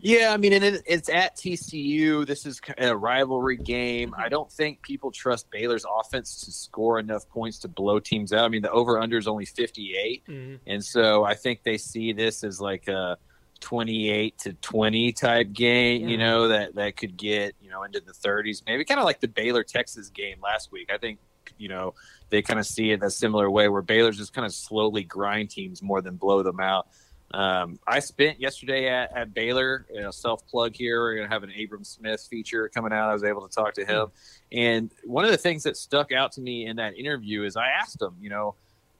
Yeah, 0.00 0.30
I 0.32 0.36
mean, 0.36 0.52
and 0.52 0.64
it's 0.86 1.08
at 1.08 1.36
TCU. 1.36 2.24
This 2.24 2.46
is 2.46 2.60
a 2.78 2.96
rivalry 2.96 3.56
game. 3.56 4.14
I 4.16 4.28
don't 4.28 4.50
think 4.50 4.80
people 4.82 5.10
trust 5.10 5.50
Baylor's 5.50 5.84
offense 6.00 6.42
to 6.44 6.52
score 6.52 7.00
enough 7.00 7.28
points 7.28 7.58
to 7.60 7.68
blow 7.68 7.98
teams 7.98 8.32
out. 8.32 8.44
I 8.44 8.48
mean, 8.48 8.62
the 8.62 8.70
over 8.70 9.00
under 9.00 9.18
is 9.18 9.26
only 9.26 9.44
58. 9.44 10.24
Mm-hmm. 10.26 10.54
And 10.66 10.84
so 10.84 11.24
I 11.24 11.34
think 11.34 11.64
they 11.64 11.78
see 11.78 12.12
this 12.12 12.44
as 12.44 12.60
like 12.60 12.86
a 12.86 13.18
28 13.60 14.38
to 14.38 14.52
20 14.52 15.12
type 15.12 15.52
game, 15.52 16.02
yeah. 16.02 16.08
you 16.08 16.18
know, 16.18 16.48
that, 16.48 16.76
that 16.76 16.96
could 16.96 17.16
get, 17.16 17.54
you 17.60 17.70
know, 17.70 17.82
into 17.82 18.00
the 18.00 18.12
30s, 18.12 18.62
maybe 18.66 18.84
kind 18.84 19.00
of 19.00 19.04
like 19.04 19.20
the 19.20 19.28
Baylor 19.28 19.64
Texas 19.64 20.10
game 20.10 20.38
last 20.40 20.70
week. 20.70 20.90
I 20.92 20.98
think, 20.98 21.18
you 21.58 21.68
know, 21.68 21.94
they 22.30 22.42
kind 22.42 22.60
of 22.60 22.66
see 22.66 22.92
it 22.92 23.02
a 23.02 23.10
similar 23.10 23.50
way 23.50 23.68
where 23.68 23.82
Baylor's 23.82 24.18
just 24.18 24.32
kind 24.32 24.46
of 24.46 24.52
slowly 24.54 25.02
grind 25.02 25.50
teams 25.50 25.82
more 25.82 26.00
than 26.00 26.16
blow 26.16 26.42
them 26.42 26.60
out. 26.60 26.88
Um, 27.32 27.78
I 27.86 28.00
spent 28.00 28.40
yesterday 28.40 28.88
at, 28.88 29.14
at 29.14 29.34
Baylor, 29.34 29.86
you 29.92 30.00
know, 30.00 30.10
self 30.10 30.46
plug 30.46 30.74
here. 30.74 31.00
We're 31.00 31.16
going 31.16 31.28
to 31.28 31.32
have 31.32 31.42
an 31.42 31.52
Abram 31.62 31.84
Smith 31.84 32.26
feature 32.28 32.68
coming 32.68 32.92
out. 32.92 33.10
I 33.10 33.12
was 33.12 33.24
able 33.24 33.46
to 33.46 33.54
talk 33.54 33.74
to 33.74 33.84
him. 33.84 34.08
And 34.50 34.90
one 35.04 35.24
of 35.24 35.30
the 35.30 35.36
things 35.36 35.62
that 35.64 35.76
stuck 35.76 36.10
out 36.10 36.32
to 36.32 36.40
me 36.40 36.66
in 36.66 36.76
that 36.76 36.96
interview 36.96 37.44
is 37.44 37.56
I 37.56 37.68
asked 37.68 38.00
him, 38.00 38.16
you 38.20 38.30
know, 38.30 38.54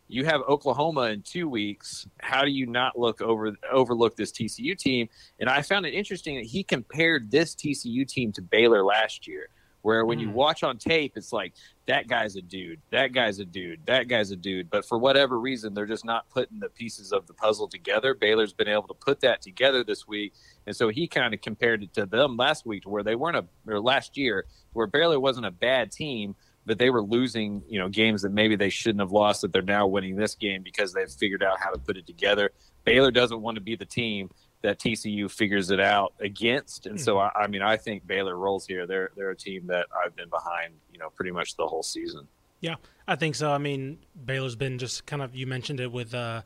you 0.09 0.25
have 0.25 0.41
Oklahoma 0.43 1.03
in 1.03 1.23
two 1.23 1.49
weeks. 1.49 2.07
How 2.19 2.43
do 2.43 2.51
you 2.51 2.67
not 2.67 2.99
look 2.99 3.21
over 3.21 3.55
overlook 3.71 4.17
this 4.17 4.33
TCU 4.33 4.77
team? 4.77 5.09
And 5.39 5.49
I 5.49 5.63
found 5.63 5.87
it 5.87 5.95
interesting 5.95 6.37
that 6.37 6.47
he 6.47 6.63
compared 6.63 7.31
this 7.31 7.55
TCU 7.55 8.09
team 8.09 8.33
to 8.33 8.43
Baylor 8.43 8.83
last 8.85 9.27
year, 9.27 9.49
Where 9.89 10.05
when 10.05 10.19
you 10.19 10.29
Mm. 10.29 10.35
watch 10.35 10.63
on 10.63 10.77
tape, 10.77 11.17
it's 11.17 11.33
like 11.33 11.55
that 11.87 12.09
guy's 12.09 12.37
a 12.37 12.43
dude, 12.43 12.79
that 12.91 13.15
guy's 13.15 13.39
a 13.39 13.45
dude, 13.47 13.81
that 13.87 14.07
guy's 14.07 14.31
a 14.31 14.37
dude. 14.37 14.69
But 14.69 14.85
for 14.85 14.99
whatever 14.99 15.41
reason, 15.41 15.73
they're 15.73 15.87
just 15.87 16.05
not 16.05 16.29
putting 16.29 16.59
the 16.59 16.69
pieces 16.69 17.11
of 17.11 17.27
the 17.27 17.33
puzzle 17.33 17.69
together. 17.69 18.13
Baylor's 18.13 18.53
been 18.53 18.69
able 18.69 18.87
to 18.89 18.93
put 18.93 19.21
that 19.21 19.41
together 19.41 19.83
this 19.83 20.07
week, 20.07 20.35
and 20.67 20.77
so 20.77 20.91
he 20.91 21.09
kind 21.09 21.33
of 21.33 21.41
compared 21.41 21.83
it 21.83 21.95
to 21.95 22.05
them 22.05 22.37
last 22.37 22.67
week, 22.67 22.83
to 22.83 22.91
where 22.91 23.03
they 23.03 23.15
weren't 23.15 23.39
a 23.39 23.47
or 23.67 23.81
last 23.81 24.19
year, 24.19 24.45
where 24.75 24.87
Baylor 24.87 25.19
wasn't 25.19 25.47
a 25.47 25.51
bad 25.51 25.91
team, 25.91 26.37
but 26.67 26.79
they 26.79 26.91
were 26.91 27.01
losing, 27.03 27.63
you 27.67 27.79
know, 27.79 27.89
games 27.89 28.21
that 28.21 28.33
maybe 28.33 28.57
they 28.57 28.69
shouldn't 28.69 29.01
have 29.01 29.11
lost. 29.13 29.41
That 29.41 29.55
they're 29.55 29.63
now 29.63 29.87
winning 29.87 30.17
this 30.17 30.35
game 30.35 30.63
because 30.63 30.93
they've 30.93 31.11
figured 31.11 31.43
out 31.43 31.59
how 31.61 31.71
to 31.71 31.79
put 31.79 31.97
it 31.97 32.07
together. 32.07 32.51
Baylor 32.85 33.11
doesn't 33.11 33.41
want 33.41 33.55
to 33.55 33.63
be 33.63 33.75
the 33.75 33.87
team 33.87 34.29
that 34.63 34.79
TCU 34.79 35.31
figures 35.31 35.71
it 35.71 35.81
out 35.81 36.13
against, 36.21 36.87
and 36.87 37.01
so 37.01 37.19
I, 37.19 37.31
I 37.35 37.47
mean, 37.47 37.63
I 37.63 37.77
think 37.77 38.07
Baylor 38.07 38.37
rolls 38.37 38.67
here. 38.67 38.87
They're 38.87 39.11
they're 39.17 39.31
a 39.31 39.37
team 39.37 39.67
that 39.69 39.87
I've 40.05 40.17
been 40.17 40.29
behind, 40.29 40.75
you 40.93 40.99
know, 40.99 41.11
pretty 41.11 41.31
much 41.31 41.57
the 41.57 41.67
whole 41.67 41.83
season. 41.83 42.27
Yeah, 42.61 42.77
I 43.07 43.17
think 43.17 43.37
so. 43.37 43.53
I 43.53 43.59
mean, 43.59 43.99
Baylor's 44.25 44.57
been 44.57 44.79
just 44.79 45.07
kind 45.07 45.23
of 45.23 45.35
you 45.35 45.47
mentioned 45.47 45.81
it 45.81 45.93
with 45.93 46.13
uh, 46.15 46.43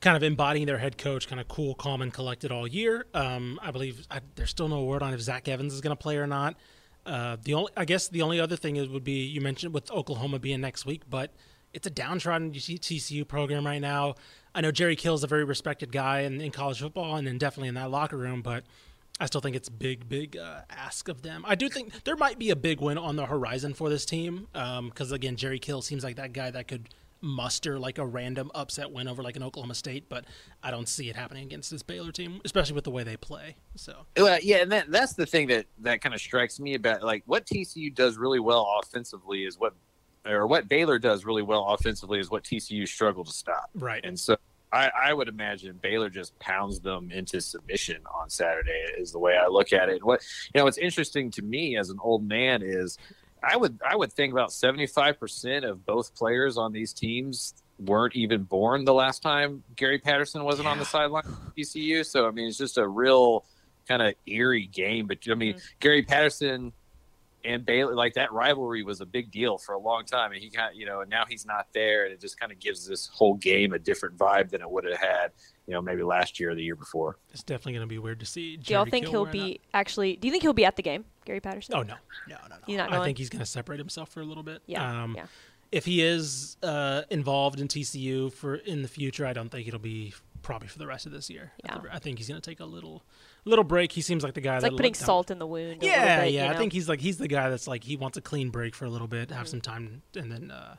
kind 0.00 0.16
of 0.16 0.22
embodying 0.22 0.66
their 0.66 0.78
head 0.78 0.98
coach, 0.98 1.28
kind 1.28 1.40
of 1.40 1.48
cool, 1.48 1.74
calm, 1.74 2.02
and 2.02 2.12
collected 2.12 2.50
all 2.50 2.66
year. 2.66 3.06
Um, 3.14 3.58
I 3.62 3.70
believe 3.70 4.06
I, 4.10 4.20
there's 4.34 4.50
still 4.50 4.68
no 4.68 4.84
word 4.84 5.02
on 5.02 5.14
if 5.14 5.20
Zach 5.20 5.48
Evans 5.48 5.74
is 5.74 5.80
going 5.80 5.96
to 5.96 6.02
play 6.02 6.16
or 6.16 6.26
not. 6.26 6.56
Uh, 7.06 7.36
the 7.42 7.54
only, 7.54 7.72
I 7.76 7.84
guess, 7.84 8.08
the 8.08 8.22
only 8.22 8.40
other 8.40 8.56
thing 8.56 8.76
is 8.76 8.88
would 8.88 9.04
be 9.04 9.24
you 9.24 9.40
mentioned 9.40 9.72
with 9.72 9.90
Oklahoma 9.90 10.38
being 10.38 10.60
next 10.60 10.84
week, 10.84 11.02
but 11.08 11.32
it's 11.72 11.86
a 11.86 11.90
downtrodden 11.90 12.52
TCU 12.52 13.26
program 13.26 13.66
right 13.66 13.80
now. 13.80 14.14
I 14.54 14.60
know 14.60 14.70
Jerry 14.70 14.96
Kill 14.96 15.14
is 15.14 15.22
a 15.22 15.26
very 15.26 15.44
respected 15.44 15.92
guy 15.92 16.20
in, 16.20 16.40
in 16.40 16.50
college 16.50 16.80
football 16.80 17.16
and 17.16 17.26
then 17.26 17.38
definitely 17.38 17.68
in 17.68 17.74
that 17.74 17.90
locker 17.90 18.16
room, 18.16 18.42
but 18.42 18.64
I 19.20 19.26
still 19.26 19.40
think 19.40 19.56
it's 19.56 19.68
big, 19.68 20.08
big 20.08 20.36
uh, 20.36 20.60
ask 20.70 21.08
of 21.08 21.22
them. 21.22 21.44
I 21.46 21.54
do 21.54 21.68
think 21.68 22.04
there 22.04 22.16
might 22.16 22.38
be 22.38 22.50
a 22.50 22.56
big 22.56 22.80
win 22.80 22.98
on 22.98 23.16
the 23.16 23.26
horizon 23.26 23.74
for 23.74 23.88
this 23.88 24.04
team 24.04 24.48
because 24.52 25.12
again, 25.12 25.36
Jerry 25.36 25.58
Kill 25.58 25.82
seems 25.82 26.04
like 26.04 26.16
that 26.16 26.32
guy 26.32 26.50
that 26.50 26.68
could 26.68 26.88
muster 27.20 27.78
like 27.78 27.98
a 27.98 28.06
random 28.06 28.50
upset 28.54 28.90
win 28.90 29.08
over 29.08 29.22
like 29.22 29.36
an 29.36 29.42
Oklahoma 29.42 29.74
State, 29.74 30.08
but 30.08 30.24
I 30.62 30.70
don't 30.70 30.88
see 30.88 31.08
it 31.08 31.16
happening 31.16 31.44
against 31.44 31.70
this 31.70 31.82
Baylor 31.82 32.12
team, 32.12 32.40
especially 32.44 32.74
with 32.74 32.84
the 32.84 32.90
way 32.90 33.02
they 33.02 33.16
play. 33.16 33.56
So 33.74 34.06
Well, 34.16 34.38
yeah, 34.42 34.58
and 34.58 34.72
that, 34.72 34.90
that's 34.90 35.14
the 35.14 35.26
thing 35.26 35.48
that 35.48 35.66
that 35.80 36.00
kind 36.00 36.14
of 36.14 36.20
strikes 36.20 36.60
me 36.60 36.74
about 36.74 37.02
like 37.02 37.22
what 37.26 37.46
TCU 37.46 37.94
does 37.94 38.16
really 38.16 38.40
well 38.40 38.72
offensively 38.82 39.44
is 39.44 39.58
what, 39.58 39.74
or 40.28 40.46
what 40.46 40.68
Baylor 40.68 40.98
does 40.98 41.24
really 41.24 41.42
well 41.42 41.66
offensively 41.68 42.18
is 42.18 42.30
what 42.30 42.44
TCU 42.44 42.86
struggle 42.86 43.24
to 43.24 43.32
stop. 43.32 43.70
right, 43.74 44.04
And 44.04 44.18
so 44.18 44.36
I, 44.72 44.90
I 45.04 45.12
would 45.12 45.28
imagine 45.28 45.78
Baylor 45.80 46.10
just 46.10 46.38
pounds 46.38 46.80
them 46.80 47.10
into 47.10 47.40
submission 47.40 48.02
on 48.14 48.28
Saturday 48.28 48.84
is 48.98 49.12
the 49.12 49.18
way 49.18 49.36
I 49.36 49.46
look 49.46 49.72
at 49.72 49.88
it. 49.88 50.04
What 50.04 50.22
you 50.54 50.58
know, 50.58 50.64
what's 50.64 50.78
interesting 50.78 51.30
to 51.32 51.42
me 51.42 51.76
as 51.76 51.90
an 51.90 51.98
old 52.02 52.26
man 52.26 52.62
is 52.62 52.98
I 53.42 53.56
would 53.56 53.80
I 53.88 53.96
would 53.96 54.12
think 54.12 54.32
about 54.32 54.52
seventy 54.52 54.86
five 54.86 55.18
percent 55.18 55.64
of 55.64 55.86
both 55.86 56.14
players 56.14 56.58
on 56.58 56.72
these 56.72 56.92
teams 56.92 57.54
weren't 57.78 58.16
even 58.16 58.42
born 58.42 58.84
the 58.84 58.94
last 58.94 59.22
time 59.22 59.62
Gary 59.76 59.98
Patterson 59.98 60.44
wasn't 60.44 60.66
on 60.66 60.78
the 60.78 60.84
sideline 60.84 61.24
of 61.24 61.54
TCU. 61.56 62.04
So 62.04 62.26
I 62.26 62.30
mean, 62.30 62.48
it's 62.48 62.58
just 62.58 62.76
a 62.76 62.86
real 62.86 63.44
kind 63.86 64.02
of 64.02 64.14
eerie 64.26 64.66
game. 64.66 65.06
But 65.06 65.18
I 65.30 65.34
mean, 65.34 65.54
mm. 65.54 65.62
Gary 65.80 66.02
Patterson 66.02 66.72
and 67.48 67.64
Baylor, 67.64 67.94
like 67.94 68.14
that 68.14 68.30
rivalry 68.32 68.82
was 68.82 69.00
a 69.00 69.06
big 69.06 69.30
deal 69.30 69.56
for 69.58 69.74
a 69.74 69.78
long 69.78 70.04
time, 70.04 70.32
and 70.32 70.40
he 70.40 70.50
kind, 70.50 70.76
you 70.76 70.84
know, 70.86 71.00
and 71.00 71.10
now 71.10 71.24
he's 71.26 71.46
not 71.46 71.66
there, 71.72 72.04
and 72.04 72.12
it 72.12 72.20
just 72.20 72.38
kind 72.38 72.52
of 72.52 72.58
gives 72.58 72.86
this 72.86 73.06
whole 73.06 73.34
game 73.34 73.72
a 73.72 73.78
different 73.78 74.16
vibe 74.18 74.50
than 74.50 74.60
it 74.60 74.70
would 74.70 74.84
have 74.84 74.98
had, 74.98 75.32
you 75.66 75.72
know, 75.72 75.80
maybe 75.80 76.02
last 76.02 76.38
year 76.38 76.50
or 76.50 76.54
the 76.54 76.62
year 76.62 76.76
before. 76.76 77.16
it's 77.32 77.42
definitely 77.42 77.72
going 77.72 77.88
to 77.88 77.92
be 77.92 77.98
weird 77.98 78.20
to 78.20 78.26
see. 78.26 78.56
Do 78.58 78.74
y'all 78.74 78.84
think 78.84 79.06
Kill 79.06 79.12
he'll 79.12 79.22
wearing 79.24 79.32
be 79.54 79.60
actually? 79.72 80.16
Do 80.16 80.28
you 80.28 80.32
think 80.32 80.42
he'll 80.42 80.52
be 80.52 80.66
at 80.66 80.76
the 80.76 80.82
game, 80.82 81.04
Gary 81.24 81.40
Patterson? 81.40 81.74
Oh 81.74 81.82
no, 81.82 81.94
no, 82.28 82.36
no, 82.42 82.48
no. 82.50 82.56
He's 82.66 82.76
not 82.76 82.92
I 82.92 83.02
think 83.04 83.16
he's 83.18 83.30
going 83.30 83.40
to 83.40 83.46
separate 83.46 83.78
himself 83.78 84.10
for 84.10 84.20
a 84.20 84.24
little 84.24 84.42
bit. 84.42 84.62
Yeah, 84.66 85.02
Um, 85.04 85.14
yeah. 85.16 85.26
If 85.70 85.84
he 85.84 86.02
is 86.02 86.56
uh, 86.62 87.02
involved 87.10 87.60
in 87.60 87.68
TCU 87.68 88.32
for 88.32 88.56
in 88.56 88.82
the 88.82 88.88
future, 88.88 89.26
I 89.26 89.32
don't 89.32 89.50
think 89.50 89.68
it'll 89.68 89.78
be 89.80 90.14
probably 90.42 90.68
for 90.68 90.78
the 90.78 90.86
rest 90.86 91.06
of 91.06 91.12
this 91.12 91.28
year. 91.28 91.52
Yeah. 91.64 91.78
I 91.92 91.98
think 91.98 92.18
he's 92.18 92.28
going 92.28 92.40
to 92.40 92.50
take 92.50 92.60
a 92.60 92.64
little 92.64 93.02
little 93.48 93.64
break. 93.64 93.92
He 93.92 94.00
seems 94.00 94.22
like 94.22 94.34
the 94.34 94.40
guy 94.40 94.56
It's 94.56 94.62
that 94.64 94.72
like 94.72 94.76
putting 94.78 94.94
salt 94.94 95.30
in 95.30 95.38
the 95.38 95.46
wound. 95.46 95.82
Yeah, 95.82 96.24
bit, 96.24 96.32
yeah. 96.32 96.46
you 96.46 96.54
I 96.54 96.56
think 96.56 96.72
he's 96.72 96.88
like 96.88 97.00
he's 97.00 97.18
the 97.18 97.28
guy 97.28 97.50
that's 97.50 97.66
like 97.68 97.84
he 97.84 97.96
wants 97.96 98.16
a 98.16 98.20
clean 98.20 98.50
break 98.50 98.74
for 98.74 98.84
a 98.84 98.90
little 98.90 99.08
bit, 99.08 99.28
Mm-hmm. 99.28 99.38
have 99.38 99.48
some 99.48 99.60
time, 99.60 100.02
and 100.14 100.30
then 100.30 100.50
uh, 100.50 100.76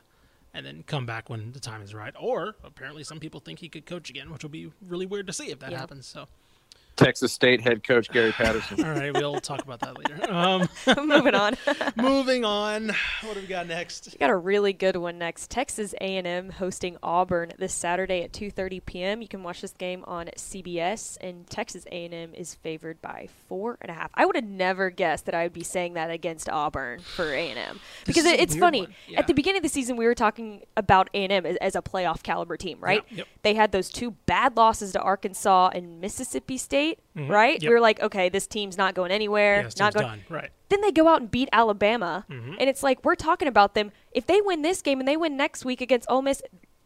and 0.54 0.64
then 0.66 0.82
come 0.86 1.06
back 1.06 1.28
when 1.30 1.52
the 1.52 1.60
time 1.60 1.82
is 1.82 1.94
right. 1.94 2.14
Or 2.18 2.56
apparently, 2.64 3.04
some 3.04 3.20
people 3.20 3.40
think 3.40 3.58
he 3.60 3.68
could 3.68 3.86
coach 3.86 4.10
again, 4.10 4.30
which 4.32 4.42
will 4.42 4.50
be 4.50 4.70
really 4.86 5.06
weird 5.06 5.26
to 5.28 5.32
see 5.32 5.50
if 5.50 5.58
that 5.60 5.70
Yeah. 5.72 5.78
happens. 5.78 6.06
So, 6.06 6.26
Texas 7.00 7.32
State 7.32 7.60
head 7.62 7.82
coach 7.82 8.10
Gary 8.10 8.32
Patterson. 8.32 8.84
all 8.84 8.92
right, 8.92 9.12
we'll 9.12 9.40
talk 9.40 9.62
about 9.62 9.80
that 9.80 9.96
later. 9.98 10.18
Um, 10.30 10.68
Moving 11.08 11.34
on. 11.34 11.56
moving 11.96 12.44
on. 12.44 12.92
What 13.22 13.34
do 13.34 13.40
we 13.40 13.46
got 13.46 13.66
next? 13.66 14.10
We 14.12 14.18
got 14.18 14.30
a 14.30 14.36
really 14.36 14.72
good 14.72 14.94
one 14.96 15.18
next. 15.18 15.50
Texas 15.50 15.92
A&M 16.00 16.50
hosting 16.50 16.96
Auburn 17.02 17.52
this 17.58 17.74
Saturday 17.74 18.22
at 18.22 18.32
2:30 18.32 18.84
p.m. 18.84 19.22
You 19.22 19.28
can 19.28 19.42
watch 19.42 19.60
this 19.60 19.72
game 19.72 20.04
on 20.06 20.26
CBS, 20.36 21.18
and 21.20 21.48
Texas 21.48 21.84
A&M 21.90 22.32
is 22.34 22.54
favored 22.54 23.02
by 23.02 23.28
four 23.48 23.76
and 23.80 23.90
a 23.90 23.94
half. 23.94 24.10
I 24.14 24.24
would 24.24 24.36
have 24.36 24.44
never 24.44 24.88
guessed 24.90 25.26
that 25.26 25.34
I 25.34 25.42
would 25.44 25.52
be 25.52 25.64
saying 25.64 25.94
that 25.94 26.10
against 26.10 26.48
Auburn 26.48 27.00
for 27.00 27.32
A&M 27.32 27.80
because 28.06 28.24
it, 28.24 28.38
it's 28.38 28.54
funny. 28.56 28.86
Yeah. 29.08 29.18
At 29.18 29.26
the 29.26 29.34
beginning 29.34 29.58
of 29.58 29.62
the 29.64 29.68
season, 29.68 29.96
we 29.96 30.06
were 30.06 30.14
talking 30.14 30.62
about 30.76 31.10
A&M 31.12 31.44
as, 31.44 31.56
as 31.56 31.74
a 31.74 31.82
playoff 31.82 32.22
caliber 32.22 32.56
team, 32.56 32.78
right? 32.80 33.04
yep. 33.10 33.26
They 33.42 33.54
had 33.54 33.72
those 33.72 33.88
two 33.90 34.12
bad 34.26 34.56
losses 34.56 34.92
to 34.92 35.00
Arkansas 35.00 35.70
and 35.74 36.00
Mississippi 36.00 36.56
State, 36.56 36.89
right? 37.16 37.56
Mm-hmm. 37.56 37.62
Yep. 37.64 37.68
We 37.68 37.74
were 37.74 37.80
like, 37.80 38.00
okay, 38.00 38.28
this 38.28 38.46
team's 38.46 38.76
not 38.78 38.94
going 38.94 39.10
anywhere. 39.10 39.56
Yeah, 39.58 39.62
this 39.64 39.78
not 39.78 39.92
team's 39.92 40.02
going. 40.04 40.18
done. 40.20 40.24
Right. 40.28 40.50
Then 40.68 40.80
they 40.80 40.92
go 40.92 41.08
out 41.08 41.20
and 41.20 41.30
beat 41.30 41.48
Alabama, 41.52 42.24
Mm-hmm. 42.30 42.54
and 42.60 42.68
it's 42.70 42.82
like 42.82 43.04
we're 43.04 43.14
talking 43.16 43.48
about 43.48 43.74
them. 43.74 43.90
If 44.12 44.26
they 44.26 44.40
win 44.40 44.62
this 44.62 44.82
game 44.82 44.98
and 45.00 45.08
they 45.08 45.16
win 45.16 45.36
next 45.36 45.64
week 45.64 45.80
against 45.80 46.08
Ole 46.10 46.22
Miss, 46.22 46.42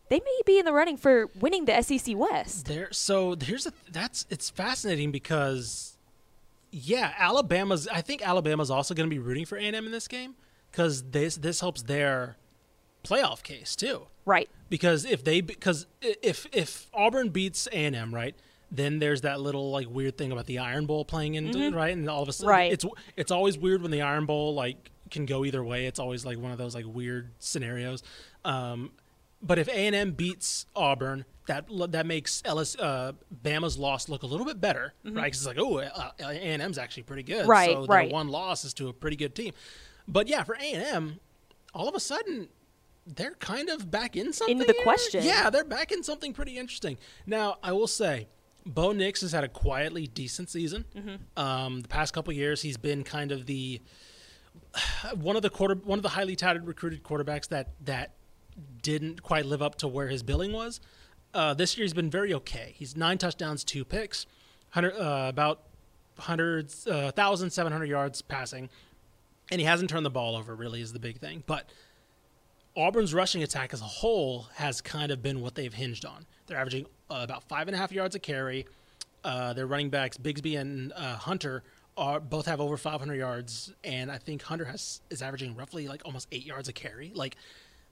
they 0.08 0.20
may 0.20 0.40
be 0.46 0.58
in 0.58 0.64
the 0.64 0.72
running 0.72 0.96
for 0.96 1.26
winning 1.38 1.64
the 1.66 1.80
SEC 1.82 2.16
West. 2.16 2.66
There. 2.66 2.88
So 2.92 3.36
here's 3.40 3.66
a 3.66 3.72
that's 3.90 4.26
it's 4.30 4.50
fascinating 4.50 5.10
because 5.10 5.96
yeah, 6.70 7.12
Alabama's. 7.18 7.86
I 7.88 8.00
think 8.00 8.26
Alabama's 8.26 8.70
also 8.70 8.94
going 8.94 9.08
to 9.08 9.14
be 9.14 9.18
rooting 9.20 9.44
for 9.46 9.56
A&M 9.56 9.74
in 9.86 9.92
this 9.92 10.08
game 10.08 10.34
because 10.70 11.02
this 11.10 11.36
this 11.36 11.60
helps 11.60 11.82
their 11.82 12.36
playoff 13.04 13.42
case 13.42 13.76
too. 13.76 14.06
Right. 14.26 14.48
because 14.70 15.04
if 15.04 15.22
they 15.22 15.42
because 15.42 15.86
if 16.00 16.46
if 16.52 16.86
Auburn 16.94 17.28
beats 17.28 17.68
A 17.72 17.84
and 17.84 17.94
M 17.94 18.14
right, 18.14 18.34
then 18.76 18.98
there's 18.98 19.20
that 19.22 19.40
little 19.40 19.70
like 19.70 19.88
weird 19.88 20.18
thing 20.18 20.32
about 20.32 20.46
the 20.46 20.58
Iron 20.58 20.87
Bowl 20.87 21.04
playing 21.04 21.34
into 21.34 21.58
it, 21.60 21.74
right, 21.74 21.92
and 21.96 22.08
all 22.10 22.22
of 22.22 22.28
a 22.28 22.32
sudden 22.32 22.48
Mm-hmm. 22.48 22.58
Right. 22.58 22.72
it's 22.72 22.84
it's 23.16 23.30
always 23.30 23.56
weird 23.58 23.82
when 23.82 23.90
the 23.90 24.02
Iron 24.02 24.26
Bowl 24.26 24.54
like 24.54 24.90
can 25.10 25.26
go 25.26 25.44
either 25.44 25.62
way. 25.62 25.87
It's 25.87 25.98
always 26.00 26.24
like 26.26 26.38
one 26.38 26.50
of 26.52 26.58
those 26.58 26.74
like 26.74 26.84
weird 26.87 27.30
scenarios. 27.38 28.02
Um, 28.44 28.90
but 29.42 29.58
if 29.58 29.68
A 29.68 29.72
and 29.87 29.94
M 29.94 30.12
beats 30.12 30.66
Auburn, 30.74 31.24
that 31.46 31.66
that 31.90 32.06
makes 32.06 32.42
LS 32.46 32.76
uh, 32.76 33.12
Bama's 33.44 33.76
loss 33.78 34.08
look 34.08 34.22
a 34.22 34.26
little 34.26 34.46
bit 34.46 34.60
better, 34.60 34.94
right? 35.04 35.12
'Cause 35.12 35.14
right? 35.14 35.24
Because 35.24 35.38
it's 35.38 35.46
like, 35.46 35.58
oh, 35.58 35.78
A 35.78 36.22
and 36.32 36.62
M's 36.62 36.78
actually 36.78 37.02
pretty 37.04 37.22
good, 37.22 37.42
Mm-hmm. 37.42 37.50
Right, 37.50 37.70
So 37.70 37.80
their 37.87 37.96
right. 37.96 38.10
one 38.12 38.28
loss 38.28 38.64
is 38.64 38.72
to 38.74 38.88
a 38.88 38.92
pretty 38.92 39.16
good 39.16 39.34
team. 39.34 39.52
But 40.08 40.26
yeah, 40.28 40.42
for 40.44 40.54
A 40.54 40.64
and 40.72 40.82
M, 40.82 41.20
all 41.74 41.88
of 41.88 41.94
a 41.94 42.00
sudden 42.00 42.48
they're 43.06 43.34
kind 43.34 43.68
of 43.68 43.90
back 43.90 44.16
in 44.16 44.32
something. 44.32 44.56
Into 44.58 44.66
the 44.66 44.72
here. 44.72 44.82
question. 44.82 45.22
Yeah, 45.24 45.50
they're 45.50 45.62
back 45.64 45.92
in 45.92 46.02
something 46.02 46.32
pretty 46.32 46.56
interesting. 46.56 46.96
Now, 47.26 47.58
I 47.62 47.72
will 47.72 47.87
say, 47.87 48.28
Bo 48.66 48.92
Nix 48.92 49.20
has 49.20 49.33
had 49.33 49.44
a 49.44 49.48
quietly 49.48 50.07
decent 50.07 50.48
season. 50.48 50.85
Mm-hmm. 50.96 51.38
Um, 51.38 51.81
the 51.81 51.88
past 51.88 52.14
couple 52.14 52.33
years, 52.33 52.62
he's 52.62 52.77
been 52.77 53.05
kind 53.05 53.31
of 53.31 53.46
the 53.46 53.81
one 55.14 55.37
of 55.37 55.42
the 55.42 55.50
quarter 55.50 55.74
one 55.74 55.98
of 55.98 56.03
the 56.03 56.11
highly 56.11 56.37
touted 56.37 56.66
recruited 56.66 57.03
quarterbacks 57.03 57.48
that 57.48 57.72
that 57.85 58.12
didn't 58.83 59.22
quite 59.22 59.44
live 59.44 59.62
up 59.62 59.77
to 59.77 59.88
where 59.88 60.09
his 60.09 60.22
billing 60.22 60.53
was. 60.53 60.81
Uh, 61.33 61.53
this 61.53 61.77
year, 61.77 61.85
he's 61.85 61.94
been 61.94 62.11
very 62.11 62.33
okay. 62.33 62.74
He's 62.77 62.96
nine 62.96 63.18
touchdowns, 63.18 63.64
two 63.64 63.85
picks, 63.85 64.27
hundred 64.70 64.94
uh, 64.94 65.27
about 65.29 65.62
hundreds, 66.18 66.87
uh, 66.87 67.11
thousand 67.12 67.50
seven 67.50 67.72
hundred 67.72 67.88
yards 67.88 68.22
passing, 68.22 68.70
and 69.50 69.61
he 69.61 69.66
hasn't 69.66 69.90
turned 69.90 70.07
the 70.07 70.11
ball 70.11 70.37
over. 70.37 70.55
Really, 70.55 70.81
is 70.81 70.92
the 70.92 71.00
big 71.00 71.18
thing, 71.18 71.42
but. 71.46 71.68
Auburn's 72.76 73.14
rushing 73.14 73.42
attack 73.42 73.72
as 73.72 73.80
a 73.80 73.84
whole 73.84 74.48
has 74.54 74.80
kind 74.80 75.12
of 75.12 75.22
been 75.22 75.40
what 75.40 75.54
they've 75.54 75.72
hinged 75.72 76.04
on. 76.04 76.26
They're 76.46 76.58
averaging 76.58 76.87
uh, 77.10 77.20
about 77.22 77.44
five 77.44 77.68
and 77.68 77.74
a 77.74 77.78
half 77.78 77.92
yards 77.92 78.14
a 78.14 78.18
carry. 78.18 78.66
Uh, 79.22 79.52
their 79.52 79.66
running 79.66 79.90
backs, 79.90 80.18
Bigsby 80.18 80.58
and 80.58 80.92
uh, 80.94 81.16
Hunter, 81.16 81.62
are 81.96 82.20
both 82.20 82.46
have 82.46 82.60
over 82.60 82.76
500 82.76 83.14
yards, 83.14 83.72
and 83.84 84.10
I 84.10 84.18
think 84.18 84.42
Hunter 84.42 84.64
has 84.64 85.00
is 85.10 85.22
averaging 85.22 85.54
roughly 85.54 85.87
like 85.88 86.02
almost 86.04 86.28
eight 86.32 86.44
yards 86.44 86.68
a 86.68 86.72
carry. 86.72 87.12
Like 87.14 87.37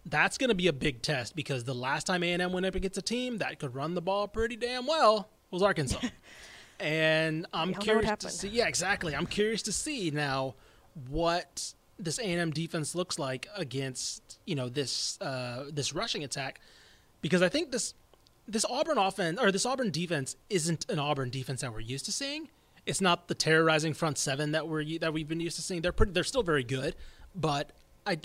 that's 0.04 0.36
going 0.36 0.48
to 0.48 0.54
be 0.54 0.66
a 0.66 0.72
big 0.72 1.02
test 1.02 1.36
because 1.36 1.64
the 1.64 1.74
last 1.74 2.06
time 2.06 2.22
A&M 2.22 2.52
went 2.52 2.66
up 2.66 2.74
against 2.74 2.98
a 2.98 3.02
team 3.02 3.38
that 3.38 3.58
could 3.58 3.74
run 3.74 3.94
the 3.94 4.02
ball 4.02 4.26
pretty 4.26 4.56
damn 4.56 4.86
well 4.86 5.28
was 5.50 5.62
Arkansas. 5.62 6.00
and 6.80 7.46
I'm 7.52 7.68
We 7.68 7.74
all 7.74 7.86
know 7.86 7.94
what 7.94 8.02
curious 8.02 8.18
to 8.18 8.30
see. 8.30 8.48
Yeah, 8.48 8.66
exactly. 8.66 9.14
I'm 9.14 9.26
curious 9.26 9.62
to 9.62 9.72
see 9.72 10.10
now 10.10 10.56
what 11.08 11.74
this 11.98 12.18
A&M 12.18 12.50
defense 12.50 12.94
looks 12.94 13.18
like 13.18 13.48
against 13.56 14.38
you 14.46 14.54
know 14.54 14.68
this 14.68 15.20
uh, 15.20 15.64
this 15.70 15.92
rushing 15.92 16.24
attack 16.24 16.60
because 17.20 17.42
I 17.42 17.48
think 17.48 17.70
this 17.70 17.94
this 18.46 18.64
Auburn 18.68 18.98
offense 18.98 19.40
or 19.40 19.52
this 19.52 19.64
Auburn 19.64 19.90
defense 19.90 20.36
isn't 20.50 20.88
an 20.90 20.98
Auburn 20.98 21.30
defense 21.30 21.60
that 21.60 21.72
we're 21.72 21.80
used 21.80 22.04
to 22.06 22.12
seeing, 22.12 22.48
It's 22.84 23.00
not 23.00 23.28
the 23.28 23.34
terrorizing 23.34 23.94
front 23.94 24.18
seven 24.18 24.52
that 24.52 24.68
we're 24.68 24.98
that 24.98 25.12
we've 25.12 25.28
been 25.28 25.40
used 25.40 25.56
to 25.56 25.62
seeing. 25.62 25.82
They're 25.82 25.92
pretty. 25.92 26.12
They're 26.12 26.24
still 26.24 26.42
very 26.42 26.64
good, 26.64 26.96
but 27.34 27.72
I, 28.06 28.18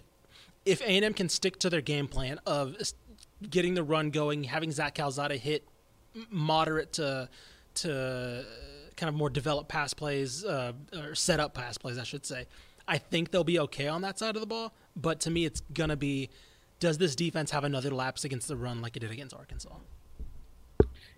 if 0.65 0.81
A 0.81 0.85
and 0.85 1.05
M 1.05 1.13
can 1.13 1.29
stick 1.29 1.59
to 1.59 1.69
their 1.69 1.81
game 1.81 2.07
plan 2.07 2.39
of 2.45 2.75
getting 3.47 3.75
the 3.75 3.83
run 3.83 4.09
going, 4.09 4.45
having 4.45 4.71
Zach 4.71 4.95
Calzada 4.95 5.37
hit 5.37 5.67
moderate 6.29 6.93
to 6.93 7.29
to 7.75 8.45
kind 8.95 9.09
of 9.09 9.15
more 9.15 9.29
developed 9.29 9.69
pass 9.69 9.93
plays 9.93 10.43
uh, 10.43 10.73
or 10.95 11.13
set 11.13 11.39
up 11.39 11.53
pass 11.53 11.77
plays, 11.77 11.99
I 11.99 12.03
should 12.03 12.25
say. 12.25 12.47
I 12.87 12.97
think 12.97 13.31
they'll 13.31 13.43
be 13.43 13.59
okay 13.59 13.87
on 13.87 14.01
that 14.01 14.17
side 14.17 14.35
of 14.35 14.41
the 14.41 14.47
ball, 14.47 14.73
but 14.95 15.19
to 15.21 15.29
me, 15.29 15.45
it's 15.45 15.61
gonna 15.73 15.95
be: 15.95 16.29
Does 16.79 16.97
this 16.97 17.15
defense 17.15 17.51
have 17.51 17.63
another 17.63 17.91
lapse 17.91 18.23
against 18.23 18.47
the 18.47 18.55
run 18.55 18.81
like 18.81 18.95
it 18.95 18.99
did 18.99 19.11
against 19.11 19.35
Arkansas? 19.35 19.75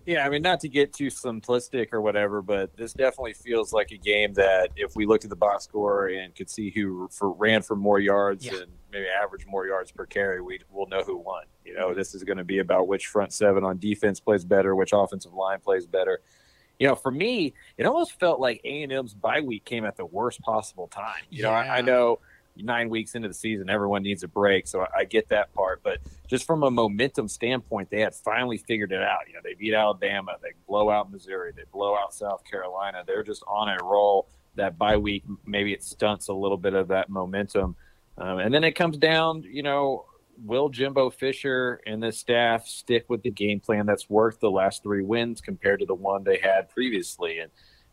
Yeah, 0.05 0.26
I 0.26 0.30
mean, 0.30 0.41
not 0.41 0.59
to 0.61 0.70
get 0.70 0.91
too 0.91 1.07
simplistic 1.07 1.93
or 1.93 2.01
whatever, 2.01 2.41
but 2.41 2.76
this 2.76 2.93
definitely 2.93 3.34
feels 3.34 3.74
like 3.74 3.91
a 3.91 3.97
game 3.97 4.34
that 4.34 4.70
if 4.76 4.95
we 4.95 5.05
looked 5.05 5.24
at 5.24 5.30
the 5.30 5.36
box 5.36 5.65
score 5.65 6.07
and 6.07 6.34
could 6.34 6.49
see 6.49 6.72
who 6.72 7.07
for, 7.11 7.32
ran 7.32 7.61
for 7.61 7.76
more 7.76 7.99
yards 7.99 8.43
yeah. 8.43 8.53
and 8.55 8.72
maybe 8.91 9.05
average 9.07 9.45
more 9.45 9.67
yards 9.67 9.91
per 9.91 10.07
carry, 10.07 10.41
we 10.41 10.61
will 10.72 10.88
know 10.88 11.03
who 11.03 11.17
won. 11.17 11.43
You 11.63 11.76
know, 11.76 11.89
mm-hmm. 11.89 11.97
this 11.99 12.15
is 12.15 12.24
going 12.24 12.38
to 12.39 12.43
be 12.43 12.57
about 12.57 12.88
which 12.88 13.05
front 13.05 13.34
seven 13.34 13.63
on 13.63 13.78
defense 13.78 14.20
plays 14.20 14.43
better, 14.43 14.76
which 14.76 14.91
offensive 14.93 15.34
line 15.34 15.59
plays 15.59 15.86
better. 15.86 16.22
You 16.80 16.88
know, 16.88 16.95
for 16.95 17.11
me, 17.11 17.53
it 17.77 17.86
almost 17.86 18.17
felt 18.19 18.39
like 18.39 18.61
A 18.63 18.84
and 18.84 18.91
M's 18.91 19.13
bye 19.13 19.41
week 19.41 19.65
came 19.65 19.86
at 19.86 19.97
the 19.97 20.05
worst 20.05 20.41
possible 20.41 20.88
time. 20.88 21.21
You 21.30 21.43
yeah. 21.43 21.49
know, 21.49 21.53
I, 21.53 21.77
I 21.77 21.82
know 21.82 22.19
nine 22.63 22.89
weeks 22.89 23.15
into 23.15 23.27
the 23.27 23.34
season, 23.34 23.69
everyone 23.69 24.03
needs 24.03 24.23
a 24.23 24.27
break. 24.27 24.67
So 24.67 24.82
I, 24.82 24.99
I, 24.99 25.03
get 25.05 25.30
that 25.30 25.53
part. 25.53 25.82
But 25.84 25.99
just 26.27 26.45
from 26.45 26.63
a 26.63 26.71
momentum 26.71 27.27
standpoint, 27.27 27.89
they 27.89 28.01
had 28.01 28.15
finally 28.15 28.57
figured 28.57 28.91
it 28.91 29.01
out. 29.01 29.27
You 29.27 29.34
know, 29.34 29.39
they 29.43 29.53
beat 29.53 29.73
Alabama, 29.73 30.36
they 30.41 30.51
blow 30.67 30.89
out 30.89 31.11
Missouri, 31.11 31.51
they 31.55 31.63
blow 31.71 31.95
out 31.95 32.13
South 32.13 32.43
Carolina. 32.43 33.03
They're 33.05 33.23
just 33.23 33.43
on 33.47 33.69
a 33.69 33.77
roll. 33.84 34.27
That 34.55 34.77
bye 34.77 34.97
week, 34.97 35.23
maybe 35.45 35.73
it 35.73 35.84
stunts 35.84 36.27
a 36.27 36.34
little 36.34 36.57
bit 36.57 36.73
of 36.73 36.89
that 36.89 37.09
momentum. 37.09 37.75
Um, 38.17 38.39
and 38.39 38.53
then 38.53 38.65
it 38.65 38.73
comes 38.73 38.97
down, 38.97 39.43
you 39.43 39.63
know, 39.63 40.05
will 40.44 40.70
Jimbo 40.70 41.10
Fisher 41.10 41.82
and 41.86 42.02
the 42.02 42.12
staff 42.12 42.66
stick 42.66 43.06
with 43.10 43.24
the 43.24 43.32
game 43.32 43.60
plan 43.60 43.86
that's 43.86 44.10
worked 44.10 44.42
the 44.42 44.52
last 44.52 44.84
three 44.84 45.04
wins 45.04 45.42
compared 45.42 45.80
to 45.80 45.86
the 45.86 45.96
one 45.96 46.24
they 46.24 46.40
had 46.42 46.70
previously? 46.70 47.40
And 47.40 47.52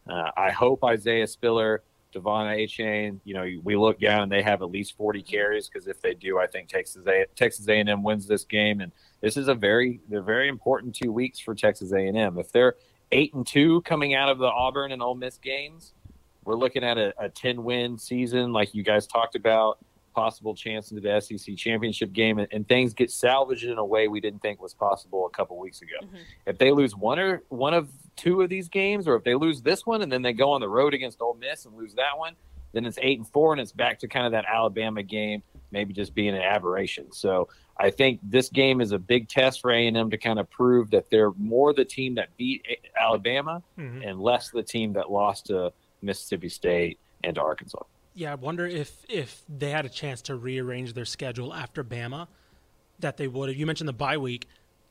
uh, 0.08 0.30
I 0.36 0.50
hope 0.50 0.84
Isaiah 0.84 1.26
Spiller– 1.26 1.82
De'Von 2.16 2.56
Achane, 2.56 3.20
you 3.24 3.34
know, 3.34 3.46
we 3.62 3.76
look 3.76 4.00
down 4.00 4.22
and 4.22 4.32
they 4.32 4.42
have 4.42 4.62
at 4.62 4.70
least 4.70 4.96
40 4.96 5.22
carries 5.22 5.68
because 5.68 5.86
if 5.86 6.00
they 6.00 6.14
do, 6.14 6.38
I 6.38 6.46
think 6.46 6.68
Texas 6.68 7.06
A- 7.06 7.26
Texas 7.34 7.68
A&M 7.68 8.02
wins 8.02 8.26
this 8.26 8.44
game. 8.44 8.80
And 8.80 8.92
this 9.20 9.36
is 9.36 9.48
a 9.48 9.54
very 9.54 10.00
they're 10.08 10.22
very 10.22 10.48
important 10.48 10.94
two 10.94 11.12
weeks 11.12 11.38
for 11.38 11.54
Texas 11.54 11.92
A&M. 11.92 12.38
If 12.38 12.52
they're 12.52 12.76
eight 13.12 13.34
and 13.34 13.46
two 13.46 13.82
coming 13.82 14.14
out 14.14 14.28
of 14.28 14.38
the 14.38 14.46
Auburn 14.46 14.92
and 14.92 15.02
Ole 15.02 15.14
Miss 15.14 15.38
games, 15.38 15.92
we're 16.44 16.56
looking 16.56 16.84
at 16.84 16.96
a, 16.96 17.12
a 17.18 17.28
10 17.28 17.62
win 17.64 17.98
season, 17.98 18.52
like 18.52 18.74
you 18.74 18.82
guys 18.82 19.06
talked 19.06 19.34
about 19.34 19.78
possible 20.16 20.54
chance 20.54 20.90
into 20.90 21.02
the 21.02 21.20
SEC 21.20 21.56
championship 21.56 22.10
game, 22.12 22.38
and, 22.38 22.48
and, 22.50 22.66
things 22.66 22.94
get 22.94 23.10
salvaged 23.10 23.64
in 23.64 23.76
a 23.76 23.84
way 23.84 24.08
we 24.08 24.18
didn't 24.18 24.40
think 24.40 24.62
was 24.62 24.72
possible 24.72 25.26
a 25.26 25.30
couple 25.30 25.58
weeks 25.58 25.82
ago. 25.82 25.98
Mm-hmm. 26.02 26.16
If 26.46 26.56
they 26.56 26.72
lose 26.72 26.96
one 26.96 27.18
or 27.18 27.42
one 27.50 27.74
of 27.74 27.90
two 28.16 28.40
of 28.40 28.48
these 28.48 28.68
games, 28.70 29.06
or 29.06 29.14
if 29.14 29.24
they 29.24 29.34
lose 29.34 29.60
this 29.60 29.84
one 29.84 30.00
and 30.00 30.10
then 30.10 30.22
they 30.22 30.32
go 30.32 30.50
on 30.52 30.62
the 30.62 30.68
road 30.70 30.94
against 30.94 31.20
Ole 31.20 31.34
Miss 31.34 31.66
and 31.66 31.76
lose 31.76 31.94
that 31.94 32.16
one, 32.16 32.34
then 32.72 32.86
it's 32.86 32.98
eight 33.02 33.18
and 33.18 33.28
four, 33.28 33.52
and 33.52 33.60
it's 33.60 33.72
back 33.72 33.98
to 34.00 34.08
kind 34.08 34.24
of 34.24 34.32
that 34.32 34.46
Alabama 34.46 35.02
game, 35.02 35.42
maybe 35.70 35.92
just 35.92 36.14
being 36.14 36.34
an 36.34 36.42
aberration. 36.42 37.12
So 37.12 37.48
I 37.76 37.90
think 37.90 38.18
this 38.22 38.48
game 38.48 38.80
is 38.80 38.92
a 38.92 38.98
big 38.98 39.28
test 39.28 39.60
for 39.60 39.70
A 39.70 39.86
and 39.86 39.98
M 39.98 40.10
to 40.10 40.16
kind 40.16 40.38
of 40.38 40.48
prove 40.48 40.90
that 40.92 41.10
they're 41.10 41.32
more 41.32 41.74
the 41.74 41.84
team 41.84 42.14
that 42.14 42.34
beat 42.38 42.66
Alabama 42.98 43.62
mm-hmm. 43.78 44.00
and 44.02 44.18
less 44.18 44.48
the 44.48 44.62
team 44.62 44.94
that 44.94 45.10
lost 45.10 45.46
to 45.46 45.72
Mississippi 46.00 46.48
State 46.48 46.98
and 47.22 47.34
to 47.34 47.42
Arkansas. 47.42 47.82
Yeah, 48.16 48.32
I 48.32 48.34
wonder 48.34 48.66
if 48.66 49.04
if 49.10 49.42
they 49.46 49.70
had 49.70 49.84
a 49.84 49.90
chance 49.90 50.22
to 50.22 50.34
rearrange 50.34 50.94
their 50.94 51.04
schedule 51.04 51.52
after 51.52 51.84
Bama, 51.84 52.28
that 52.98 53.18
they 53.18 53.28
would. 53.28 53.54
You 53.54 53.66
mentioned 53.66 53.88
the 53.88 53.92
bye 53.92 54.16
week. 54.16 54.48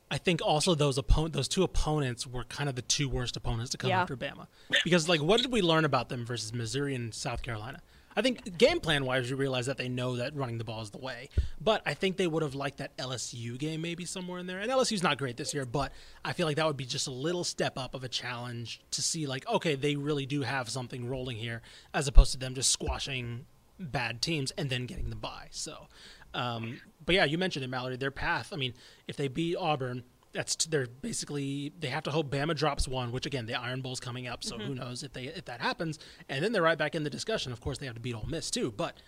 I 0.08 0.18
think 0.18 0.40
also 0.40 0.76
those 0.76 0.96
opponent, 0.96 1.34
those 1.34 1.48
two 1.48 1.64
opponents 1.64 2.24
were 2.24 2.44
kind 2.44 2.68
of 2.68 2.76
the 2.76 2.82
two 2.82 3.08
worst 3.08 3.36
opponents 3.36 3.72
to 3.72 3.78
come 3.78 3.90
yeah. 3.90 4.02
after 4.02 4.16
Bama, 4.16 4.46
because 4.84 5.08
like 5.08 5.20
what 5.20 5.42
did 5.42 5.50
we 5.50 5.60
learn 5.60 5.84
about 5.84 6.08
them 6.08 6.24
versus 6.24 6.54
Missouri 6.54 6.94
and 6.94 7.12
South 7.12 7.42
Carolina? 7.42 7.82
I 8.16 8.22
think 8.22 8.56
game 8.56 8.80
plan 8.80 9.04
wise, 9.04 9.28
you 9.28 9.36
realize 9.36 9.66
that 9.66 9.76
they 9.76 9.88
know 9.88 10.16
that 10.16 10.34
running 10.34 10.56
the 10.56 10.64
ball 10.64 10.80
is 10.80 10.90
the 10.90 10.98
way. 10.98 11.28
But 11.60 11.82
I 11.84 11.94
think 11.94 12.16
they 12.16 12.26
would 12.26 12.42
have 12.42 12.54
liked 12.54 12.78
that 12.78 12.96
LSU 12.96 13.58
game 13.58 13.82
maybe 13.82 14.06
somewhere 14.06 14.38
in 14.38 14.46
there. 14.46 14.58
And 14.58 14.70
LSU's 14.70 15.02
not 15.02 15.18
great 15.18 15.36
this 15.36 15.52
year, 15.52 15.66
but 15.66 15.92
I 16.24 16.32
feel 16.32 16.46
like 16.46 16.56
that 16.56 16.66
would 16.66 16.78
be 16.78 16.86
just 16.86 17.06
a 17.06 17.12
little 17.12 17.44
step 17.44 17.76
up 17.76 17.94
of 17.94 18.04
a 18.04 18.08
challenge 18.08 18.80
to 18.92 19.02
see 19.02 19.26
like, 19.26 19.46
okay, 19.48 19.74
they 19.74 19.96
really 19.96 20.24
do 20.24 20.42
have 20.42 20.70
something 20.70 21.08
rolling 21.08 21.36
here, 21.36 21.60
as 21.92 22.08
opposed 22.08 22.32
to 22.32 22.38
them 22.38 22.54
just 22.54 22.72
squashing 22.72 23.44
bad 23.78 24.22
teams 24.22 24.50
and 24.52 24.70
then 24.70 24.86
getting 24.86 25.10
the 25.10 25.16
bye. 25.16 25.48
So, 25.50 25.88
um, 26.32 26.80
but 27.04 27.14
yeah, 27.14 27.24
you 27.24 27.36
mentioned 27.36 27.64
it, 27.64 27.68
Mallory. 27.68 27.96
Their 27.96 28.10
path. 28.10 28.50
I 28.52 28.56
mean, 28.56 28.72
if 29.06 29.16
they 29.16 29.28
beat 29.28 29.56
Auburn, 29.56 30.04
that's 30.36 30.66
they're 30.66 30.86
basically 30.86 31.72
they 31.80 31.88
have 31.88 32.04
to 32.04 32.10
hope 32.10 32.30
Bama 32.30 32.54
drops 32.54 32.86
one, 32.86 33.10
which 33.10 33.26
again 33.26 33.46
the 33.46 33.54
Iron 33.54 33.80
Bowl's 33.80 34.00
coming 34.00 34.28
up, 34.28 34.44
so 34.44 34.56
mm-hmm. 34.56 34.66
who 34.66 34.74
knows 34.74 35.02
if 35.02 35.12
they 35.12 35.24
if 35.24 35.46
that 35.46 35.60
happens, 35.60 35.98
and 36.28 36.44
then 36.44 36.52
they're 36.52 36.62
right 36.62 36.78
back 36.78 36.94
in 36.94 37.02
the 37.02 37.10
discussion. 37.10 37.52
Of 37.52 37.60
course, 37.60 37.78
they 37.78 37.86
have 37.86 37.94
to 37.94 38.00
beat 38.00 38.14
Ole 38.14 38.26
Miss 38.28 38.50
too, 38.50 38.72
but 38.76 38.98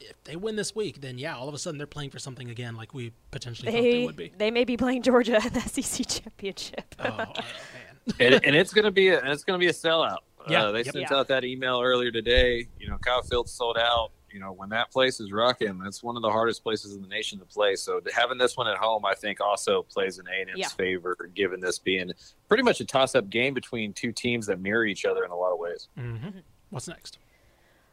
if 0.00 0.22
they 0.24 0.36
win 0.36 0.56
this 0.56 0.74
week, 0.74 1.00
then 1.00 1.18
yeah, 1.18 1.36
all 1.36 1.48
of 1.48 1.54
a 1.54 1.58
sudden 1.58 1.78
they're 1.78 1.86
playing 1.86 2.10
for 2.10 2.18
something 2.18 2.50
again, 2.50 2.76
like 2.76 2.94
we 2.94 3.12
potentially 3.30 3.70
they, 3.70 3.78
thought 3.78 3.82
they 3.82 4.06
would 4.06 4.16
be. 4.16 4.32
They 4.36 4.50
may 4.50 4.64
be 4.64 4.76
playing 4.76 5.02
Georgia 5.02 5.36
at 5.36 5.52
the 5.52 5.60
SEC 5.82 6.06
championship. 6.06 6.94
oh, 7.00 7.08
oh, 7.08 7.16
man. 7.16 8.14
and, 8.20 8.46
and, 8.46 8.56
it's 8.56 8.72
gonna 8.72 8.90
be 8.90 9.08
a, 9.08 9.20
and 9.20 9.28
it's 9.28 9.44
gonna 9.44 9.58
be 9.58 9.66
a 9.66 9.72
sellout. 9.72 10.18
Yeah, 10.48 10.64
uh, 10.64 10.72
they 10.72 10.78
yep. 10.78 10.94
sent 10.94 11.10
yeah. 11.10 11.16
out 11.16 11.28
that 11.28 11.44
email 11.44 11.82
earlier 11.82 12.10
today. 12.10 12.66
You 12.78 12.88
know, 12.88 12.96
Kyle 12.98 13.22
Field's 13.22 13.52
sold 13.52 13.76
out 13.76 14.12
you 14.32 14.40
know, 14.40 14.52
when 14.52 14.68
that 14.70 14.90
place 14.90 15.20
is 15.20 15.32
rocking, 15.32 15.78
that's 15.78 16.02
one 16.02 16.16
of 16.16 16.22
the 16.22 16.30
hardest 16.30 16.62
places 16.62 16.94
in 16.94 17.02
the 17.02 17.08
nation 17.08 17.38
to 17.38 17.44
play. 17.44 17.76
So 17.76 18.00
having 18.14 18.38
this 18.38 18.56
one 18.56 18.68
at 18.68 18.76
home, 18.76 19.04
I 19.04 19.14
think, 19.14 19.40
also 19.40 19.82
plays 19.82 20.18
in 20.18 20.26
A 20.26 20.40
and 20.40 20.50
M's 20.50 20.58
yeah. 20.58 20.68
favor, 20.68 21.16
given 21.34 21.60
this 21.60 21.78
being 21.78 22.12
pretty 22.48 22.62
much 22.62 22.80
a 22.80 22.84
toss-up 22.84 23.30
game 23.30 23.54
between 23.54 23.92
two 23.92 24.12
teams 24.12 24.46
that 24.46 24.60
mirror 24.60 24.84
each 24.84 25.04
other 25.04 25.24
in 25.24 25.30
a 25.30 25.36
lot 25.36 25.52
of 25.52 25.58
ways. 25.58 25.88
Mm-hmm. 25.98 26.38
What's 26.70 26.88
next? 26.88 27.18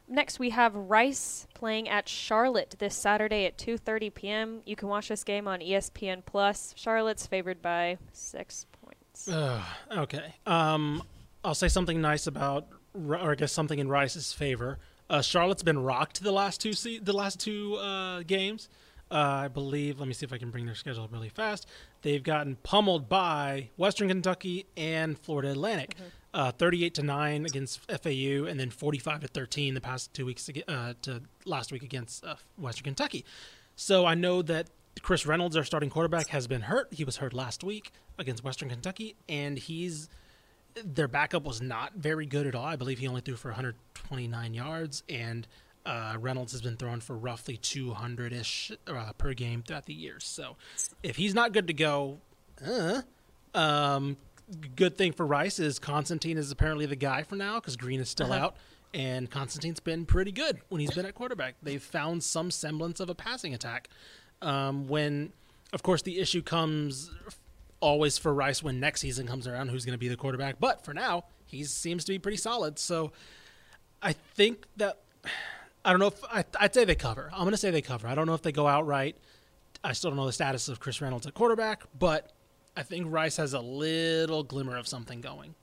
Next, 0.08 0.38
we 0.38 0.52
have 0.52 0.76
Rice 0.76 1.48
playing 1.56 1.90
at 1.90 2.08
Charlotte 2.08 2.76
this 2.78 2.96
Saturday 2.96 3.46
at 3.46 3.58
2:30 3.58 4.14
p.m. 4.14 4.62
You 4.66 4.76
can 4.76 4.88
watch 4.88 5.08
this 5.08 5.24
game 5.24 5.48
on 5.48 5.62
ESPN 5.62 6.24
Plus. 6.26 6.76
Charlotte's 6.78 7.26
favored 7.26 7.62
by 7.62 7.98
six 8.14 8.68
points. 8.84 9.28
Uh, 9.28 9.64
okay. 9.92 10.36
Um, 10.46 11.02
I'll 11.44 11.56
say 11.56 11.70
something 11.70 12.02
nice 12.02 12.28
about, 12.28 12.68
or 12.94 13.32
I 13.32 13.36
guess 13.36 13.52
something 13.52 13.80
in 13.80 13.88
Rice's 13.88 14.32
favor. 14.32 14.78
Uh, 15.10 15.22
Charlotte's 15.22 15.64
been 15.64 15.80
rocked 15.80 16.24
the 16.24 16.32
last 16.32 16.62
two 16.62 16.74
se- 16.74 17.00
the 17.00 17.14
last 17.14 17.40
two 17.40 17.76
uh, 17.76 18.24
games. 18.24 18.70
Uh, 19.12 19.44
I 19.44 19.48
believe. 19.50 20.00
Let 20.00 20.08
me 20.08 20.14
see 20.16 20.26
if 20.26 20.34
I 20.34 20.40
can 20.40 20.50
bring 20.50 20.66
their 20.66 20.74
schedule 20.74 21.04
up 21.04 21.14
really 21.14 21.30
fast. 21.30 21.68
They've 22.02 22.24
gotten 22.24 22.56
pummeled 22.64 23.08
by 23.08 23.70
Western 23.78 24.08
Kentucky 24.08 24.66
and 24.76 25.18
Florida 25.20 25.52
Atlantic. 25.52 25.96
Uh, 26.34 26.52
thirty-eight 26.52 26.96
to 26.96 27.04
nine 27.04 27.46
against 27.46 27.80
FAU, 27.90 28.46
and 28.46 28.60
then 28.60 28.72
forty-five 28.72 29.22
to 29.22 29.28
thirteen 29.28 29.76
the 29.76 29.82
past 29.82 30.14
two 30.14 30.26
weeks 30.26 30.50
uh, 30.68 30.94
to 31.04 31.22
last 31.46 31.72
week 31.72 31.84
against 31.84 32.26
uh, 32.26 32.36
Western 32.58 32.86
Kentucky. 32.86 33.24
So 33.76 34.06
I 34.06 34.16
know 34.16 34.42
that 34.42 34.70
Chris 35.02 35.26
Reynolds, 35.26 35.56
our 35.56 35.64
starting 35.64 35.90
quarterback, 35.90 36.30
has 36.30 36.48
been 36.48 36.62
hurt. 36.62 36.88
He 36.92 37.04
was 37.04 37.18
hurt 37.18 37.34
last 37.34 37.64
week 37.64 37.92
against 38.18 38.44
Western 38.44 38.70
Kentucky, 38.70 39.16
and 39.30 39.60
he's 39.60 40.10
their 40.84 41.08
backup 41.08 41.44
was 41.44 41.62
not 41.62 41.94
very 41.96 42.26
good 42.26 42.48
at 42.48 42.56
all. 42.56 42.66
I 42.66 42.76
believe 42.76 43.00
he 43.00 43.08
only 43.08 43.22
threw 43.22 43.36
for 43.36 43.50
129 43.50 44.54
yards, 44.54 45.04
and 45.10 45.48
uh, 45.86 46.18
Reynolds 46.20 46.52
has 46.52 46.62
been 46.62 46.78
throwing 46.78 47.00
for 47.00 47.16
roughly 47.16 47.58
200 47.58 48.34
ish 48.34 48.72
uh, 48.88 49.12
per 49.18 49.34
game 49.34 49.64
throughout 49.66 49.86
the 49.86 49.94
years. 49.94 50.26
So 50.26 50.58
if 51.04 51.16
he's 51.16 51.34
not 51.34 51.54
good 51.54 51.68
to 51.68 51.74
go, 51.74 52.20
uh, 52.66 53.02
um, 53.54 54.18
good 54.76 54.98
thing 54.98 55.14
for 55.14 55.26
Rice 55.26 55.60
is 55.60 55.80
Constantine 55.80 56.38
is 56.38 56.52
apparently 56.52 56.86
the 56.86 56.96
guy 56.96 57.24
for 57.24 57.36
now 57.36 57.60
because 57.60 57.78
Green 57.78 58.00
is 58.00 58.10
still 58.10 58.32
uh-huh. 58.34 58.46
out. 58.46 58.56
And 58.94 59.30
Constantine's 59.30 59.82
been 59.82 60.06
pretty 60.06 60.32
good 60.32 60.62
when 60.70 60.80
he's 60.80 60.92
been 60.92 61.06
at 61.06 61.16
quarterback. 61.16 61.56
They've 61.62 61.84
found 61.84 62.24
some 62.24 62.50
semblance 62.50 63.02
of 63.02 63.10
a 63.10 63.16
passing 63.16 63.54
attack. 63.54 63.90
Um, 64.42 64.88
when, 64.88 65.34
of 65.74 65.84
course, 65.84 66.02
the 66.02 66.18
issue 66.18 66.42
comes 66.42 67.12
always 67.80 68.18
for 68.18 68.34
Rice 68.34 68.64
when 68.64 68.80
next 68.80 69.02
season 69.02 69.28
comes 69.28 69.48
around 69.48 69.70
who's 69.70 69.86
going 69.86 69.94
to 69.94 70.00
be 70.00 70.08
the 70.08 70.18
quarterback. 70.18 70.60
But 70.60 70.84
for 70.84 70.94
now, 70.94 71.26
he 71.46 71.64
seems 71.64 72.04
to 72.06 72.12
be 72.12 72.20
pretty 72.20 72.38
solid. 72.38 72.80
So 72.80 73.12
I 74.02 74.14
think 74.14 74.66
that 74.78 75.00
I 75.84 75.92
don't 75.92 76.00
know 76.00 76.08
if 76.08 76.24
I, 76.32 76.44
would 76.62 76.74
say 76.74 76.86
they 76.86 76.96
cover. 76.96 77.30
I'm 77.32 77.42
going 77.42 77.52
to 77.52 77.58
say 77.58 77.72
they 77.72 77.82
cover. 77.82 78.08
I 78.08 78.16
don't 78.16 78.28
know 78.28 78.34
if 78.34 78.42
they 78.42 78.52
go 78.52 78.68
outright. 78.68 79.18
I 79.84 79.94
still 79.94 80.10
don't 80.10 80.18
know 80.18 80.26
the 80.26 80.34
status 80.34 80.68
of 80.68 80.80
Chris 80.80 81.00
Reynolds 81.00 81.28
at 81.28 81.36
quarterback, 81.36 81.84
but 81.98 82.32
I 82.76 82.82
think 82.84 83.06
Rice 83.10 83.38
has 83.38 83.54
a 83.54 83.60
little 83.60 84.44
glimmer 84.44 84.78
of 84.78 84.88
something 84.88 85.22
going. 85.22 85.54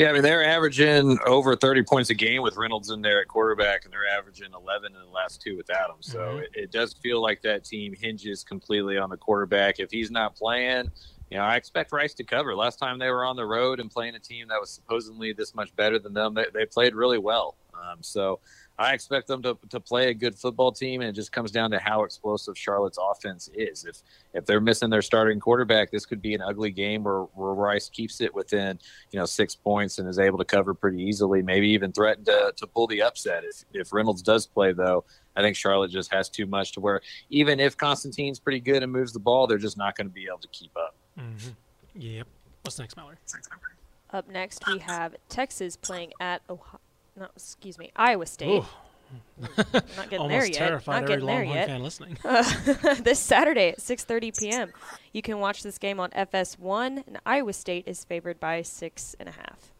Yeah, 0.00 0.08
I 0.08 0.12
mean 0.14 0.22
they're 0.22 0.42
averaging 0.42 1.18
over 1.26 1.54
30 1.54 1.82
points 1.82 2.08
a 2.08 2.14
game 2.14 2.40
with 2.40 2.56
Reynolds 2.56 2.88
in 2.88 3.02
there 3.02 3.20
at 3.20 3.28
quarterback, 3.28 3.84
and 3.84 3.92
they're 3.92 4.08
averaging 4.08 4.48
11 4.54 4.94
in 4.94 4.98
the 4.98 5.10
last 5.10 5.42
two 5.42 5.58
without 5.58 5.90
him. 5.90 5.96
So 6.00 6.18
mm-hmm. 6.20 6.38
it, 6.38 6.50
it, 6.54 6.72
does 6.72 6.94
feel 6.94 7.20
like 7.20 7.42
that 7.42 7.64
team 7.64 7.94
hinges 7.94 8.42
completely 8.42 8.96
on 8.96 9.10
the 9.10 9.18
quarterback. 9.18 9.78
If 9.78 9.90
he's 9.90 10.10
not 10.10 10.34
playing, 10.34 10.90
you 11.30 11.36
know, 11.36 11.44
I 11.44 11.56
expect 11.56 11.92
Rice 11.92 12.14
to 12.14 12.24
cover. 12.24 12.56
Last 12.56 12.78
time 12.78 12.98
they 12.98 13.10
were 13.10 13.26
on 13.26 13.36
the 13.36 13.44
road 13.44 13.78
and 13.78 13.90
playing 13.90 14.14
a 14.14 14.18
team 14.18 14.48
that 14.48 14.58
was 14.58 14.70
supposedly 14.70 15.34
this 15.34 15.54
much 15.54 15.76
better 15.76 15.98
than 15.98 16.14
them, 16.14 16.32
they, 16.32 16.46
they 16.54 16.64
played 16.64 16.94
really 16.94 17.18
well. 17.18 17.58
Um, 17.74 17.98
so 18.00 18.40
I 18.80 18.94
expect 18.94 19.26
them 19.26 19.42
to, 19.42 19.58
to 19.68 19.78
play 19.78 20.08
a 20.08 20.14
good 20.14 20.34
football 20.34 20.72
team, 20.72 21.02
and 21.02 21.10
it 21.10 21.12
just 21.12 21.32
comes 21.32 21.50
down 21.50 21.70
to 21.72 21.78
how 21.78 22.02
explosive 22.04 22.56
Charlotte's 22.56 22.98
offense 22.98 23.50
is. 23.52 23.84
If 23.84 23.98
if 24.32 24.46
they're 24.46 24.60
missing 24.60 24.88
their 24.88 25.02
starting 25.02 25.38
quarterback, 25.38 25.90
this 25.90 26.06
could 26.06 26.22
be 26.22 26.34
an 26.34 26.40
ugly 26.40 26.70
game 26.70 27.04
where, 27.04 27.24
where 27.34 27.52
Rice 27.52 27.90
keeps 27.90 28.22
it 28.22 28.34
within 28.34 28.78
you 29.12 29.18
know 29.18 29.26
six 29.26 29.54
points 29.54 29.98
and 29.98 30.08
is 30.08 30.18
able 30.18 30.38
to 30.38 30.46
cover 30.46 30.72
pretty 30.72 31.02
easily, 31.02 31.42
maybe 31.42 31.68
even 31.68 31.92
threaten 31.92 32.24
to, 32.24 32.54
to 32.56 32.66
pull 32.66 32.86
the 32.86 33.02
upset. 33.02 33.44
If 33.44 33.64
if 33.74 33.92
Reynolds 33.92 34.22
does 34.22 34.46
play, 34.46 34.72
though, 34.72 35.04
I 35.36 35.42
think 35.42 35.56
Charlotte 35.56 35.90
just 35.90 36.10
has 36.14 36.30
too 36.30 36.46
much 36.46 36.72
to 36.72 36.80
where 36.80 37.02
even 37.28 37.60
if 37.60 37.76
Constantine's 37.76 38.40
pretty 38.40 38.60
good 38.60 38.82
and 38.82 38.90
moves 38.90 39.12
the 39.12 39.20
ball, 39.20 39.46
they're 39.46 39.58
just 39.58 39.76
not 39.76 39.94
going 39.94 40.06
to 40.06 40.14
be 40.14 40.24
able 40.26 40.38
to 40.38 40.48
keep 40.48 40.74
up. 40.78 40.96
Mm-hmm. 41.18 41.50
Yep. 41.96 42.26
What's 42.62 42.78
next, 42.78 42.96
Mallory? 42.96 43.16
Up 44.12 44.26
next, 44.30 44.66
we 44.66 44.78
have 44.78 45.16
Texas 45.28 45.76
playing 45.76 46.12
at 46.18 46.40
Ohio. 46.48 46.80
No, 47.20 47.26
excuse 47.36 47.78
me, 47.78 47.90
Iowa 47.94 48.24
State. 48.24 48.62
Not 49.38 49.54
getting 50.08 50.20
Almost 50.20 50.28
there 50.30 50.46
yet. 50.46 50.54
terrified 50.54 50.94
Not 50.94 51.02
every 51.02 51.14
getting 51.16 51.26
there 51.26 51.36
Longhorn 51.36 51.56
yet. 51.58 51.66
fan 51.66 51.82
listening. 51.82 52.18
this 53.04 53.18
Saturday 53.18 53.68
at 53.70 53.78
6:30 53.78 54.38
p.m. 54.38 54.72
You 55.12 55.20
can 55.20 55.38
watch 55.38 55.62
this 55.62 55.76
game 55.78 56.00
on 56.00 56.10
FS1, 56.10 57.06
and 57.06 57.18
Iowa 57.26 57.52
State 57.52 57.84
is 57.86 58.04
favored 58.04 58.40
by 58.40 58.62
six 58.62 59.14
and 59.20 59.28
a 59.28 59.32
half. 59.32 59.72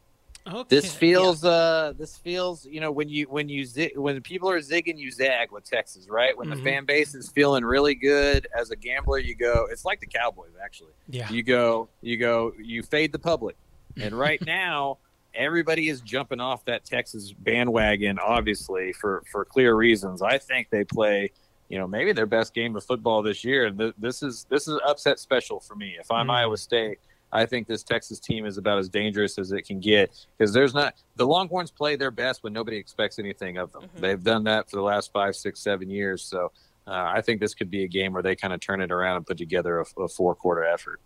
Okay. 0.46 0.64
This 0.68 0.92
feels 0.94 1.44
uh 1.44 1.92
this 1.98 2.16
feels 2.18 2.64
you 2.66 2.80
know 2.80 2.90
when 2.90 3.08
you 3.08 3.24
when 3.30 3.48
you 3.48 3.64
zig, 3.64 3.96
when 3.96 4.20
people 4.22 4.50
are 4.50 4.58
zigging 4.60 4.98
you 4.98 5.10
zag 5.10 5.52
with 5.52 5.64
Texas 5.64 6.08
right 6.08 6.36
when 6.36 6.48
Mhm. 6.48 6.56
the 6.56 6.62
fan 6.62 6.84
base 6.86 7.14
is 7.14 7.28
feeling 7.30 7.62
really 7.64 7.94
good 7.94 8.48
as 8.58 8.70
a 8.70 8.76
gambler 8.76 9.18
you 9.18 9.34
go 9.34 9.66
it's 9.70 9.84
like 9.84 10.00
the 10.00 10.06
Cowboys 10.06 10.52
actually 10.64 10.94
Yeah. 11.08 11.30
you 11.30 11.42
go 11.42 11.90
you 12.00 12.16
go 12.16 12.52
you 12.58 12.82
fade 12.82 13.12
the 13.12 13.18
public 13.18 13.54
and 14.00 14.18
right 14.18 14.40
now 14.46 14.96
everybody 15.34 15.88
is 15.88 16.00
jumping 16.00 16.40
off 16.40 16.64
that 16.64 16.84
Texas 16.84 17.32
bandwagon 17.32 18.18
obviously 18.18 18.92
for 18.92 19.22
for 19.30 19.44
clear 19.44 19.74
reasons 19.74 20.22
I 20.22 20.38
think 20.38 20.68
they 20.70 20.84
play 20.84 21.30
you 21.68 21.78
know 21.78 21.86
maybe 21.86 22.12
their 22.12 22.26
best 22.26 22.52
game 22.54 22.74
of 22.76 22.84
football 22.84 23.22
this 23.22 23.44
year 23.44 23.70
Th- 23.70 23.94
this 23.98 24.22
is 24.22 24.46
this 24.50 24.66
is 24.68 24.78
upset 24.86 25.18
special 25.20 25.60
for 25.60 25.74
me 25.76 25.96
if 26.00 26.10
I'm 26.10 26.26
Mhm. 26.26 26.32
Iowa 26.32 26.56
State 26.56 26.98
I 27.32 27.46
think 27.46 27.68
this 27.68 27.84
Texas 27.84 28.18
team 28.18 28.44
is 28.44 28.58
about 28.58 28.78
as 28.78 28.88
dangerous 28.88 29.38
as 29.38 29.52
it 29.52 29.62
can 29.62 29.78
get 29.78 30.10
because 30.36 30.52
there's 30.52 30.74
not 30.74 30.94
the 31.14 31.24
Longhorns 31.26 31.70
play 31.70 31.94
their 31.94 32.10
best 32.10 32.42
when 32.42 32.52
nobody 32.52 32.76
expects 32.76 33.20
anything 33.20 33.56
of 33.56 33.70
them. 33.70 33.82
Mhm. 33.82 34.00
They've 34.00 34.24
done 34.24 34.42
that 34.44 34.68
for 34.68 34.74
the 34.74 34.82
last 34.82 35.12
five, 35.12 35.36
six, 35.36 35.60
seven 35.60 35.88
years. 35.88 36.24
So 36.24 36.50
uh, 36.88 37.04
I 37.14 37.20
think 37.20 37.38
this 37.40 37.54
could 37.54 37.70
be 37.70 37.84
a 37.84 37.86
game 37.88 38.12
where 38.14 38.22
they 38.24 38.34
kind 38.34 38.52
of 38.52 38.58
turn 38.58 38.80
it 38.80 38.90
around 38.90 39.18
and 39.18 39.24
put 39.26 39.38
together 39.38 39.78
a, 39.78 40.02
a 40.02 40.08
four 40.08 40.34
quarter 40.34 40.64
effort. 40.64 40.98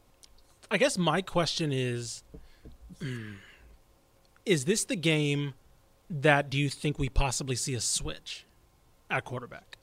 I 0.71 0.79
guess 0.79 0.97
my 0.97 1.21
question 1.21 1.73
is 1.73 2.25
mm, 3.03 3.35
Is 4.47 4.65
this 4.65 4.85
the 4.85 4.97
game 4.97 5.55
that 6.11 6.51
do 6.51 6.59
you 6.59 6.69
think 6.69 6.99
we 6.99 7.09
possibly 7.09 7.57
see 7.57 7.75
a 7.75 7.81
switch 7.81 8.45
at 9.11 9.25
quarterback? 9.25 9.79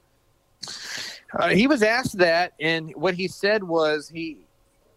Uh, 1.34 1.50
he 1.50 1.66
was 1.68 1.82
asked 1.82 2.18
that, 2.20 2.54
and 2.60 2.92
what 2.96 3.14
he 3.16 3.28
said 3.28 3.64
was 3.64 4.10
he, 4.10 4.46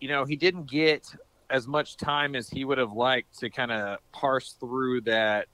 you 0.01 0.09
know, 0.09 0.25
he 0.25 0.37
didn't 0.37 0.67
get 0.71 1.07
as 1.49 1.67
much 1.67 1.97
time 1.97 2.35
as 2.35 2.49
he 2.49 2.65
would 2.65 2.79
have 2.79 2.93
liked 2.93 3.39
to 3.39 3.49
kind 3.49 3.71
of 3.71 3.99
parse 4.13 4.53
through 4.61 5.01
that 5.03 5.47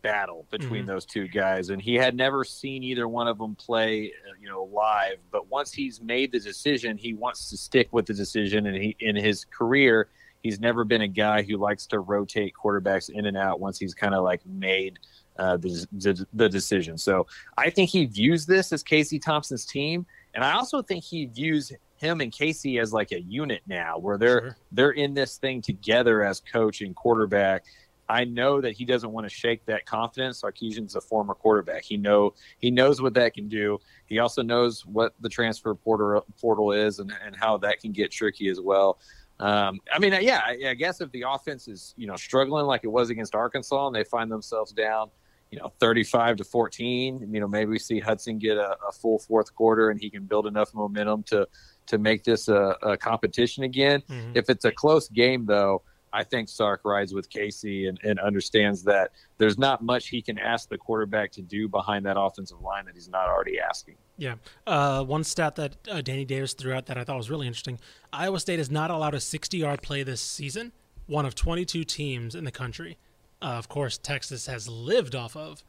battle 0.00 0.46
between 0.50 0.84
Mhm. 0.84 0.86
those 0.86 1.04
two 1.04 1.28
guys, 1.28 1.70
and 1.70 1.82
he 1.82 1.94
had 1.94 2.14
never 2.16 2.44
seen 2.44 2.82
either 2.82 3.06
one 3.08 3.28
of 3.28 3.36
them 3.38 3.54
play, 3.56 4.12
uh, 4.28 4.32
you 4.40 4.48
know, 4.48 4.64
live. 4.64 5.18
But 5.30 5.48
once 5.48 5.72
he's 5.72 6.00
made 6.00 6.32
the 6.32 6.40
decision, 6.40 6.96
he 6.96 7.14
wants 7.14 7.50
to 7.50 7.56
stick 7.56 7.88
with 7.92 8.06
the 8.06 8.14
decision, 8.14 8.66
and 8.66 8.76
he 8.76 8.96
in 9.00 9.14
his 9.16 9.44
career. 9.44 10.08
He's 10.42 10.60
never 10.60 10.84
been 10.84 11.02
a 11.02 11.08
guy 11.08 11.42
who 11.42 11.56
likes 11.56 11.86
to 11.88 12.00
rotate 12.00 12.54
quarterbacks 12.54 13.10
in 13.10 13.26
and 13.26 13.36
out 13.36 13.60
once 13.60 13.78
he's 13.78 13.94
kind 13.94 14.14
of 14.14 14.22
like 14.24 14.44
made 14.46 14.98
uh, 15.38 15.56
the, 15.56 15.86
the 15.92 16.26
the 16.34 16.48
decision. 16.48 16.98
So 16.98 17.26
I 17.56 17.70
think 17.70 17.90
he 17.90 18.06
views 18.06 18.46
this 18.46 18.72
as 18.72 18.82
Casey 18.82 19.18
Thompson's 19.18 19.64
team, 19.66 20.06
and 20.34 20.44
I 20.44 20.52
also 20.52 20.82
think 20.82 21.04
he 21.04 21.26
views 21.26 21.72
him 21.96 22.20
and 22.20 22.32
Casey 22.32 22.78
as 22.78 22.92
like 22.92 23.12
a 23.12 23.20
unit 23.20 23.62
now, 23.66 23.98
where 23.98 24.18
they're 24.18 24.40
Sure. 24.40 24.56
they're 24.72 24.90
in 24.92 25.14
this 25.14 25.36
thing 25.36 25.60
together 25.62 26.22
as 26.24 26.40
coach 26.40 26.80
and 26.80 26.94
quarterback. 26.94 27.64
I 28.10 28.24
know 28.24 28.60
that 28.62 28.72
he 28.72 28.86
doesn't 28.86 29.12
want 29.12 29.28
to 29.28 29.34
shake 29.34 29.66
that 29.66 29.84
confidence. 29.84 30.40
Sarkisian's 30.40 30.94
a 30.96 31.00
former 31.00 31.34
quarterback. 31.34 31.84
He 31.84 31.96
know 31.98 32.32
he 32.58 32.70
knows 32.70 33.02
what 33.02 33.12
that 33.14 33.34
can 33.34 33.48
do. 33.48 33.78
He 34.06 34.18
also 34.18 34.42
knows 34.42 34.86
what 34.86 35.14
the 35.20 35.28
transfer 35.28 35.74
portal 35.74 36.24
portal 36.40 36.72
is 36.72 37.00
and, 37.00 37.12
and 37.24 37.36
how 37.36 37.58
that 37.58 37.80
can 37.80 37.92
get 37.92 38.10
tricky 38.10 38.48
as 38.48 38.60
well. 38.60 38.98
Um, 39.40 39.78
I 39.92 39.98
mean, 39.98 40.14
yeah, 40.20 40.40
I, 40.44 40.70
I 40.70 40.74
guess 40.74 41.00
if 41.00 41.10
the 41.12 41.24
offense 41.28 41.68
is 41.68 41.94
you 41.96 42.06
know 42.06 42.16
struggling 42.16 42.66
like 42.66 42.82
it 42.84 42.88
was 42.88 43.10
against 43.10 43.34
Arkansas 43.34 43.86
and 43.86 43.94
they 43.94 44.04
find 44.04 44.30
themselves 44.30 44.72
down, 44.72 45.10
you 45.50 45.58
know, 45.58 45.72
thirty-five 45.78 46.36
to 46.36 46.44
fourteen, 46.44 47.28
you 47.32 47.40
know, 47.40 47.48
maybe 47.48 47.70
we 47.70 47.78
see 47.78 48.00
Hudson 48.00 48.38
get 48.38 48.56
a, 48.56 48.76
a 48.88 48.92
full 48.92 49.18
fourth 49.18 49.54
quarter 49.54 49.90
and 49.90 50.00
he 50.00 50.10
can 50.10 50.24
build 50.24 50.46
enough 50.46 50.74
momentum 50.74 51.22
to 51.24 51.46
to 51.86 51.98
make 51.98 52.24
this 52.24 52.48
a, 52.48 52.76
a 52.82 52.96
competition 52.96 53.64
again. 53.64 54.02
Mhm. 54.08 54.36
If 54.36 54.50
it's 54.50 54.64
a 54.64 54.72
close 54.72 55.08
game, 55.08 55.46
though, 55.46 55.82
I 56.12 56.24
think 56.24 56.48
Sark 56.48 56.82
rides 56.84 57.12
with 57.12 57.28
Casey 57.28 57.86
and, 57.86 57.98
and 58.02 58.18
understands 58.18 58.82
that 58.84 59.12
there's 59.36 59.58
not 59.58 59.82
much 59.82 60.08
he 60.08 60.22
can 60.22 60.38
ask 60.38 60.68
the 60.68 60.78
quarterback 60.78 61.30
to 61.32 61.42
do 61.42 61.68
behind 61.68 62.06
that 62.06 62.18
offensive 62.18 62.60
line 62.60 62.86
that 62.86 62.94
he's 62.94 63.08
not 63.08 63.28
already 63.28 63.58
asking. 63.60 63.94
Yeah. 64.16 64.36
Uh, 64.66 65.04
one 65.04 65.24
stat 65.24 65.56
that 65.56 65.76
uh, 65.90 66.00
Danny 66.00 66.24
Davis 66.24 66.54
threw 66.54 66.72
out 66.72 66.86
that 66.86 66.98
I 66.98 67.04
thought 67.04 67.16
was 67.16 67.30
really 67.30 67.46
interesting 67.46 67.78
Iowa 68.12 68.40
State 68.40 68.58
is 68.58 68.70
not 68.70 68.90
allowed 68.90 69.14
a 69.14 69.20
60 69.20 69.56
yard 69.58 69.82
play 69.82 70.02
this 70.02 70.20
season, 70.20 70.72
one 71.06 71.26
of 71.26 71.34
22 71.34 71.84
teams 71.84 72.34
in 72.34 72.44
the 72.44 72.52
country. 72.52 72.98
Uh, 73.40 73.46
of 73.46 73.68
course, 73.68 73.98
Texas 73.98 74.46
has 74.46 74.68
lived 74.68 75.14
off 75.14 75.36
of 75.36 75.62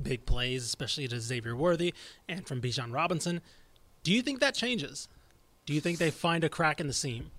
big 0.00 0.24
plays, 0.24 0.64
especially 0.64 1.06
to 1.08 1.20
Xavier 1.20 1.54
Worthy 1.54 1.92
and 2.28 2.46
from 2.46 2.60
Bijan 2.60 2.92
Robinson. 2.92 3.40
Do 4.02 4.12
you 4.12 4.22
think 4.22 4.40
that 4.40 4.54
changes? 4.54 5.08
Do 5.66 5.74
you 5.74 5.80
think 5.80 5.98
they 5.98 6.10
find 6.10 6.42
a 6.42 6.48
crack 6.48 6.80
in 6.80 6.86
the 6.86 6.92
seam? 6.92 7.30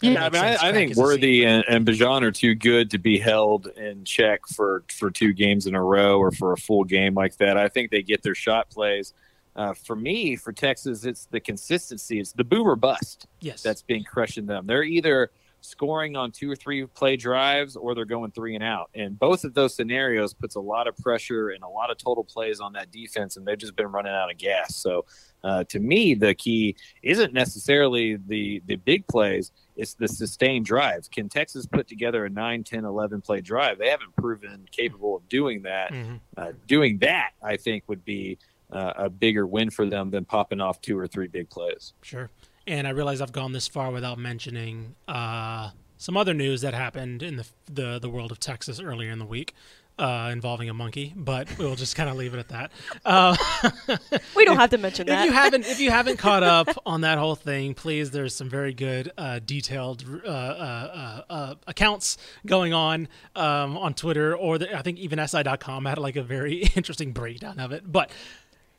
Yeah, 0.00 0.24
I 0.26 0.30
mean, 0.30 0.42
I, 0.42 0.56
I 0.68 0.72
think 0.72 0.96
Worthy 0.96 1.44
and, 1.46 1.64
and 1.68 1.86
Bijan 1.86 2.22
are 2.22 2.32
too 2.32 2.54
good 2.54 2.90
to 2.90 2.98
be 2.98 3.18
held 3.18 3.68
in 3.68 4.04
check 4.04 4.46
for 4.48 4.82
for 4.88 5.10
two 5.10 5.32
games 5.32 5.66
in 5.66 5.74
a 5.74 5.82
row 5.82 6.18
or 6.18 6.32
for 6.32 6.52
a 6.52 6.56
full 6.56 6.84
game 6.84 7.14
like 7.14 7.36
that. 7.36 7.56
I 7.56 7.68
think 7.68 7.90
they 7.90 8.02
get 8.02 8.22
their 8.22 8.34
shot 8.34 8.68
plays. 8.70 9.14
Uh, 9.54 9.74
for 9.74 9.94
me, 9.94 10.34
for 10.34 10.50
Texas, 10.52 11.04
it's 11.04 11.26
the 11.26 11.38
consistency. 11.38 12.18
It's 12.18 12.32
the 12.32 12.42
boomer 12.44 12.74
bust 12.74 13.26
Yes. 13.40 13.62
that's 13.62 13.82
been 13.82 14.02
crushing 14.02 14.46
them. 14.46 14.66
They're 14.66 14.82
either 14.82 15.30
scoring 15.62 16.16
on 16.16 16.30
two 16.30 16.50
or 16.50 16.56
three 16.56 16.84
play 16.86 17.16
drives 17.16 17.76
or 17.76 17.94
they're 17.94 18.04
going 18.04 18.30
three 18.32 18.54
and 18.54 18.64
out. 18.64 18.90
And 18.94 19.18
both 19.18 19.44
of 19.44 19.54
those 19.54 19.74
scenarios 19.74 20.34
puts 20.34 20.56
a 20.56 20.60
lot 20.60 20.86
of 20.88 20.96
pressure 20.98 21.50
and 21.50 21.62
a 21.62 21.68
lot 21.68 21.90
of 21.90 21.96
total 21.96 22.24
plays 22.24 22.60
on 22.60 22.72
that 22.74 22.90
defense, 22.90 23.36
and 23.36 23.46
they've 23.46 23.56
just 23.58 23.76
been 23.76 23.86
running 23.86 24.12
out 24.12 24.30
of 24.30 24.36
gas. 24.38 24.76
So 24.76 25.06
uh, 25.44 25.64
to 25.64 25.80
me, 25.80 26.14
the 26.14 26.34
key 26.34 26.76
isn't 27.02 27.32
necessarily 27.32 28.16
the 28.16 28.62
the 28.66 28.76
big 28.76 29.06
plays. 29.06 29.50
It's 29.76 29.94
the 29.94 30.06
sustained 30.06 30.66
drives. 30.66 31.08
Can 31.08 31.28
Texas 31.28 31.64
put 31.66 31.88
together 31.88 32.26
a 32.26 32.30
9, 32.30 32.62
10, 32.62 32.84
11 32.84 33.22
play 33.22 33.40
drive? 33.40 33.78
They 33.78 33.88
haven't 33.88 34.14
proven 34.16 34.68
capable 34.70 35.16
of 35.16 35.28
doing 35.28 35.62
that. 35.62 35.92
Mhm. 35.92 36.20
Uh, 36.36 36.52
doing 36.66 36.98
that, 36.98 37.30
I 37.42 37.56
think, 37.56 37.84
would 37.88 38.04
be 38.04 38.38
uh, 38.70 38.92
a 38.96 39.10
bigger 39.10 39.46
win 39.46 39.70
for 39.70 39.84
them 39.86 40.10
than 40.10 40.24
popping 40.24 40.60
off 40.60 40.80
two 40.80 40.98
or 40.98 41.06
three 41.06 41.28
big 41.28 41.48
plays. 41.50 41.92
Sure. 42.02 42.30
And 42.66 42.86
I 42.86 42.90
realize 42.90 43.20
I've 43.20 43.32
gone 43.32 43.52
this 43.52 43.66
far 43.68 43.90
without 43.90 44.18
mentioning 44.18 44.94
uh, 45.08 45.70
some 45.96 46.16
other 46.16 46.34
news 46.34 46.60
that 46.60 46.74
happened 46.74 47.22
in 47.22 47.36
the, 47.36 47.46
the 47.70 47.98
the 47.98 48.08
world 48.08 48.30
of 48.32 48.38
Texas 48.40 48.80
earlier 48.80 49.10
in 49.10 49.18
the 49.18 49.24
week 49.26 49.54
uh, 49.98 50.30
involving 50.32 50.68
a 50.68 50.74
monkey, 50.74 51.12
but 51.14 51.46
we'll 51.58 51.76
just 51.76 51.94
kind 51.94 52.08
of 52.08 52.16
leave 52.16 52.34
it 52.34 52.38
at 52.38 52.48
that. 52.48 52.72
Uh, 53.04 53.36
We 54.36 54.44
don't 54.44 54.56
have 54.56 54.70
to 54.70 54.78
mention 54.78 55.06
that. 55.06 55.20
if 55.20 55.26
you 55.26 55.32
haven't 55.42 55.66
if 55.66 55.78
you 55.78 55.90
haven't 55.90 56.16
caught 56.16 56.42
up 56.42 56.68
on 56.86 57.02
that 57.02 57.18
whole 57.18 57.34
thing, 57.34 57.74
please. 57.74 58.10
There's 58.10 58.34
some 58.34 58.48
very 58.48 58.72
good 58.72 59.12
uh, 59.18 59.40
detailed 59.44 60.04
uh, 60.24 60.28
uh, 60.28 60.32
uh, 60.32 61.32
uh, 61.32 61.54
accounts 61.66 62.16
going 62.46 62.72
on 62.72 63.08
um, 63.36 63.76
on 63.76 63.94
Twitter, 63.94 64.34
or 64.34 64.58
the, 64.58 64.76
I 64.76 64.82
think 64.82 64.98
even 64.98 65.24
SI.com 65.26 65.84
had 65.84 65.98
like 65.98 66.16
a 66.16 66.22
very 66.22 66.62
interesting 66.74 67.12
breakdown 67.12 67.60
of 67.60 67.72
it. 67.72 67.90
But 67.90 68.10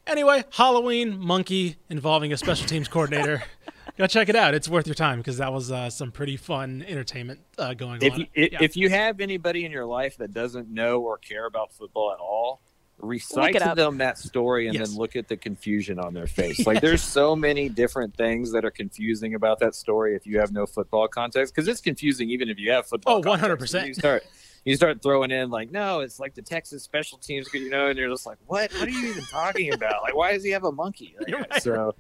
anyway, 0.08 0.44
Halloween 0.52 1.20
monkey 1.20 1.78
involving 1.90 2.34
a 2.34 2.38
special 2.38 2.68
teams 2.68 2.88
coordinator. 2.88 3.44
Go 3.98 4.08
check 4.08 4.28
it 4.30 4.36
out. 4.36 4.56
It's 4.56 4.68
worth 4.68 4.88
your 4.88 4.96
time 4.96 5.20
because 5.20 5.38
that 5.38 5.54
was 5.54 5.72
uh, 5.72 5.90
some 5.90 6.12
pretty 6.12 6.36
fun 6.36 6.84
entertainment 6.88 7.42
uh, 7.60 7.74
going 7.76 8.02
If 8.02 8.14
on. 8.14 8.20
you, 8.22 8.26
if, 8.34 8.52
Yeah. 8.54 8.58
if 8.62 8.76
you 8.76 8.90
have 8.90 9.20
anybody 9.20 9.66
in 9.66 9.72
your 9.72 9.86
life 9.86 10.18
that 10.18 10.34
doesn't 10.34 10.68
know 10.70 11.02
or 11.02 11.18
care 11.20 11.46
about 11.46 11.74
football 11.74 12.12
at 12.12 12.20
all, 12.20 12.62
recite 12.98 13.54
to 13.60 13.74
them 13.76 13.98
that 14.00 14.18
story 14.18 14.68
and 14.68 14.76
Yes. 14.80 14.90
then 14.90 14.98
look 14.98 15.16
at 15.16 15.28
the 15.28 15.38
confusion 15.38 16.00
on 16.00 16.14
their 16.14 16.26
face. 16.26 16.66
Like 16.66 16.82
there's 16.82 17.04
so 17.04 17.36
many 17.36 17.70
different 17.70 18.16
things 18.16 18.52
that 18.54 18.66
are 18.66 18.72
confusing 18.72 19.36
about 19.36 19.60
that 19.60 19.76
story 19.76 20.16
if 20.16 20.26
you 20.26 20.40
have 20.40 20.52
no 20.52 20.66
football 20.66 21.08
context 21.08 21.54
because 21.54 21.68
it's 21.68 21.82
confusing 21.82 22.30
even 22.32 22.50
if 22.50 22.58
you 22.58 22.72
have 22.72 22.88
football. 22.88 23.18
Oh, 23.18 23.22
100%. 23.22 23.74
When 23.74 23.88
You 23.88 23.94
start 23.94 24.24
you 24.66 24.76
start 24.76 25.02
throwing 25.02 25.32
in 25.32 25.50
like, 25.50 25.72
no, 25.72 26.00
it's 26.00 26.20
like 26.20 26.34
the 26.36 26.42
Texas 26.42 26.84
special 26.84 27.18
teams, 27.18 27.48
you 27.54 27.70
know, 27.70 27.88
and 27.88 27.98
you're 28.00 28.10
just 28.10 28.26
like, 28.26 28.38
what? 28.48 28.72
What 28.74 28.88
are 28.88 28.92
you 28.92 29.10
even 29.10 29.24
talking 29.26 29.74
about? 29.74 30.02
Like, 30.04 30.16
why 30.16 30.34
does 30.34 30.44
he 30.44 30.52
have 30.52 30.64
a 30.64 30.72
monkey? 30.72 31.16
Like, 31.28 31.50
right. 31.52 31.62
So, 31.64 31.96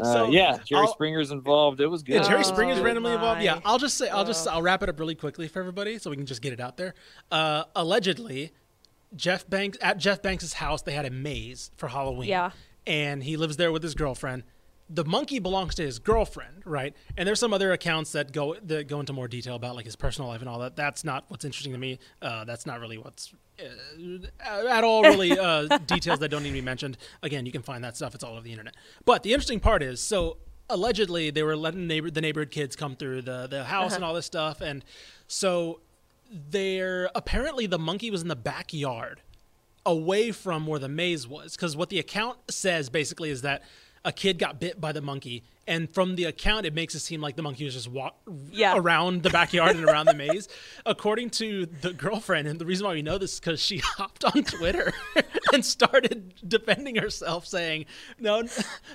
uh, 0.00 0.04
So, 0.04 0.28
yeah, 0.30 0.58
Jerry 0.64 0.82
I'll- 0.82 0.92
Springer's 0.92 1.30
involved. 1.30 1.80
It 1.80 1.86
was 1.86 2.02
good. 2.02 2.16
Yeah, 2.16 2.22
Jerry 2.28 2.40
Oh, 2.40 2.42
Springer's 2.42 2.80
randomly 2.80 3.12
involved. 3.12 3.42
Yeah. 3.42 3.60
I'll 3.64 3.78
just 3.78 3.96
say, 3.96 4.08
I'll 4.08 4.24
just, 4.24 4.46
Oh. 4.48 4.52
I'll 4.52 4.62
wrap 4.62 4.82
it 4.82 4.88
up 4.88 4.98
really 4.98 5.14
quickly 5.14 5.48
for 5.48 5.60
everybody, 5.60 5.98
so 5.98 6.10
we 6.10 6.16
can 6.16 6.26
just 6.26 6.42
get 6.42 6.52
it 6.52 6.60
out 6.60 6.76
there. 6.76 6.94
Uh, 7.30 7.64
allegedly, 7.76 8.52
Jeff 9.16 9.48
Banks 9.48 9.78
at 9.80 9.98
Jeff 9.98 10.20
Banks's 10.22 10.54
house, 10.54 10.82
they 10.82 10.92
had 10.92 11.06
a 11.06 11.10
maze 11.10 11.70
for 11.76 11.88
Halloween. 11.88 12.28
Yeah. 12.28 12.50
and 12.86 13.22
he 13.22 13.36
lives 13.36 13.56
there 13.58 13.70
with 13.72 13.82
his 13.82 13.94
girlfriend. 13.94 14.42
The 14.90 15.04
monkey 15.04 15.38
belongs 15.38 15.74
to 15.76 15.82
his 15.82 15.98
girlfriend, 15.98 16.62
right? 16.64 16.94
And 17.16 17.26
there's 17.26 17.40
some 17.40 17.52
other 17.52 17.72
accounts 17.72 18.12
that 18.12 18.32
go 18.32 18.54
that 18.54 18.88
go 18.88 19.00
into 19.00 19.12
more 19.12 19.28
detail 19.28 19.54
about 19.54 19.76
like 19.76 19.84
his 19.84 19.96
personal 19.96 20.28
life 20.30 20.40
and 20.40 20.48
all 20.48 20.60
that. 20.60 20.76
That's 20.76 21.04
not 21.04 21.24
what's 21.28 21.44
interesting 21.44 21.72
to 21.72 21.78
me. 21.78 21.98
Uh, 22.22 22.44
that's 22.44 22.64
not 22.64 22.80
really 22.80 22.96
what's 22.96 23.34
uh, 23.60 24.66
at 24.68 24.84
all 24.84 25.02
really 25.02 25.38
uh, 25.38 25.78
details 25.86 26.20
that 26.20 26.30
don't 26.30 26.42
need 26.42 26.50
to 26.50 26.54
be 26.54 26.60
mentioned. 26.60 26.96
Again, 27.22 27.44
you 27.44 27.52
can 27.52 27.62
find 27.62 27.84
that 27.84 27.96
stuff. 27.96 28.14
It's 28.14 28.24
all 28.24 28.32
over 28.32 28.42
the 28.42 28.52
internet. 28.52 28.74
But 29.04 29.22
the 29.22 29.32
interesting 29.32 29.60
part 29.60 29.82
is, 29.82 30.00
so 30.00 30.38
allegedly 30.70 31.30
they 31.30 31.42
were 31.42 31.56
letting 31.56 31.86
neighbor 31.86 32.10
the 32.10 32.20
neighborhood 32.20 32.50
kids 32.50 32.76
come 32.76 32.96
through 32.96 33.22
the 33.22 33.46
the 33.46 33.64
house 33.64 33.94
and 33.94 34.04
all 34.04 34.14
this 34.14 34.26
stuff, 34.26 34.60
and 34.60 34.84
so 35.26 35.80
there 36.30 37.10
apparently 37.14 37.66
the 37.66 37.78
monkey 37.78 38.10
was 38.10 38.22
in 38.22 38.28
the 38.28 38.36
backyard 38.36 39.20
away 39.86 40.30
from 40.30 40.66
where 40.66 40.78
the 40.78 40.88
maze 40.88 41.26
was 41.26 41.56
because 41.56 41.74
what 41.76 41.88
the 41.88 41.98
account 41.98 42.36
says 42.50 42.90
basically 42.90 43.30
is 43.30 43.40
that 43.42 43.62
a 44.08 44.12
kid 44.12 44.38
got 44.38 44.58
bit 44.58 44.80
by 44.80 44.90
the 44.90 45.02
monkey 45.02 45.42
and 45.66 45.92
from 45.92 46.16
the 46.16 46.24
account 46.24 46.64
it 46.64 46.72
makes 46.72 46.94
it 46.94 47.00
seem 47.00 47.20
like 47.20 47.36
the 47.36 47.42
monkey 47.42 47.64
was 47.66 47.74
just 47.74 47.88
walk 47.90 48.16
Yeah. 48.50 48.74
around 48.74 49.22
the 49.22 49.28
backyard 49.28 49.76
and 49.76 49.84
around 49.84 50.06
the 50.06 50.14
maze 50.24 50.48
according 50.86 51.28
to 51.40 51.66
the 51.66 51.92
girlfriend 51.92 52.48
and 52.48 52.58
the 52.58 52.64
reason 52.64 52.86
why 52.86 52.94
we 52.94 53.02
know 53.02 53.18
this 53.18 53.34
is 53.34 53.40
because 53.40 53.60
she 53.60 53.78
hopped 53.84 54.24
on 54.24 54.44
twitter 54.44 54.94
and 55.52 55.62
started 55.62 56.32
defending 56.48 56.96
herself 56.96 57.46
saying 57.46 57.84
no 58.18 58.44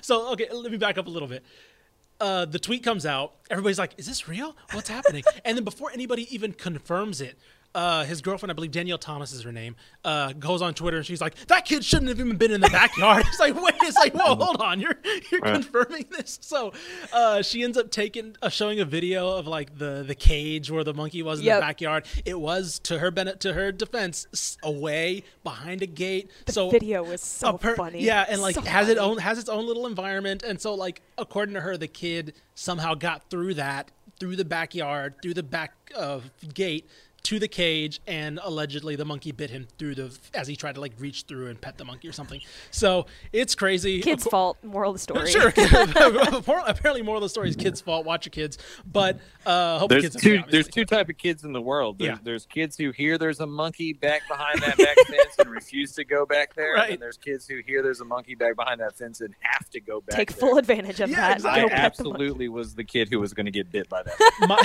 so 0.00 0.32
okay 0.32 0.48
let 0.52 0.72
me 0.72 0.76
back 0.78 0.98
up 0.98 1.06
a 1.06 1.10
little 1.10 1.28
bit 1.28 1.44
uh, 2.20 2.44
the 2.44 2.60
tweet 2.60 2.84
comes 2.84 3.04
out. 3.04 3.34
Everybody's 3.50 3.78
like, 3.78 3.92
"Is 3.98 4.06
this 4.06 4.28
real? 4.28 4.56
What's 4.70 4.88
happening?" 4.88 5.24
and 5.44 5.56
then 5.58 5.64
before 5.64 5.90
anybody 5.90 6.32
even 6.32 6.52
confirms 6.52 7.20
it, 7.20 7.36
uh, 7.74 8.04
his 8.04 8.22
girlfriend, 8.22 8.50
I 8.52 8.54
believe 8.54 8.70
Danielle 8.70 8.98
Thomas 8.98 9.32
is 9.32 9.42
her 9.42 9.50
name, 9.52 9.74
uh, 10.04 10.32
goes 10.34 10.62
on 10.62 10.74
Twitter 10.74 10.98
and 10.98 11.04
she's 11.06 11.20
like, 11.20 11.34
"That 11.46 11.64
kid 11.64 11.84
shouldn't 11.84 12.08
have 12.08 12.20
even 12.20 12.36
been 12.36 12.52
in 12.52 12.60
the 12.60 12.68
backyard." 12.70 13.24
it's 13.28 13.40
like, 13.40 13.54
wait, 13.60 13.74
it's 13.82 13.96
like, 13.96 14.14
whoa, 14.14 14.34
hold 14.36 14.60
on, 14.60 14.78
you're 14.80 14.96
you're 15.32 15.40
confirming 15.40 16.06
this. 16.16 16.38
So 16.40 16.72
uh, 17.12 17.42
she 17.42 17.62
ends 17.64 17.76
up 17.76 17.90
taking 17.90 18.36
uh, 18.42 18.48
showing 18.48 18.78
a 18.80 18.84
video 18.84 19.30
of 19.36 19.46
like 19.46 19.76
the 19.76 20.04
the 20.06 20.14
cage 20.14 20.70
where 20.70 20.84
the 20.84 20.94
monkey 20.94 21.22
was 21.22 21.40
in 21.40 21.46
Yep. 21.46 21.56
the 21.56 21.60
backyard. 21.60 22.06
It 22.24 22.38
was 22.38 22.78
to 22.84 22.98
her 23.00 23.10
ben- 23.10 23.38
to 23.38 23.52
her 23.52 23.72
defense 23.72 24.56
away 24.62 25.24
behind 25.42 25.82
a 25.82 25.86
gate. 25.86 26.30
so 26.48 26.70
video 26.70 27.02
was 27.02 27.20
so 27.20 27.54
Appar- 27.58 27.76
funny. 27.76 28.02
Yeah, 28.02 28.24
and 28.28 28.40
like 28.40 28.54
So 28.54 28.60
has 28.62 28.88
it 28.88 28.98
funny. 28.98 29.10
own 29.10 29.18
has 29.18 29.38
its 29.38 29.48
own 29.48 29.66
little 29.66 29.86
environment, 29.86 30.42
and 30.44 30.60
so 30.60 30.74
like 30.74 31.02
according 31.18 31.54
to 31.54 31.60
her, 31.60 31.76
the 31.76 31.88
kid 31.88 32.34
somehow 32.54 32.94
got 32.94 33.28
through 33.30 33.54
that 33.54 33.90
through 34.20 34.36
the 34.36 34.44
backyard, 34.44 35.14
through 35.20 35.34
the 35.34 35.42
back 35.42 35.72
uh, 35.96 36.20
gate 36.54 36.88
to 37.24 37.38
the 37.38 37.48
cage, 37.48 38.00
and 38.06 38.38
allegedly 38.42 38.96
the 38.96 39.04
monkey 39.04 39.32
bit 39.32 39.50
him 39.50 39.66
through 39.78 39.94
the 39.94 40.16
as 40.34 40.46
he 40.46 40.54
tried 40.56 40.74
to 40.76 40.80
like 40.80 40.92
reach 40.98 41.22
through 41.22 41.48
and 41.48 41.60
pet 41.60 41.76
the 41.78 41.84
monkey 41.84 42.06
or 42.08 42.12
something. 42.12 42.40
So 42.70 43.06
it's 43.32 43.54
crazy. 43.54 44.00
Kid's 44.00 44.24
Of 44.26 44.30
fault. 44.30 44.58
Moral 44.62 44.90
of 44.90 44.96
the 44.96 45.00
story. 45.00 45.30
Sure. 45.30 45.48
Apparently, 46.66 47.02
moral 47.02 47.18
of 47.18 47.22
the 47.22 47.28
story 47.28 47.48
is 47.48 47.56
kids' 47.56 47.80
fault. 47.80 48.04
Watch 48.06 48.26
your 48.26 48.30
kids, 48.30 48.58
but 48.90 49.18
uh, 49.46 49.78
hope 49.78 49.88
the 49.88 49.94
There's 49.96 50.04
kids 50.12 50.22
two. 50.22 50.34
okay, 50.38 50.44
There's 50.50 50.68
two 50.68 50.84
type 50.84 51.08
of 51.08 51.16
kids 51.18 51.44
in 51.44 51.52
the 51.52 51.60
world. 51.60 51.98
There's, 51.98 52.08
Yeah. 52.10 52.18
there's 52.22 52.46
kids 52.46 52.76
who 52.76 52.90
hear 52.90 53.18
there's 53.18 53.40
a 53.40 53.46
monkey 53.46 53.92
back 53.92 54.26
behind 54.28 54.60
that 54.60 54.76
back 54.78 54.96
fence 55.06 55.38
and 55.38 55.50
refuse 55.50 55.92
to 55.94 56.04
go 56.04 56.26
back 56.26 56.54
there, 56.54 56.74
Right. 56.74 56.92
and 56.92 57.00
there's 57.02 57.16
kids 57.16 57.46
who 57.48 57.60
hear 57.66 57.82
there's 57.82 58.00
a 58.00 58.04
monkey 58.04 58.34
back 58.34 58.56
behind 58.56 58.80
that 58.80 58.96
fence 58.96 59.20
and 59.20 59.34
have 59.40 59.68
to 59.70 59.80
go 59.80 60.00
back. 60.00 60.16
Take 60.16 60.30
there. 60.32 60.40
full 60.48 60.58
advantage 60.58 61.00
of 61.00 61.10
Yeah, 61.10 61.16
that. 61.16 61.36
exactly. 61.36 61.62
I 61.62 61.68
pet 61.68 61.76
the 61.78 61.82
absolutely 61.84 62.48
was 62.48 62.74
the 62.74 62.84
kid 62.84 63.08
who 63.10 63.18
was 63.20 63.32
going 63.32 63.46
to 63.46 63.52
get 63.52 63.70
bit 63.72 63.88
by 63.88 64.02
that. 64.02 64.14
My, 64.48 64.58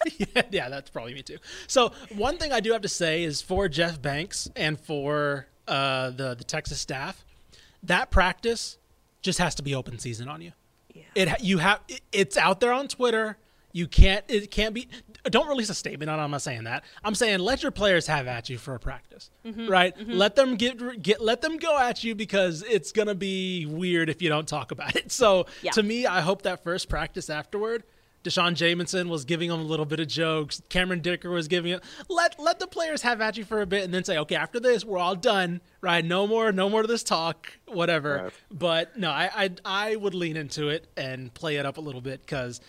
yeah, 0.18 0.42
yeah, 0.50 0.68
that's 0.68 0.90
probably 0.90 1.14
me 1.14 1.22
too. 1.22 1.38
So 1.66 1.92
one 2.14 2.38
thing 2.38 2.52
I 2.52 2.60
do 2.60 2.72
have 2.72 2.82
to 2.82 2.88
say 2.88 3.22
is 3.24 3.42
for 3.42 3.68
Jeff 3.68 4.00
Banks 4.00 4.48
and 4.56 4.78
for 4.80 5.46
uh, 5.68 6.10
the 6.10 6.34
the 6.34 6.44
Texas 6.44 6.80
staff, 6.80 7.24
that 7.82 8.10
practice 8.10 8.78
just 9.22 9.38
has 9.38 9.54
to 9.56 9.62
be 9.62 9.74
open 9.74 9.98
season 9.98 10.28
on 10.28 10.40
you. 10.40 10.52
Yeah. 10.94 11.02
It 11.14 11.40
you 11.42 11.58
have 11.58 11.80
it, 11.88 12.00
it's 12.12 12.36
out 12.36 12.60
there 12.60 12.72
on 12.72 12.88
Twitter. 12.88 13.36
You 13.72 13.86
can't 13.86 14.24
it 14.28 14.50
can't 14.50 14.74
be. 14.74 14.88
Don't 15.24 15.46
release 15.48 15.70
a 15.70 15.74
statement 15.74 16.10
on. 16.10 16.18
I'm 16.18 16.30
not 16.32 16.42
saying 16.42 16.64
that. 16.64 16.82
I'm 17.04 17.14
saying 17.14 17.38
let 17.38 17.62
your 17.62 17.70
players 17.70 18.06
have 18.08 18.26
at 18.26 18.48
you 18.50 18.58
for 18.58 18.74
a 18.74 18.80
practice, 18.80 19.30
right? 19.44 19.94
Let 20.08 20.34
them 20.34 20.56
get 20.56 21.02
get 21.02 21.20
let 21.20 21.40
them 21.40 21.56
go 21.58 21.78
at 21.78 22.02
you 22.02 22.16
because 22.16 22.64
it's 22.68 22.90
gonna 22.90 23.14
be 23.14 23.66
weird 23.66 24.08
if 24.10 24.22
you 24.22 24.28
don't 24.28 24.48
talk 24.48 24.72
about 24.72 24.96
it. 24.96 25.12
So 25.20 25.46
Yeah. 25.62 25.70
to 25.72 25.82
me, 25.84 26.06
I 26.06 26.20
hope 26.20 26.42
that 26.42 26.64
first 26.64 26.88
practice 26.88 27.30
afterward, 27.30 27.84
D'Shawn 28.22 28.54
Jamison 28.54 29.08
was 29.08 29.24
giving 29.24 29.48
them 29.48 29.60
a 29.60 29.64
little 29.64 29.86
bit 29.86 29.98
of 30.00 30.06
jokes. 30.08 30.60
Cameron 30.68 31.00
Dicker 31.00 31.30
was 31.30 31.48
giving 31.48 31.72
it. 31.72 31.82
Let 32.08 32.38
let 32.38 32.58
the 32.58 32.66
players 32.66 33.02
have 33.02 33.20
at 33.20 33.36
you 33.38 33.44
for 33.44 33.60
a 33.62 33.66
bit, 33.66 33.84
and 33.84 33.94
then 33.94 34.04
say, 34.04 34.18
okay, 34.18 34.34
after 34.36 34.60
this, 34.60 34.84
we're 34.84 34.98
all 34.98 35.16
done, 35.16 35.60
right? 35.80 36.04
No 36.04 36.26
more, 36.26 36.52
no 36.52 36.68
more 36.68 36.82
of 36.82 36.88
this 36.88 37.02
talk, 37.02 37.52
whatever. 37.66 38.24
Right. 38.24 38.32
But 38.50 38.96
no, 38.98 39.10
I, 39.10 39.30
I 39.34 39.50
I 39.64 39.96
would 39.96 40.14
lean 40.14 40.36
into 40.36 40.68
it 40.68 40.86
and 40.96 41.32
play 41.32 41.56
it 41.56 41.64
up 41.64 41.78
a 41.78 41.80
little 41.80 42.02
bit 42.02 42.20
because 42.20 42.60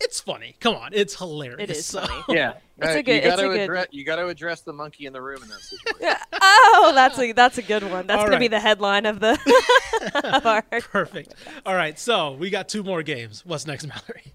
it's 0.00 0.20
funny. 0.20 0.54
Come 0.60 0.74
on, 0.76 0.90
it's 0.92 1.16
hilarious. 1.16 1.70
It 1.70 1.70
is 1.70 1.86
So- 1.86 2.02
funny. 2.06 2.22
Yeah, 2.36 2.52
It's 2.78 2.86
a 2.86 2.98
Uh, 2.98 3.02
good- 3.02 3.14
You 3.16 3.22
got 3.22 3.38
a 3.38 3.42
to 3.42 3.48
good- 3.48 3.60
address. 3.60 3.86
You 3.90 4.04
got 4.04 4.16
to 4.16 4.26
address 4.28 4.60
the 4.60 4.72
monkey 4.74 5.06
in 5.06 5.12
the 5.14 5.22
room 5.22 5.42
in 5.42 5.48
that 5.48 5.60
situation. 5.60 5.98
Yeah. 6.00 6.22
Oh, 6.32 6.92
that's 6.94 7.18
a 7.18 7.32
that's 7.32 7.56
a 7.58 7.62
good 7.62 7.82
one. 7.82 8.06
That's 8.06 8.20
All 8.20 8.26
gonna 8.26 8.38
be 8.38 8.48
the 8.48 8.60
headline 8.60 9.06
of 9.06 9.18
the. 9.20 9.32
of 10.34 10.46
our- 10.46 10.62
Perfect. 10.80 11.34
All 11.64 11.74
right, 11.74 11.98
so 11.98 12.32
we 12.32 12.50
got 12.50 12.68
two 12.68 12.82
more 12.84 13.02
games. 13.02 13.44
What's 13.46 13.66
next, 13.66 13.86
Mallory? 13.86 14.32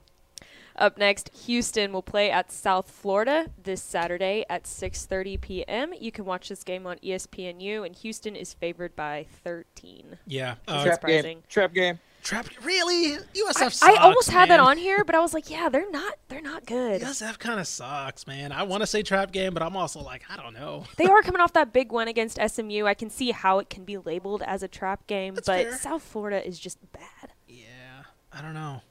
Up 0.76 0.98
next, 0.98 1.30
Houston 1.46 1.92
will 1.94 2.02
play 2.02 2.32
at 2.32 2.52
South 2.52 2.90
Florida 2.90 3.50
this 3.62 3.82
Saturday 3.82 4.46
at 4.50 4.64
6:30 4.64 5.40
p.m. 5.42 5.94
You 6.00 6.12
can 6.12 6.26
watch 6.26 6.50
this 6.50 6.64
game 6.64 6.86
on 6.88 6.98
ESPNU, 6.98 7.86
and 7.86 7.96
Houston 7.96 8.36
is 8.36 8.54
favored 8.54 8.96
by 8.96 9.26
13. 9.44 10.18
Yeah, 10.26 10.56
uh, 10.68 10.84
Trap- 10.84 11.02
Trap 11.02 11.24
game. 11.24 11.44
Trap 11.50 11.74
game. 11.74 12.00
trap. 12.24 12.48
Really, 12.64 13.18
USF. 13.18 13.48
I, 13.48 13.70
sucks, 13.70 13.82
I 13.84 13.96
almost 13.96 14.30
had 14.30 14.50
that 14.50 14.60
on 14.60 14.78
here, 14.78 15.04
but 15.04 15.16
I 15.16 15.20
was 15.20 15.34
like, 15.34 15.50
yeah, 15.50 15.70
they're 15.70 15.90
not 15.90 16.16
they're 16.30 16.42
not 16.42 16.66
good. 16.66 17.02
USF 17.02 17.40
kind 17.40 17.60
of 17.60 17.68
sucks, 17.68 18.28
man. 18.28 18.52
I 18.52 18.64
want 18.64 18.82
to 18.82 18.88
say 18.88 19.02
trap 19.02 19.32
game, 19.32 19.54
but 19.54 19.64
I'm 19.64 19.76
also 19.76 20.02
like, 20.02 20.24
I 20.30 20.38
don't 20.38 20.54
know. 20.54 20.86
They 20.98 21.06
are 21.06 21.22
coming 21.24 21.42
off 21.42 21.54
that 21.54 21.74
big 21.74 21.92
win 21.92 22.08
against 22.08 22.40
SMU. 22.46 22.86
I 22.86 22.94
can 22.94 23.10
see 23.10 23.32
how 23.32 23.60
it 23.60 23.70
can 23.70 23.84
be 23.84 23.98
labeled 23.98 24.44
as 24.46 24.62
a 24.64 24.68
trap 24.68 25.08
game, 25.08 25.36
That's 25.36 25.48
but 25.48 25.64
fair. 25.64 25.78
South 25.78 26.04
Florida 26.04 26.46
is 26.46 26.60
just 26.60 26.78
bad. 26.92 27.32
Yeah, 27.48 28.04
I 28.32 28.42
don't 28.42 28.54
know. 28.54 28.82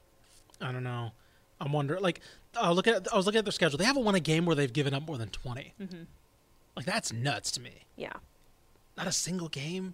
I 0.59 0.71
don't 0.71 0.83
know. 0.83 1.11
I'm 1.61 1.71
wondering. 1.71 2.01
Like, 2.01 2.19
I 2.59 2.71
look 2.71 2.87
at 2.87 3.07
I 3.13 3.15
was 3.15 3.25
looking 3.25 3.39
at 3.39 3.45
their 3.45 3.51
schedule. 3.51 3.77
They 3.77 3.85
haven't 3.85 4.03
won 4.03 4.15
a 4.15 4.19
game 4.19 4.45
where 4.45 4.55
they've 4.55 4.73
given 4.73 4.93
up 4.93 5.07
more 5.07 5.17
than 5.17 5.29
20. 5.29 5.73
Mm-hmm. 5.79 6.03
Like 6.75 6.85
that's 6.85 7.13
nuts 7.13 7.51
to 7.51 7.61
me. 7.61 7.85
Yeah. 7.95 8.13
Not 8.97 9.07
a 9.07 9.11
single 9.11 9.47
game. 9.47 9.93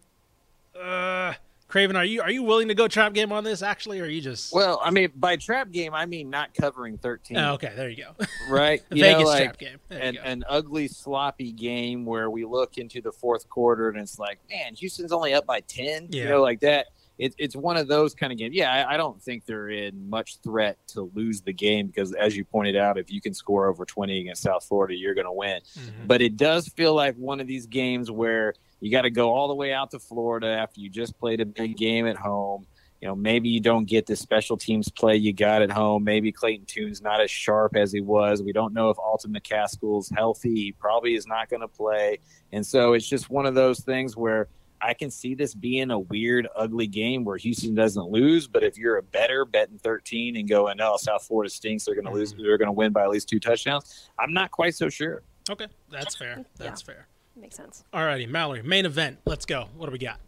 Uh, 0.80 1.34
Craven, 1.68 1.98
are 1.98 2.06
you 2.06 2.22
are 2.22 2.32
you 2.32 2.44
willing 2.44 2.70
to 2.70 2.76
go 2.76 2.88
trap 2.88 3.14
game 3.14 3.34
on 3.34 3.44
this 3.44 3.62
actually, 3.62 4.00
or 4.00 4.04
are 4.04 4.08
you 4.08 4.22
just? 4.22 4.54
Well, 4.54 4.80
I 4.82 4.90
mean, 4.90 5.12
by 5.16 5.36
trap 5.36 5.72
game, 5.72 5.94
I 5.94 6.06
mean 6.06 6.30
not 6.30 6.54
covering 6.54 6.98
thirteen. 6.98 7.38
Oh, 7.38 7.54
okay, 7.54 7.74
there 7.76 7.90
you 7.90 8.06
go. 8.06 8.26
right? 8.50 8.82
You 8.90 9.04
Vegas 9.04 9.24
know, 9.24 9.28
like 9.28 9.44
trap 9.44 9.58
game. 9.58 9.78
There 9.90 10.00
you 10.00 10.06
an, 10.06 10.16
go. 10.16 10.22
an 10.22 10.44
ugly, 10.48 10.88
sloppy 10.88 11.52
game 11.52 12.06
where 12.06 12.30
we 12.30 12.46
look 12.46 12.78
into 12.78 13.02
the 13.02 13.12
fourth 13.12 13.50
quarter 13.50 13.90
and 13.90 14.00
it's 14.00 14.18
like, 14.18 14.40
man, 14.50 14.76
Houston's 14.76 15.12
only 15.12 15.34
up 15.34 15.46
by 15.46 15.60
ten. 15.62 16.08
Yeah. 16.10 16.24
You 16.24 16.30
know, 16.30 16.42
like 16.42 16.62
that. 16.62 16.88
It, 17.18 17.34
it's 17.38 17.56
one 17.56 17.78
of 17.78 17.88
those 17.88 18.14
kind 18.14 18.32
of 18.32 18.38
games. 18.38 18.56
Yeah, 18.56 18.72
I, 18.72 18.94
I 18.94 18.98
don't 18.98 19.22
think 19.22 19.46
they're 19.46 19.70
in 19.70 20.10
much 20.10 20.38
threat 20.44 20.78
to 20.90 21.10
lose 21.16 21.42
the 21.42 21.54
game 21.54 21.88
because, 21.88 22.14
as 22.14 22.38
you 22.38 22.46
pointed 22.46 22.76
out, 22.76 22.98
if 22.98 23.12
you 23.12 23.22
can 23.22 23.34
score 23.34 23.68
over 23.68 23.86
twenty 23.86 24.20
against 24.22 24.44
South 24.44 24.64
Florida, 24.66 24.94
you're 24.96 25.16
going 25.16 25.26
to 25.26 25.32
win. 25.32 25.62
Mhm. 25.76 26.08
But 26.08 26.22
it 26.22 26.38
does 26.38 26.68
feel 26.68 26.94
like 26.94 27.16
one 27.16 27.40
of 27.40 27.48
these 27.48 27.66
games 27.66 28.12
where 28.12 28.54
you 28.80 28.92
got 28.92 29.02
to 29.02 29.10
go 29.10 29.34
all 29.34 29.48
the 29.48 29.56
way 29.56 29.74
out 29.74 29.90
to 29.92 30.00
Florida 30.00 30.48
after 30.48 30.80
you 30.80 30.90
just 30.90 31.18
played 31.18 31.42
a 31.42 31.46
big 31.46 31.76
game 31.78 32.06
at 32.06 32.18
home. 32.18 32.68
You 33.02 33.08
know, 33.08 33.16
maybe 33.16 33.50
you 33.50 33.60
don't 33.60 33.86
get 33.86 34.08
the 34.08 34.16
special 34.16 34.58
teams 34.58 34.90
play 34.90 35.16
you 35.18 35.32
got 35.32 35.62
at 35.62 35.72
home. 35.72 36.04
Maybe 36.04 36.32
Clayton 36.32 36.66
Tune's 36.66 37.00
not 37.02 37.22
as 37.22 37.30
sharp 37.30 37.76
as 37.76 37.92
he 37.92 38.02
was. 38.02 38.42
We 38.42 38.54
don't 38.54 38.74
know 38.74 38.90
if 38.90 38.98
Alton 38.98 39.34
McCaskill's 39.34 40.10
healthy. 40.16 40.54
He 40.56 40.72
probably 40.72 41.14
is 41.14 41.28
not 41.28 41.48
going 41.50 41.62
to 41.62 41.68
play. 41.68 42.20
And 42.52 42.66
so 42.66 42.94
it's 42.94 43.08
just 43.08 43.30
one 43.30 43.46
of 43.46 43.54
those 43.54 43.82
things 43.82 44.18
where 44.18 44.48
I 44.82 44.94
can 44.94 45.12
see 45.12 45.36
this 45.36 45.54
being 45.54 45.92
a 45.92 46.00
weird, 46.00 46.48
ugly 46.56 46.88
game 46.88 47.24
where 47.24 47.38
Houston 47.38 47.76
doesn't 47.76 48.10
lose. 48.10 48.48
But 48.48 48.64
if 48.64 48.78
you're 48.78 48.98
a 48.98 49.04
better 49.04 49.46
betting 49.46 49.80
13 49.80 50.36
and 50.36 50.48
going, 50.48 50.80
oh, 50.82 50.98
South 50.98 51.26
Florida 51.26 51.50
stinks, 51.50 51.86
they're 51.86 51.96
going 51.96 52.06
to 52.06 52.12
lose, 52.12 52.34
they're 52.34 52.58
going 52.58 52.68
to 52.68 52.74
win 52.74 52.92
by 52.92 53.04
at 53.04 53.10
least 53.10 53.30
two 53.30 53.40
touchdowns. 53.40 54.10
I'm 54.20 54.34
not 54.34 54.52
quite 54.52 54.76
so 54.76 54.90
sure. 54.90 55.24
okay, 55.50 55.68
that's 55.90 56.16
fair. 56.16 56.46
That's 56.58 56.82
fair. 56.82 57.08
Makes 57.36 57.56
sense. 57.56 57.84
All 57.94 58.04
righty, 58.04 58.26
Mallory, 58.26 58.64
main 58.64 58.86
event. 58.86 59.20
Let's 59.26 59.46
go. 59.46 59.68
What 59.78 59.88
do 59.88 59.92
we 59.92 60.00
got? 60.00 60.20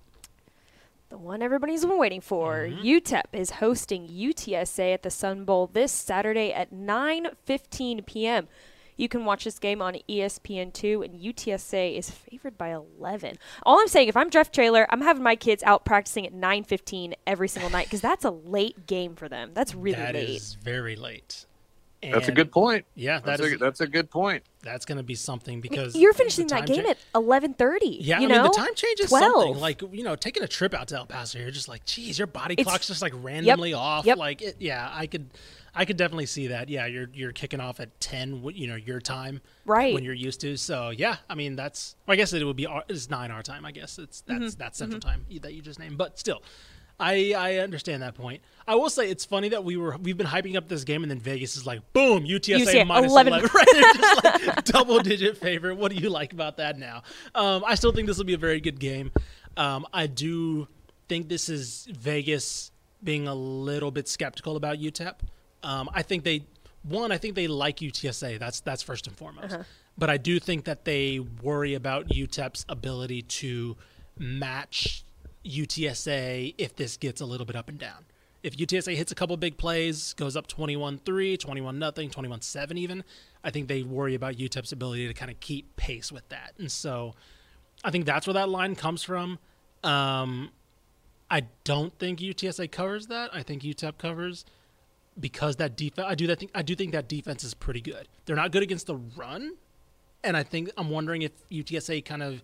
The 1.10 1.18
one 1.18 1.41
everybody's 1.41 1.84
been 1.84 1.97
waiting 1.97 2.22
for. 2.22 2.68
Mm-hmm. 2.68 2.86
UTEP 2.86 3.24
is 3.34 3.50
hosting 3.50 4.08
UTSA 4.08 4.93
at 4.93 5.02
the 5.02 5.10
Sun 5.10 5.43
Bowl 5.45 5.68
this 5.74 5.91
Saturday 5.91 6.54
at 6.54 6.72
9:15 6.72 8.06
p.m. 8.06 8.47
You 9.00 9.08
can 9.08 9.24
watch 9.24 9.45
this 9.45 9.60
game 9.60 9.82
on 9.82 9.95
E 9.95 10.20
ESPN2, 10.20 11.06
and 11.06 11.14
UTSA 11.20 11.97
is 11.97 12.10
favored 12.12 12.58
by 12.58 12.74
11. 12.74 13.38
All 13.64 13.80
I'm 13.80 13.88
saying, 13.88 14.10
if 14.10 14.18
I'm 14.18 14.30
Jeff 14.30 14.52
Traylor, 14.52 14.86
I'm 14.89 15.00
having 15.02 15.24
my 15.24 15.38
kids 15.38 15.64
out 15.64 15.86
practicing 15.86 16.26
at 16.28 16.34
9:15 16.34 17.14
every 17.26 17.47
single 17.47 17.72
night 17.72 17.86
because 17.86 18.02
that's 18.02 18.26
a 18.26 18.32
late 18.32 18.86
game 18.88 19.16
for 19.16 19.30
them. 19.30 19.52
That's 19.54 19.74
really 19.74 19.97
That 19.97 20.16
late. 20.16 20.30
is 20.30 20.56
very 20.56 20.97
late. 20.97 21.45
That's 22.02 22.30
a 22.30 22.32
good 22.32 22.50
point. 22.52 22.86
Yeah, 22.95 23.16
that 23.20 23.26
That's, 23.26 23.41
is 23.41 23.54
a, 23.54 23.58
that's 23.58 23.82
a 23.82 23.88
good 23.88 24.10
point. 24.10 24.43
that's 24.64 24.86
going 24.86 25.00
to 25.00 25.04
be 25.04 25.16
something 25.16 25.54
I 25.54 25.56
mean, 25.56 25.62
because 25.62 25.95
You're 25.97 26.14
finishing 26.14 26.47
that 26.47 26.66
game 26.66 26.84
cha- 26.86 26.91
at 26.91 26.97
11:30. 27.14 27.97
Yeah, 28.00 28.20
you 28.20 28.26
I 28.26 28.30
mean 28.30 28.38
know? 28.38 28.43
the 28.43 28.50
time 28.58 28.74
change 28.76 29.02
is 29.02 29.10
12. 29.10 29.24
something. 29.24 29.62
Like 29.62 29.82
you 29.93 30.04
know, 30.04 30.16
taking 30.16 30.43
a 30.43 30.47
trip 30.47 30.74
out 30.74 30.88
to 30.89 30.95
El 30.97 31.06
Paso, 31.08 31.39
you're 31.39 31.52
just 31.52 31.68
like, 31.68 31.84
geez, 31.86 32.18
your 32.18 32.28
body 32.28 32.54
It's- 32.54 32.66
clock's 32.66 32.88
just 32.88 33.02
like 33.02 33.12
randomly 33.16 33.74
off. 33.74 34.06
Yep. 34.06 34.18
Like, 34.18 34.41
it, 34.41 34.56
yeah, 34.60 34.89
I 34.93 35.08
could, 35.08 35.30
I 35.80 35.86
could 35.86 35.96
definitely 35.96 36.26
see 36.26 36.48
that. 36.48 36.68
Yeah, 36.68 36.88
you're 36.88 37.10
you're 37.14 37.32
kicking 37.32 37.62
off 37.62 37.80
at 37.80 37.98
ten, 38.02 38.44
you 38.54 38.68
know, 38.68 38.76
your 38.76 39.00
time, 39.00 39.40
Right. 39.66 39.94
When 39.94 40.04
you're 40.04 40.14
used 40.14 40.42
to. 40.42 40.58
So 40.58 40.90
yeah, 40.90 41.16
I 41.30 41.36
mean 41.36 41.56
that's. 41.56 41.96
Well, 42.06 42.14
I 42.14 42.18
guess 42.18 42.34
it 42.34 42.44
would 42.44 42.58
be 42.58 42.66
our- 42.68 42.84
it's 42.90 43.10
nine 43.10 43.32
our 43.32 43.42
time. 43.42 43.64
I 43.66 43.72
guess 43.72 43.98
it's 43.98 44.20
that's 44.22 44.40
Mm-hmm. 44.44 44.60
that's 44.60 44.78
Central 44.78 45.00
Time 45.00 45.26
that 45.42 45.54
you 45.54 45.62
just 45.62 45.80
named. 45.80 45.98
But 45.98 46.20
still, 46.20 46.44
I 47.00 47.34
I 47.38 47.56
understand 47.60 48.04
that 48.04 48.14
point. 48.16 48.42
I 48.68 48.76
will 48.76 48.90
say 48.90 49.10
it's 49.10 49.24
funny 49.24 49.48
that 49.50 49.64
we 49.64 49.78
were 49.78 49.96
we've 49.98 50.18
been 50.18 50.28
hyping 50.28 50.58
up 50.58 50.68
this 50.68 50.84
game 50.84 51.02
and 51.04 51.10
then 51.10 51.20
Vegas 51.20 51.56
is 51.56 51.66
like 51.66 51.82
boom 51.94 52.26
UTSA 52.26 52.66
UTSA, 52.66 52.86
minus 52.88 53.12
11. 53.12 53.34
11 53.34 53.50
right 53.56 53.68
just 53.96 54.24
like 54.26 54.64
double 54.66 55.00
digit 55.00 55.38
favorite. 55.38 55.76
What 55.78 55.94
do 55.94 55.98
you 55.98 56.10
like 56.10 56.34
about 56.34 56.58
that 56.58 56.78
now? 56.78 57.04
Um, 57.34 57.64
I 57.66 57.76
still 57.76 57.94
think 57.94 58.08
this 58.08 58.18
will 58.18 58.26
be 58.26 58.34
a 58.34 58.38
very 58.38 58.60
good 58.60 58.80
game. 58.82 59.12
Um, 59.56 59.86
I 59.94 60.08
do 60.08 60.68
think 61.08 61.30
this 61.30 61.48
is 61.48 61.88
Vegas 61.98 62.72
being 63.02 63.30
a 63.30 63.34
little 63.34 63.92
bit 63.92 64.08
skeptical 64.10 64.58
about 64.58 64.78
UTEP. 64.78 65.16
Um, 65.64 65.89
I 65.93 66.01
think 66.01 66.24
they 66.24 66.43
one 66.84 67.12
I 67.12 67.18
think 67.18 67.36
they 67.36 67.47
like 67.47 67.78
UTSA. 67.78 68.39
That's 68.39 68.62
that's 68.62 68.82
first 68.82 69.07
and 69.07 69.16
foremost. 69.16 69.55
But 69.97 70.10
I 70.10 70.18
do 70.18 70.39
think 70.39 70.64
that 70.64 70.86
they 70.86 71.20
worry 71.20 71.74
about 71.74 72.07
UTEP's 72.07 72.66
ability 72.70 73.24
to 73.24 73.76
match 74.18 75.03
UTSA 75.45 76.55
if 76.57 76.76
this 76.76 76.95
gets 76.97 77.20
a 77.22 77.26
little 77.26 77.45
bit 77.45 77.55
up 77.55 77.68
and 77.68 77.78
down. 77.78 78.05
If 78.41 78.55
UTSA 78.55 78.95
hits 78.95 79.12
a 79.12 79.16
couple 79.16 79.36
big 79.36 79.57
plays, 79.57 80.14
goes 80.14 80.38
up 80.38 80.47
21-3, 80.47 81.38
21 81.38 81.78
nothing, 81.78 82.10
21-7 82.10 82.78
even, 82.78 83.03
I 83.43 83.49
think 83.49 83.68
they 83.68 83.84
worry 83.84 84.16
about 84.16 84.36
UTEP's 84.36 84.72
ability 84.72 85.07
to 85.10 85.14
kind 85.14 85.30
of 85.30 85.39
keep 85.41 85.76
pace 85.76 86.10
with 86.10 86.28
that. 86.30 86.53
And 86.57 86.72
so 86.72 87.16
I 87.84 87.91
think 87.91 88.05
that's 88.05 88.26
where 88.26 88.36
that 88.36 88.47
line 88.47 88.76
comes 88.76 89.03
from. 89.03 89.39
Um, 89.84 90.51
I 91.30 91.47
don't 91.66 91.97
think 91.99 92.20
UTSA 92.20 92.72
covers 92.72 93.07
that. 93.07 93.30
I 93.34 93.43
think 93.43 93.64
UTEP 93.64 93.97
covers 93.97 94.45
because 95.20 95.57
that 95.57 95.76
defense. 95.76 96.07
I 96.09 96.15
do 96.15 96.28
that. 96.28 96.39
Think, 96.39 96.51
I 96.55 96.61
do 96.61 96.76
think 96.76 96.91
that 96.93 97.07
defense 97.07 97.43
is 97.43 97.53
pretty 97.53 97.82
good. 97.82 98.07
They're 98.26 98.36
not 98.36 98.51
good 98.51 98.63
against 98.63 98.88
the 98.88 98.95
run, 98.95 99.55
and 100.24 100.36
I 100.38 100.43
think 100.43 100.72
I'm 100.78 100.89
wondering 100.89 101.22
if 101.24 101.32
UTSA 101.49 102.03
kind 102.05 102.24
of. 102.24 102.41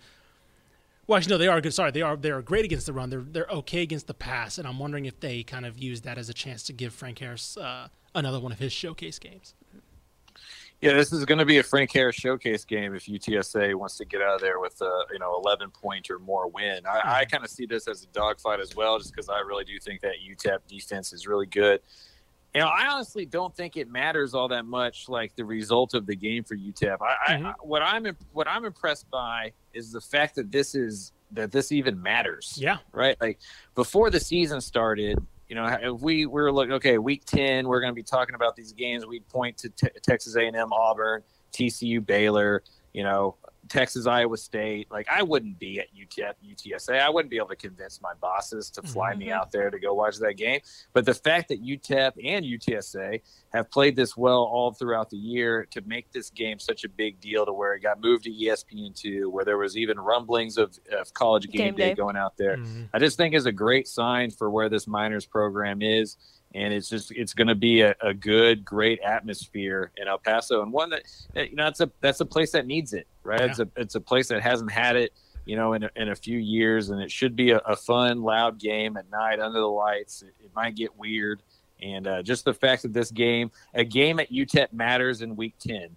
Well, 1.07 1.17
actually, 1.17 1.36
no, 1.36 1.38
they 1.38 1.47
are 1.47 1.61
good. 1.61 1.73
Sorry, 1.73 1.91
they 1.91 2.01
are 2.01 2.15
they 2.15 2.32
are 2.32 2.41
great 2.41 2.65
against 2.65 2.88
the 2.88 2.93
run. 2.93 3.09
They're 3.09 3.21
they're 3.21 3.47
okay 3.49 3.82
against 3.82 4.07
the 4.07 4.13
pass, 4.13 4.57
and 4.57 4.67
I'm 4.67 4.80
wondering 4.80 5.05
if 5.05 5.19
they 5.19 5.43
kind 5.43 5.65
of 5.65 5.78
use 5.78 6.01
that 6.01 6.17
as 6.17 6.30
a 6.30 6.34
chance 6.34 6.63
to 6.63 6.73
give 6.73 6.93
Frank 6.93 7.19
Harris 7.19 7.57
uh, 7.57 7.88
another 8.13 8.39
one 8.39 8.51
of 8.51 8.59
his 8.59 8.73
showcase 8.73 9.19
games. 9.19 9.53
Yeah, 10.82 10.93
this 10.93 11.13
is 11.13 11.23
going 11.26 11.38
to 11.38 11.45
be 11.45 11.57
a 11.57 11.63
Frank 11.63 11.91
Harris 11.93 12.15
showcase 12.15 12.65
game 12.65 12.93
if 12.93 13.05
UTSA 13.05 13.73
wants 13.76 13.97
to 13.97 14.05
get 14.05 14.21
out 14.21 14.36
of 14.36 14.41
there 14.41 14.59
with 14.59 14.80
a 14.82 15.05
you 15.11 15.19
know 15.19 15.41
11 15.43 15.71
point 15.71 16.09
or 16.09 16.19
more 16.19 16.47
win. 16.47 16.82
I, 16.86 17.19
I 17.21 17.26
kind 17.26 17.43
of 17.43 17.49
see 17.49 17.65
this 17.65 17.88
as 17.88 18.03
a 18.03 18.07
dogfight 18.07 18.59
as 18.59 18.76
well, 18.76 18.99
just 18.99 19.13
because 19.13 19.30
I 19.30 19.39
really 19.39 19.63
do 19.63 19.80
think 19.80 20.01
that 20.01 20.15
UTEP 20.28 20.59
defense 20.67 21.13
is 21.13 21.28
really 21.28 21.45
good. 21.45 21.82
You 22.56 22.62
know, 22.62 22.68
I 22.68 22.88
honestly 22.88 23.26
don't 23.26 23.53
think 23.53 23.76
it 23.76 23.89
matters 23.89 24.34
all 24.34 24.47
that 24.47 24.66
much, 24.66 25.10
like 25.10 25.36
the 25.36 25.43
result 25.43 25.93
of 25.93 26.06
the 26.06 26.16
game 26.16 26.45
for 26.45 26.56
UTEP. 26.56 26.97
I, 27.01 27.06
I, 27.06 27.38
mm-hmm. 27.38 27.49
what 27.62 27.82
I'm 27.82 28.16
what 28.32 28.47
I'm 28.47 28.64
impressed 28.64 29.10
by 29.12 29.51
is 29.74 29.91
the 29.91 29.99
fact 29.99 30.36
that 30.36 30.53
this 30.53 30.74
is 30.74 31.12
that 31.32 31.51
this 31.51 31.74
even 31.74 32.01
matters 32.01 32.58
Yeah, 32.58 32.78
right? 32.93 33.18
Like 33.20 33.39
before 33.76 34.10
the 34.10 34.22
season 34.22 34.62
started, 34.62 35.20
you 35.49 35.56
know, 35.56 35.66
if 35.66 36.01
we 36.01 36.26
were 36.26 36.49
looking, 36.49 36.74
okay, 36.74 36.97
week 36.97 37.26
10, 37.26 37.68
we're 37.68 37.82
going 37.82 37.91
to 37.91 37.95
be 37.95 38.03
talking 38.03 38.36
about 38.36 38.56
these 38.56 38.72
games. 38.72 39.06
We'd 39.06 39.28
point 39.28 39.58
to 39.58 39.70
te- 39.70 39.89
Texas 40.01 40.38
A&M, 40.38 40.72
Auburn, 40.72 41.24
TCU, 41.51 42.06
Baylor, 42.06 42.64
you 42.93 43.03
know, 43.03 43.36
Texas, 43.70 44.05
Iowa 44.07 44.38
State. 44.38 44.91
Like 44.91 45.07
I 45.09 45.24
wouldn't 45.24 45.57
be 45.59 45.80
at 45.80 45.88
UTF, 45.95 46.34
UTSA. 46.45 46.99
I 46.99 47.09
wouldn't 47.09 47.30
be 47.32 47.38
able 47.38 47.47
to 47.49 47.55
convince 47.55 48.01
my 48.01 48.13
bosses 48.22 48.70
to 48.72 48.82
fly 48.84 49.16
me 49.16 49.32
out 49.32 49.51
there 49.51 49.70
to 49.70 49.80
go 49.80 49.93
watch 49.93 50.18
that 50.18 50.36
game. 50.36 50.59
But 50.93 51.05
the 51.05 51.13
fact 51.13 51.49
that 51.49 51.63
UTEP 51.63 52.13
and 52.24 52.45
UTSA 52.45 53.22
have 53.53 53.72
played 53.72 53.95
this 53.95 54.16
well 54.16 54.43
all 54.43 54.72
throughout 54.72 55.09
the 55.09 55.18
year 55.18 55.66
to 55.72 55.82
make 55.86 56.11
this 56.11 56.30
game 56.30 56.59
such 56.59 56.84
a 56.84 56.89
big 56.89 57.20
deal 57.20 57.45
to 57.45 57.53
where 57.53 57.74
it 57.74 57.82
got 57.82 57.99
moved 58.01 58.24
to 58.26 58.30
E 58.32 58.47
ESPN2, 58.47 59.28
where 59.32 59.45
there 59.45 59.57
was 59.57 59.78
even 59.78 59.99
rumblings 59.99 60.57
of, 60.57 60.78
of 60.91 61.13
college 61.13 61.47
game, 61.49 61.57
Game 61.68 61.76
day 61.76 61.89
day. 61.89 61.95
going 61.95 62.16
out 62.18 62.38
there. 62.38 62.57
Mhm. 62.57 62.89
I 62.93 62.99
just 62.99 63.18
think 63.18 63.34
is 63.34 63.45
a 63.45 63.51
great 63.51 63.88
sign 63.88 64.30
for 64.32 64.49
where 64.49 64.70
this 64.70 64.88
minors 64.88 65.26
program 65.26 65.82
is. 65.82 66.18
And 66.56 66.74
it's 66.74 66.89
just 66.89 67.12
it's 67.12 67.34
going 67.34 67.49
to 67.49 67.56
be 67.56 67.82
a, 67.82 67.93
a 68.01 68.14
good, 68.14 68.64
great 68.64 68.99
atmosphere 69.01 69.91
in 69.97 70.08
El 70.08 70.18
Paso, 70.18 70.62
and 70.62 70.72
one 70.72 70.89
that 70.89 71.03
you 71.36 71.53
know 71.56 71.66
that's 71.66 71.82
a 71.82 71.91
that's 71.99 72.22
a 72.22 72.26
place 72.26 72.51
that 72.53 72.66
needs 72.66 72.93
it, 72.93 73.08
right? 73.24 73.41
It's 73.41 73.60
a 73.60 73.68
it's 73.76 73.95
a 73.95 74.01
place 74.01 74.30
that 74.30 74.41
hasn't 74.41 74.72
had 74.72 74.95
it, 74.95 75.12
you 75.45 75.58
know, 75.58 75.74
in 75.74 75.84
a, 75.84 75.89
in 75.97 76.10
a 76.10 76.16
few 76.16 76.39
years, 76.39 76.89
and 76.89 77.01
it 77.01 77.12
should 77.12 77.36
be 77.36 77.51
a, 77.51 77.58
a 77.58 77.76
fun, 77.76 78.22
loud 78.22 78.58
game 78.58 78.95
at 78.95 79.10
night 79.12 79.41
under 79.41 79.60
the 79.60 79.68
lights. 79.68 80.22
It, 80.22 80.34
it 80.45 80.51
might 80.56 80.76
get 80.76 80.97
weird, 80.97 81.43
and 81.82 82.08
uh, 82.08 82.24
just 82.24 82.45
the 82.45 82.53
fact 82.53 82.84
that 82.84 82.93
this 82.93 83.12
game, 83.12 83.51
a 83.74 83.84
game 83.84 84.22
at 84.22 84.32
UTEP 84.32 84.72
matters 84.72 85.22
in 85.22 85.36
Week 85.36 85.56
Ten, 85.60 85.89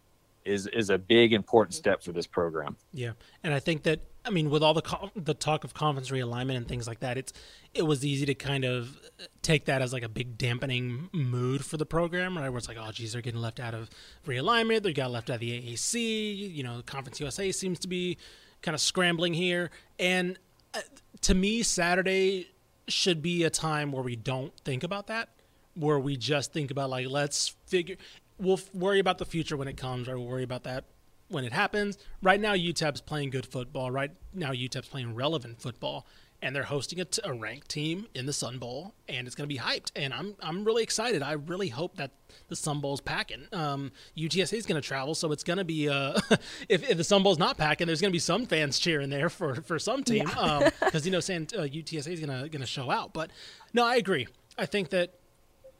is 0.44 0.66
is 0.66 0.90
a 0.90 0.98
big 0.98 1.32
important 1.32 1.74
step 1.74 2.02
for 2.02 2.10
this 2.10 2.26
program. 2.26 2.76
Yeah, 2.92 3.12
and 3.44 3.54
I 3.54 3.60
think 3.60 3.84
that 3.84 4.00
I 4.28 4.30
mean, 4.30 4.50
with 4.50 4.62
all 4.62 4.74
the 4.74 5.10
the 5.16 5.32
talk 5.32 5.64
of 5.64 5.72
conference 5.72 6.10
realignment 6.10 6.58
and 6.58 6.68
things 6.68 6.86
like 6.86 7.00
that, 7.00 7.16
it's 7.16 7.32
it 7.72 7.82
was 7.82 8.04
easy 8.04 8.26
to 8.26 8.34
kind 8.34 8.64
of 8.64 9.00
take 9.40 9.64
that 9.64 9.80
as 9.80 9.92
like 9.94 10.02
a 10.02 10.08
big 10.08 10.36
dampening 10.36 11.08
mood 11.12 11.64
for 11.64 11.78
the 11.78 11.86
program, 11.86 12.36
right? 12.36 12.50
Where 12.50 12.58
it's 12.58 12.68
like, 12.68 12.76
oh, 12.78 12.90
geez, 12.92 13.14
they're 13.14 13.22
getting 13.22 13.40
left 13.40 13.58
out 13.58 13.72
of 13.72 13.88
realignment, 14.26 14.82
they 14.82 14.92
got 14.92 15.10
left 15.10 15.30
out 15.30 15.34
of 15.34 15.40
the 15.40 15.62
AAC. 15.62 16.54
You 16.54 16.62
know, 16.62 16.82
Conference 16.84 17.18
USA 17.20 17.50
seems 17.50 17.78
to 17.80 17.88
be 17.88 18.18
kind 18.60 18.74
of 18.74 18.82
scrambling 18.82 19.32
here, 19.32 19.70
and 19.98 20.38
uh, 20.74 20.80
to 21.22 21.34
me, 21.34 21.62
Saturday 21.62 22.48
should 22.86 23.22
be 23.22 23.44
a 23.44 23.50
time 23.50 23.92
where 23.92 24.02
we 24.02 24.14
don't 24.14 24.52
think 24.60 24.82
about 24.82 25.06
that, 25.06 25.30
where 25.74 25.98
we 25.98 26.18
just 26.18 26.52
think 26.52 26.70
about 26.70 26.90
like, 26.90 27.08
let's 27.08 27.56
figure. 27.66 27.96
We'll 28.38 28.60
worry 28.74 28.98
about 28.98 29.16
the 29.16 29.24
future 29.24 29.56
when 29.56 29.68
it 29.68 29.78
comes, 29.78 30.06
or 30.06 30.18
we'll 30.18 30.28
worry 30.28 30.44
about 30.44 30.64
that 30.64 30.84
when 31.28 31.44
it 31.44 31.52
happens. 31.52 31.98
Right 32.22 32.40
now, 32.40 32.54
UTEP's 32.54 33.00
playing 33.00 33.30
good 33.30 33.46
football. 33.46 33.90
Right 33.90 34.10
now, 34.34 34.52
UTEP's 34.52 34.88
playing 34.88 35.14
relevant 35.14 35.60
football, 35.60 36.06
and 36.40 36.54
they're 36.54 36.64
hosting 36.64 37.00
a, 37.00 37.04
t- 37.04 37.20
a 37.24 37.32
ranked 37.32 37.68
team 37.68 38.06
in 38.14 38.26
the 38.26 38.32
Sun 38.32 38.58
Bowl, 38.58 38.94
and 39.08 39.26
it's 39.26 39.34
going 39.34 39.48
to 39.48 39.54
be 39.54 39.60
hyped. 39.60 39.90
And 39.96 40.14
I'm 40.14 40.34
I'm 40.40 40.64
really 40.64 40.82
excited. 40.82 41.22
I 41.22 41.32
really 41.32 41.68
hope 41.68 41.96
that 41.96 42.12
the 42.48 42.56
Sun 42.56 42.80
Bowl's 42.80 43.00
packing. 43.00 43.46
Um, 43.52 43.92
UTSA 44.16 44.54
is 44.54 44.66
going 44.66 44.80
to 44.80 44.86
travel, 44.86 45.14
so 45.14 45.32
it's 45.32 45.44
going 45.44 45.58
to 45.58 45.64
be 45.64 45.88
uh, 45.88 46.18
if, 46.68 46.88
if 46.88 46.96
the 46.96 47.04
Sun 47.04 47.22
Bowl's 47.22 47.38
not 47.38 47.58
packing, 47.58 47.86
there's 47.86 48.00
going 48.00 48.10
to 48.10 48.16
be 48.16 48.20
some 48.20 48.46
fans 48.46 48.78
cheering 48.78 49.10
there 49.10 49.28
for 49.28 49.56
for 49.56 49.78
some 49.78 50.04
team 50.04 50.26
because 50.26 51.04
you 51.04 51.12
know 51.12 51.20
saying 51.20 51.48
uh, 51.56 51.62
UTSA 51.62 52.12
is 52.12 52.20
going 52.20 52.42
to 52.42 52.48
going 52.48 52.60
to 52.60 52.66
show 52.66 52.90
out. 52.90 53.12
But 53.12 53.30
no, 53.72 53.84
I 53.84 53.96
agree. 53.96 54.28
I 54.56 54.66
think 54.66 54.90
that 54.90 55.14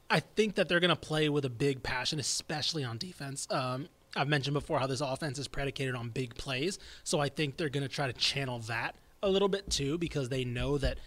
I 0.09 0.19
think 0.19 0.55
that 0.55 0.67
they're 0.67 0.79
going 0.79 0.89
to 0.89 0.95
play 0.95 1.29
with 1.29 1.45
a 1.45 1.49
big 1.49 1.83
passion, 1.83 2.19
especially 2.19 2.83
on 2.83 2.97
defense. 2.97 3.47
Um, 3.51 3.89
I've 4.15 4.27
mentioned 4.27 4.53
before 4.53 4.79
how 4.79 4.87
this 4.87 5.01
offense 5.01 5.37
is 5.39 5.47
predicated 5.47 5.95
on 5.95 6.09
big 6.09 6.35
plays, 6.35 6.79
so 7.03 7.19
I 7.19 7.29
think 7.29 7.57
they're 7.57 7.69
going 7.69 7.83
to 7.83 7.89
try 7.89 8.07
to 8.07 8.13
channel 8.13 8.59
that 8.59 8.95
a 9.21 9.29
little 9.29 9.49
bit 9.49 9.69
too, 9.69 9.97
because 9.97 10.29
they 10.29 10.45
know 10.45 10.77
that 10.77 10.97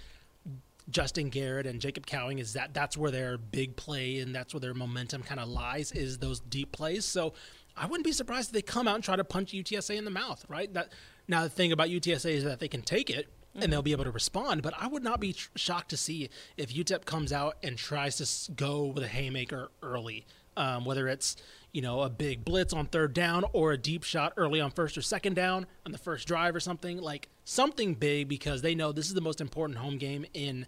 Justin 0.90 1.28
Garrett 1.28 1.66
and 1.66 1.80
Jacob 1.80 2.06
Cowing 2.06 2.38
is 2.38 2.52
that 2.54 2.74
that's 2.74 2.96
where 2.96 3.10
their 3.10 3.38
big 3.38 3.76
play 3.76 4.18
and 4.18 4.34
that's 4.34 4.52
where 4.52 4.60
their 4.60 4.74
momentum 4.74 5.22
kind 5.22 5.40
of 5.40 5.48
lies 5.48 5.92
is 5.92 6.18
those 6.18 6.40
deep 6.40 6.72
plays. 6.72 7.04
So 7.04 7.34
I 7.76 7.86
wouldn't 7.86 8.04
be 8.04 8.12
surprised 8.12 8.48
if 8.48 8.52
they 8.52 8.62
come 8.62 8.88
out 8.88 8.96
and 8.96 9.04
try 9.04 9.16
to 9.16 9.24
punch 9.24 9.52
UTSA 9.52 9.96
in 9.96 10.04
the 10.04 10.10
mouth, 10.10 10.44
right? 10.48 10.72
That 10.74 10.92
now 11.28 11.42
the 11.44 11.48
thing 11.48 11.72
about 11.72 11.88
UTSA 11.88 12.32
is 12.32 12.44
that 12.44 12.60
they 12.60 12.68
can 12.68 12.82
take 12.82 13.10
it 13.10 13.28
and 13.54 13.72
they'll 13.72 13.82
be 13.82 13.92
able 13.92 14.04
to 14.04 14.10
respond. 14.10 14.62
But 14.62 14.74
I 14.78 14.88
would 14.88 15.04
not 15.04 15.20
be 15.20 15.34
tr- 15.34 15.50
shocked 15.56 15.90
to 15.90 15.96
see 15.96 16.30
if 16.56 16.72
UTEP 16.72 17.04
comes 17.04 17.32
out 17.32 17.56
and 17.62 17.76
tries 17.76 18.16
to 18.16 18.52
go 18.52 18.86
with 18.86 19.04
a 19.04 19.08
haymaker 19.08 19.70
early, 19.82 20.26
um, 20.56 20.84
whether 20.84 21.08
it's 21.08 21.36
you 21.72 21.82
know 21.82 22.02
a 22.02 22.10
big 22.10 22.44
blitz 22.44 22.72
on 22.72 22.86
third 22.86 23.14
down 23.14 23.44
or 23.52 23.72
a 23.72 23.78
deep 23.78 24.04
shot 24.04 24.32
early 24.36 24.60
on 24.60 24.70
first 24.70 24.96
or 24.96 25.02
second 25.02 25.34
down 25.34 25.66
on 25.86 25.92
the 25.92 25.98
first 25.98 26.28
drive 26.28 26.54
or 26.54 26.60
something 26.60 26.98
like 26.98 27.28
something 27.44 27.94
big 27.94 28.28
because 28.28 28.62
they 28.62 28.74
know 28.74 28.92
this 28.92 29.06
is 29.06 29.14
the 29.14 29.20
most 29.20 29.40
important 29.40 29.78
home 29.78 29.98
game 29.98 30.24
in. 30.34 30.66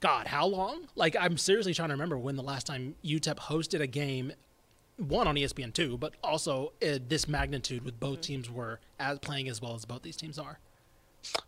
God, 0.00 0.26
how 0.28 0.46
long? 0.46 0.88
Like, 0.96 1.14
I'm 1.20 1.36
seriously 1.36 1.74
trying 1.74 1.90
to 1.90 1.94
remember 1.94 2.16
when 2.16 2.34
the 2.36 2.42
last 2.42 2.66
time 2.66 2.94
UTEP 3.04 3.36
hosted 3.36 3.80
a 3.82 3.86
game 3.86 4.32
one 4.96 5.28
on 5.28 5.34
ESPN 5.34 5.74
two, 5.74 5.98
but 5.98 6.14
also 6.24 6.72
uh, 6.82 6.98
this 7.06 7.28
magnitude 7.28 7.84
with 7.84 8.00
both 8.00 8.22
teams 8.22 8.50
were 8.50 8.80
as 8.98 9.18
playing 9.18 9.48
as 9.48 9.60
well 9.60 9.74
as 9.74 9.84
both 9.84 10.02
these 10.02 10.16
teams 10.16 10.38
are. 10.38 10.58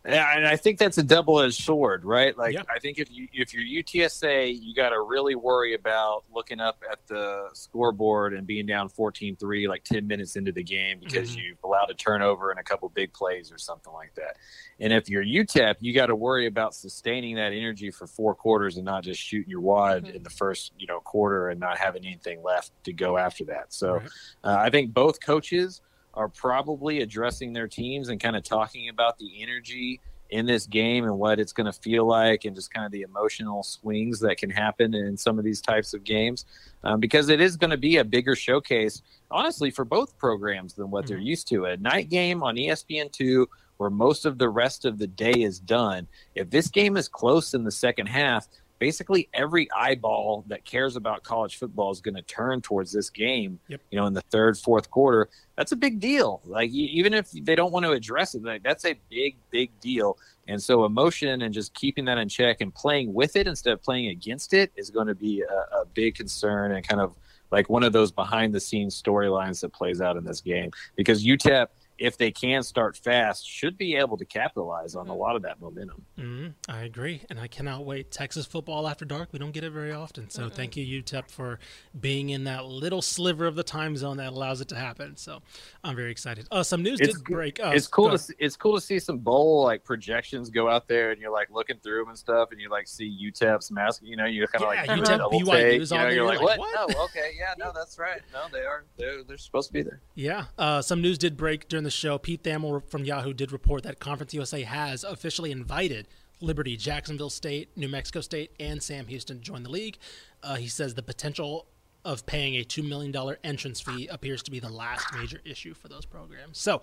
Yeah, 0.05 0.37
and 0.37 0.45
I 0.45 0.55
think 0.55 0.77
that's 0.77 0.97
a 0.97 1.03
double-edged 1.03 1.61
sword, 1.63 2.05
right? 2.05 2.37
Like, 2.37 2.53
Yeah. 2.53 2.61
I 2.69 2.79
think 2.79 2.99
if 2.99 3.09
you 3.11 3.27
if 3.33 3.53
you're 3.53 3.63
UTSA, 3.63 4.51
you 4.61 4.73
got 4.75 4.89
to 4.89 5.01
really 5.01 5.35
worry 5.35 5.73
about 5.73 6.23
looking 6.33 6.59
up 6.59 6.83
at 6.91 7.05
the 7.07 7.49
scoreboard 7.53 8.33
and 8.33 8.45
being 8.45 8.65
down 8.65 8.89
14-3 8.89 9.67
like 9.67 9.83
10 9.83 10.05
minutes 10.05 10.35
into 10.35 10.51
the 10.51 10.63
game 10.63 10.99
because 10.99 11.31
Mhm. 11.35 11.37
you've 11.43 11.63
allowed 11.63 11.89
a 11.89 11.93
turnover 11.95 12.51
and 12.51 12.59
a 12.59 12.63
couple 12.63 12.87
big 12.89 13.13
plays 13.13 13.51
or 13.51 13.57
something 13.57 13.91
like 13.93 14.13
that. 14.15 14.37
And 14.79 14.93
if 14.93 15.09
you're 15.09 15.23
UTEP, 15.23 15.77
you 15.79 15.93
got 15.93 16.07
to 16.07 16.15
worry 16.15 16.45
about 16.45 16.75
sustaining 16.75 17.35
that 17.35 17.53
energy 17.53 17.89
for 17.89 18.05
four 18.05 18.35
quarters 18.35 18.77
and 18.77 18.85
not 18.85 19.03
just 19.03 19.19
shooting 19.21 19.49
your 19.49 19.61
wad 19.61 20.05
Mhm. 20.05 20.15
in 20.15 20.23
the 20.23 20.29
first, 20.29 20.73
you 20.77 20.85
know, 20.87 20.99
quarter 20.99 21.49
and 21.49 21.59
not 21.59 21.77
having 21.77 22.05
anything 22.05 22.43
left 22.43 22.71
to 22.83 22.93
go 22.93 23.17
after 23.17 23.43
that. 23.45 23.73
So, 23.73 23.93
Right. 23.95 24.09
uh, 24.43 24.57
I 24.59 24.69
think 24.69 24.93
both 24.93 25.19
coaches 25.21 25.81
are 26.13 26.29
probably 26.29 27.01
addressing 27.01 27.53
their 27.53 27.67
teams 27.67 28.09
and 28.09 28.19
kind 28.19 28.35
of 28.35 28.43
talking 28.43 28.89
about 28.89 29.17
the 29.17 29.41
energy 29.41 29.99
in 30.29 30.45
this 30.47 30.65
game 30.65 31.03
and 31.03 31.17
what 31.17 31.39
it's 31.39 31.53
going 31.53 31.71
to 31.71 31.79
feel 31.79 32.07
like 32.07 32.43
and 32.45 32.55
just 32.55 32.73
kind 32.73 32.85
of 32.85 32.91
the 32.91 33.01
emotional 33.01 33.61
swings 33.61 34.19
that 34.19 34.37
can 34.37 34.49
happen 34.49 34.95
in 34.95 35.15
some 35.15 35.37
of 35.37 35.45
these 35.45 35.61
types 35.61 35.93
of 35.93 36.03
games 36.03 36.45
um, 36.83 36.99
because 36.99 37.29
it 37.29 37.39
is 37.39 37.55
going 37.55 37.69
to 37.69 37.77
be 37.77 37.97
a 37.97 38.03
bigger 38.03 38.35
showcase 38.35 39.03
honestly 39.29 39.69
for 39.69 39.85
both 39.85 40.17
programs 40.17 40.73
than 40.73 40.89
what 40.89 41.05
they're 41.05 41.19
used 41.19 41.47
to. 41.47 41.65
A 41.65 41.77
night 41.77 42.09
game 42.09 42.41
on 42.41 42.57
E 42.57 42.69
espn2 42.69 43.45
where 43.77 43.89
most 43.89 44.25
of 44.25 44.37
the 44.37 44.49
rest 44.49 44.85
of 44.85 44.97
the 44.97 45.07
day 45.07 45.33
is 45.33 45.59
done. 45.59 46.07
If 46.35 46.49
this 46.49 46.67
game 46.67 46.97
is 46.97 47.07
close 47.07 47.53
in 47.53 47.63
the 47.63 47.71
second 47.71 48.07
half 48.07 48.47
basically 48.83 49.29
every 49.33 49.65
eyeball 49.71 50.43
that 50.45 50.65
cares 50.65 50.97
about 50.97 51.23
college 51.23 51.57
football 51.57 51.89
is 51.89 52.01
going 52.01 52.15
to 52.15 52.21
turn 52.23 52.59
towards 52.59 52.91
this 52.91 53.09
game 53.09 53.57
Yep. 53.69 53.79
you 53.91 53.97
know 53.97 54.05
in 54.07 54.13
the 54.13 54.19
third 54.29 54.57
fourth 54.57 54.91
quarter. 54.91 55.29
That's 55.55 55.71
a 55.71 55.77
big 55.77 56.01
deal. 56.01 56.41
Like 56.43 56.69
even 56.71 57.13
if 57.13 57.31
they 57.31 57.55
don't 57.55 57.71
want 57.71 57.85
to 57.85 57.93
address 57.93 58.35
it 58.35 58.43
like 58.43 58.61
that's 58.61 58.83
a 58.83 58.95
big 59.09 59.37
big 59.51 59.71
deal. 59.79 60.17
And 60.49 60.61
so 60.61 60.83
emotion 60.83 61.43
and 61.43 61.53
just 61.53 61.73
keeping 61.73 62.03
that 62.05 62.17
in 62.17 62.27
check 62.27 62.59
and 62.59 62.75
playing 62.75 63.13
with 63.13 63.37
it 63.37 63.47
instead 63.47 63.71
of 63.71 63.81
playing 63.81 64.07
against 64.07 64.53
it 64.53 64.73
is 64.75 64.89
going 64.89 65.07
to 65.07 65.15
be 65.15 65.41
a, 65.49 65.77
a 65.77 65.85
big 65.93 66.15
concern 66.15 66.73
and 66.73 66.85
kind 66.85 66.99
of 66.99 67.15
like 67.51 67.69
one 67.69 67.83
of 67.83 67.93
those 67.93 68.11
behind 68.11 68.53
the 68.53 68.59
scenes 68.59 69.01
storylines 69.01 69.61
that 69.61 69.71
plays 69.71 70.01
out 70.01 70.17
in 70.17 70.25
this 70.25 70.41
game. 70.41 70.71
Because 70.97 71.23
UTEP 71.23 71.67
if 71.97 72.17
they 72.17 72.31
can 72.31 72.63
start 72.63 72.97
fast 72.97 73.47
should 73.47 73.77
be 73.77 73.95
able 73.95 74.17
to 74.17 74.25
capitalize 74.25 74.95
on 74.95 75.07
a 75.07 75.13
lot 75.15 75.35
of 75.35 75.41
that 75.43 75.59
momentum 75.61 76.05
hmm 76.17 76.47
I 76.67 76.83
agree, 76.83 77.21
and 77.29 77.39
I 77.39 77.47
cannot 77.47 77.85
wait. 77.85 78.11
Texas 78.11 78.45
football 78.45 78.87
after 78.87 79.05
dark. 79.05 79.29
We 79.31 79.39
don't 79.39 79.51
get 79.51 79.63
it 79.63 79.71
very 79.71 79.91
often, 79.91 80.29
so 80.29 80.49
thank 80.49 80.75
you, 80.77 81.01
UTEP, 81.01 81.29
for 81.29 81.59
being 81.99 82.29
in 82.29 82.43
that 82.45 82.65
little 82.65 83.01
sliver 83.01 83.45
of 83.45 83.55
the 83.55 83.63
time 83.63 83.95
zone 83.97 84.17
that 84.17 84.29
allows 84.33 84.61
it 84.61 84.67
to 84.69 84.75
happen. 84.75 85.17
So 85.17 85.41
I'm 85.83 85.95
very 85.95 86.11
excited. 86.11 86.47
Uh, 86.51 86.63
some 86.63 86.83
news 86.83 86.99
It's 86.99 87.15
did 87.17 87.23
break. 87.25 87.59
Uh, 87.59 87.71
it's 87.73 87.87
cool 87.87 88.09
to 88.09 88.17
see, 88.17 88.33
it's 88.39 88.55
cool 88.55 88.75
to 88.75 88.81
see 88.81 88.99
some 88.99 89.17
bowl 89.19 89.63
like 89.63 89.83
projections 89.83 90.49
go 90.49 90.69
out 90.69 90.87
there 90.87 91.11
and 91.11 91.19
you're 91.21 91.31
like 91.31 91.49
looking 91.51 91.77
through 91.83 91.99
them 92.01 92.09
and 92.09 92.17
stuff 92.17 92.51
and 92.51 92.59
you 92.61 92.69
like 92.69 92.87
see 92.87 93.09
UTEP's 93.31 93.71
mask 93.71 94.01
you 94.03 94.15
know 94.15 94.25
you're 94.25 94.47
kind 94.47 94.63
of 94.63 94.73
Yeah, 94.73 94.95
like 94.95 95.03
UTEP 95.03 95.13
a 95.15 95.17
double 95.17 95.39
BYU 95.39 95.79
is 95.81 95.91
you 95.91 95.97
on 95.97 96.03
know 96.03 96.07
there, 96.09 96.15
you're 96.15 96.23
you're 96.23 96.25
like 96.25 96.39
like, 96.41 96.59
what, 96.59 96.59
what? 96.59 96.89
no 96.89 97.03
okay 97.05 97.31
yeah 97.37 97.53
no 97.57 97.71
that's 97.73 97.97
right 97.97 98.21
no 98.31 98.45
they 98.51 98.59
are 98.65 98.85
they're, 98.97 99.23
they're 99.23 99.37
supposed 99.37 99.67
to 99.69 99.73
be 99.73 99.81
there 99.81 100.01
Yeah, 100.15 100.45
uh, 100.57 100.81
some 100.81 101.01
news 101.01 101.17
did 101.17 101.35
break 101.37 101.67
during 101.67 101.82
the 101.83 101.91
show. 101.91 102.17
Pete 102.17 102.43
Thamel 102.43 102.87
from 102.89 103.05
Yahoo 103.05 103.33
did 103.33 103.51
report 103.51 103.83
that 103.83 103.99
Conference 103.99 104.33
USA 104.33 104.63
has 104.63 105.03
officially 105.03 105.51
invited 105.51 106.07
Liberty, 106.41 106.75
Jacksonville 106.75 107.29
State, 107.29 107.69
New 107.77 107.87
Mexico 107.87 108.21
State, 108.21 108.51
and 108.59 108.81
Sam 108.83 109.07
Houston 109.07 109.37
to 109.37 109.43
join 109.43 109.63
the 109.63 109.69
league. 109.69 109.97
Uh, 110.41 110.55
he 110.55 110.67
says 110.67 110.93
the 110.95 111.03
potential 111.03 111.67
of 112.05 112.25
paying 112.25 112.55
a 112.55 112.63
$2 112.65 112.87
million 112.87 113.15
entrance 113.43 113.79
fee 113.79 114.07
appears 114.07 114.43
to 114.43 114.51
be 114.51 114.59
the 114.59 114.69
last 114.69 115.05
major 115.15 115.39
issue 115.45 115.73
for 115.73 115.87
those 115.87 116.05
programs. 116.05 116.57
So 116.57 116.81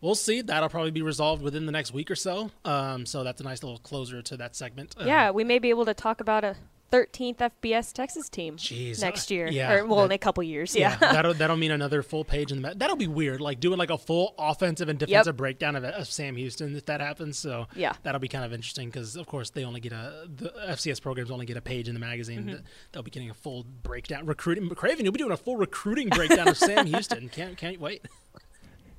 we'll 0.00 0.14
see. 0.14 0.42
That'll 0.42 0.68
probably 0.68 0.92
be 0.92 1.02
resolved 1.02 1.42
within 1.42 1.66
the 1.66 1.72
next 1.72 1.92
week 1.92 2.10
or 2.10 2.14
so. 2.14 2.50
Um, 2.64 3.04
so 3.04 3.24
that's 3.24 3.40
a 3.40 3.44
nice 3.44 3.62
little 3.64 3.78
closer 3.78 4.22
to 4.22 4.36
that 4.36 4.54
segment. 4.54 4.94
Uh, 5.00 5.04
Yeah, 5.06 5.30
we 5.32 5.42
may 5.42 5.58
be 5.58 5.70
able 5.70 5.86
to 5.86 5.94
talk 5.94 6.20
about 6.20 6.44
a 6.44 6.56
13th 6.90 7.36
FBS 7.62 7.92
Texas 7.92 8.28
team 8.28 8.56
Jeez, 8.56 9.00
next 9.00 9.30
year. 9.30 9.46
yeah, 9.48 9.72
or, 9.72 9.86
well, 9.86 10.04
in 10.04 10.12
a 10.12 10.18
couple 10.18 10.42
years. 10.42 10.74
Yeah, 10.74 10.96
Yeah. 11.00 11.12
that'll 11.12 11.34
that'll 11.34 11.56
mean 11.64 11.70
another 11.70 12.02
full 12.02 12.24
page 12.24 12.50
in 12.52 12.62
the. 12.62 12.74
That'll 12.76 12.96
be 12.96 13.06
weird, 13.06 13.40
like 13.40 13.60
doing 13.60 13.78
like 13.78 13.90
a 13.90 13.98
full 13.98 14.34
offensive 14.38 14.88
and 14.88 14.98
defensive 14.98 15.36
breakdown 15.36 15.76
of, 15.76 15.84
of 15.84 16.06
Sam 16.08 16.36
Houston 16.36 16.74
if 16.76 16.86
that 16.86 17.00
happens. 17.00 17.38
So 17.38 17.66
Yeah. 17.76 17.92
that'll 18.02 18.20
be 18.20 18.28
kind 18.28 18.44
of 18.44 18.52
interesting 18.52 18.88
because 18.88 19.16
of 19.16 19.26
course 19.26 19.50
they 19.50 19.64
only 19.64 19.80
get 19.80 19.92
a 19.92 20.28
the 20.34 20.52
FCS 20.68 21.00
programs 21.00 21.30
only 21.30 21.46
get 21.46 21.56
a 21.56 21.60
page 21.62 21.88
in 21.88 21.94
the 21.94 22.00
magazine. 22.00 22.44
Mm-hmm. 22.44 22.64
They'll 22.92 23.02
be 23.02 23.10
getting 23.10 23.30
a 23.30 23.34
full 23.34 23.64
breakdown. 23.82 24.26
Recruiting 24.26 24.68
Craven, 24.70 25.04
you'll 25.04 25.12
be 25.12 25.18
doing 25.18 25.32
a 25.32 25.36
full 25.36 25.56
recruiting 25.56 26.08
breakdown 26.08 26.48
of 26.48 26.56
Sam 26.56 26.86
Houston. 26.92 27.28
Can't 27.28 27.56
can't 27.56 27.80
wait. 27.80 28.06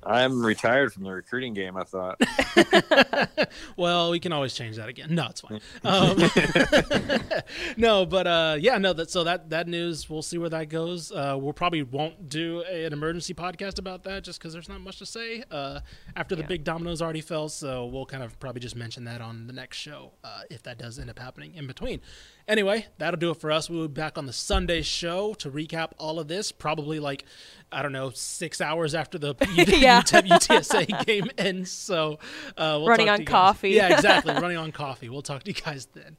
I'm 0.04 0.44
retired 0.44 0.92
from 0.92 1.04
the 1.04 1.12
recruiting 1.12 1.54
game 1.54 1.76
I 1.76 1.84
thought 1.84 2.20
Well, 3.76 4.10
we 4.10 4.18
can 4.20 4.32
always 4.32 4.54
change 4.54 4.76
that 4.76 4.88
again. 4.88 5.14
No, 5.14 5.26
it's 5.30 5.40
fine. 5.42 5.60
Um, 5.84 6.16
no, 7.76 8.06
but 8.06 8.26
uh, 8.26 8.56
yeah, 8.58 8.78
no. 8.78 8.92
That 8.92 9.10
so 9.10 9.24
that 9.24 9.50
that 9.50 9.68
news, 9.68 10.08
we'll 10.08 10.22
see 10.22 10.38
where 10.38 10.48
that 10.50 10.68
goes. 10.68 11.12
Uh, 11.12 11.36
we'll 11.38 11.52
probably 11.52 11.82
won't 11.82 12.28
do 12.28 12.62
a- 12.68 12.84
an 12.84 12.92
emergency 12.92 13.34
podcast 13.34 13.78
about 13.78 14.02
that 14.04 14.24
just 14.24 14.38
because 14.40 14.52
there's 14.52 14.68
not 14.68 14.80
much 14.80 14.98
to 14.98 15.06
say 15.06 15.42
uh, 15.50 15.80
after 16.16 16.34
the 16.34 16.42
Yeah. 16.42 16.48
big 16.48 16.64
dominoes 16.64 17.00
already 17.02 17.20
fell. 17.20 17.48
So 17.48 17.86
we'll 17.86 18.06
kind 18.06 18.22
of 18.22 18.38
probably 18.40 18.60
just 18.60 18.76
mention 18.76 19.04
that 19.04 19.20
on 19.20 19.46
the 19.46 19.52
next 19.52 19.76
show 19.78 20.12
uh, 20.24 20.42
if 20.50 20.62
that 20.64 20.78
does 20.78 20.98
end 20.98 21.10
up 21.10 21.18
happening 21.18 21.54
in 21.54 21.66
between. 21.66 22.00
Anyway, 22.48 22.86
that'll 22.98 23.20
do 23.20 23.30
it 23.30 23.36
for 23.40 23.50
us. 23.52 23.70
We'll 23.70 23.86
be 23.88 23.94
back 24.00 24.18
on 24.18 24.26
the 24.26 24.32
Sunday 24.32 24.82
show 24.82 25.34
to 25.34 25.50
recap 25.50 25.92
all 25.98 26.18
of 26.18 26.26
this. 26.28 26.50
Probably 26.50 26.98
like 26.98 27.24
I 27.72 27.82
don't 27.82 27.92
know 27.92 28.10
six 28.10 28.60
hours 28.60 28.94
after 28.94 29.18
the 29.18 29.34
Yeah. 29.54 30.02
UTSA 30.02 31.04
game 31.06 31.30
ends. 31.38 31.70
So 31.70 32.18
uh, 32.56 32.76
we'll 32.78 32.88
Running 32.88 33.06
talk 33.06 33.12
on 33.12 33.18
to 33.18 33.22
you 33.22 33.26
guys- 33.26 33.32
coffee. 33.32 33.70
Yeah, 33.70 33.94
exactly. 33.94 34.34
Running 34.40 34.56
on 34.58 34.72
coffee. 34.72 35.08
We'll 35.08 35.22
talk 35.22 35.42
to 35.44 35.50
you 35.50 35.54
guys 35.60 35.86
then. 35.94 36.16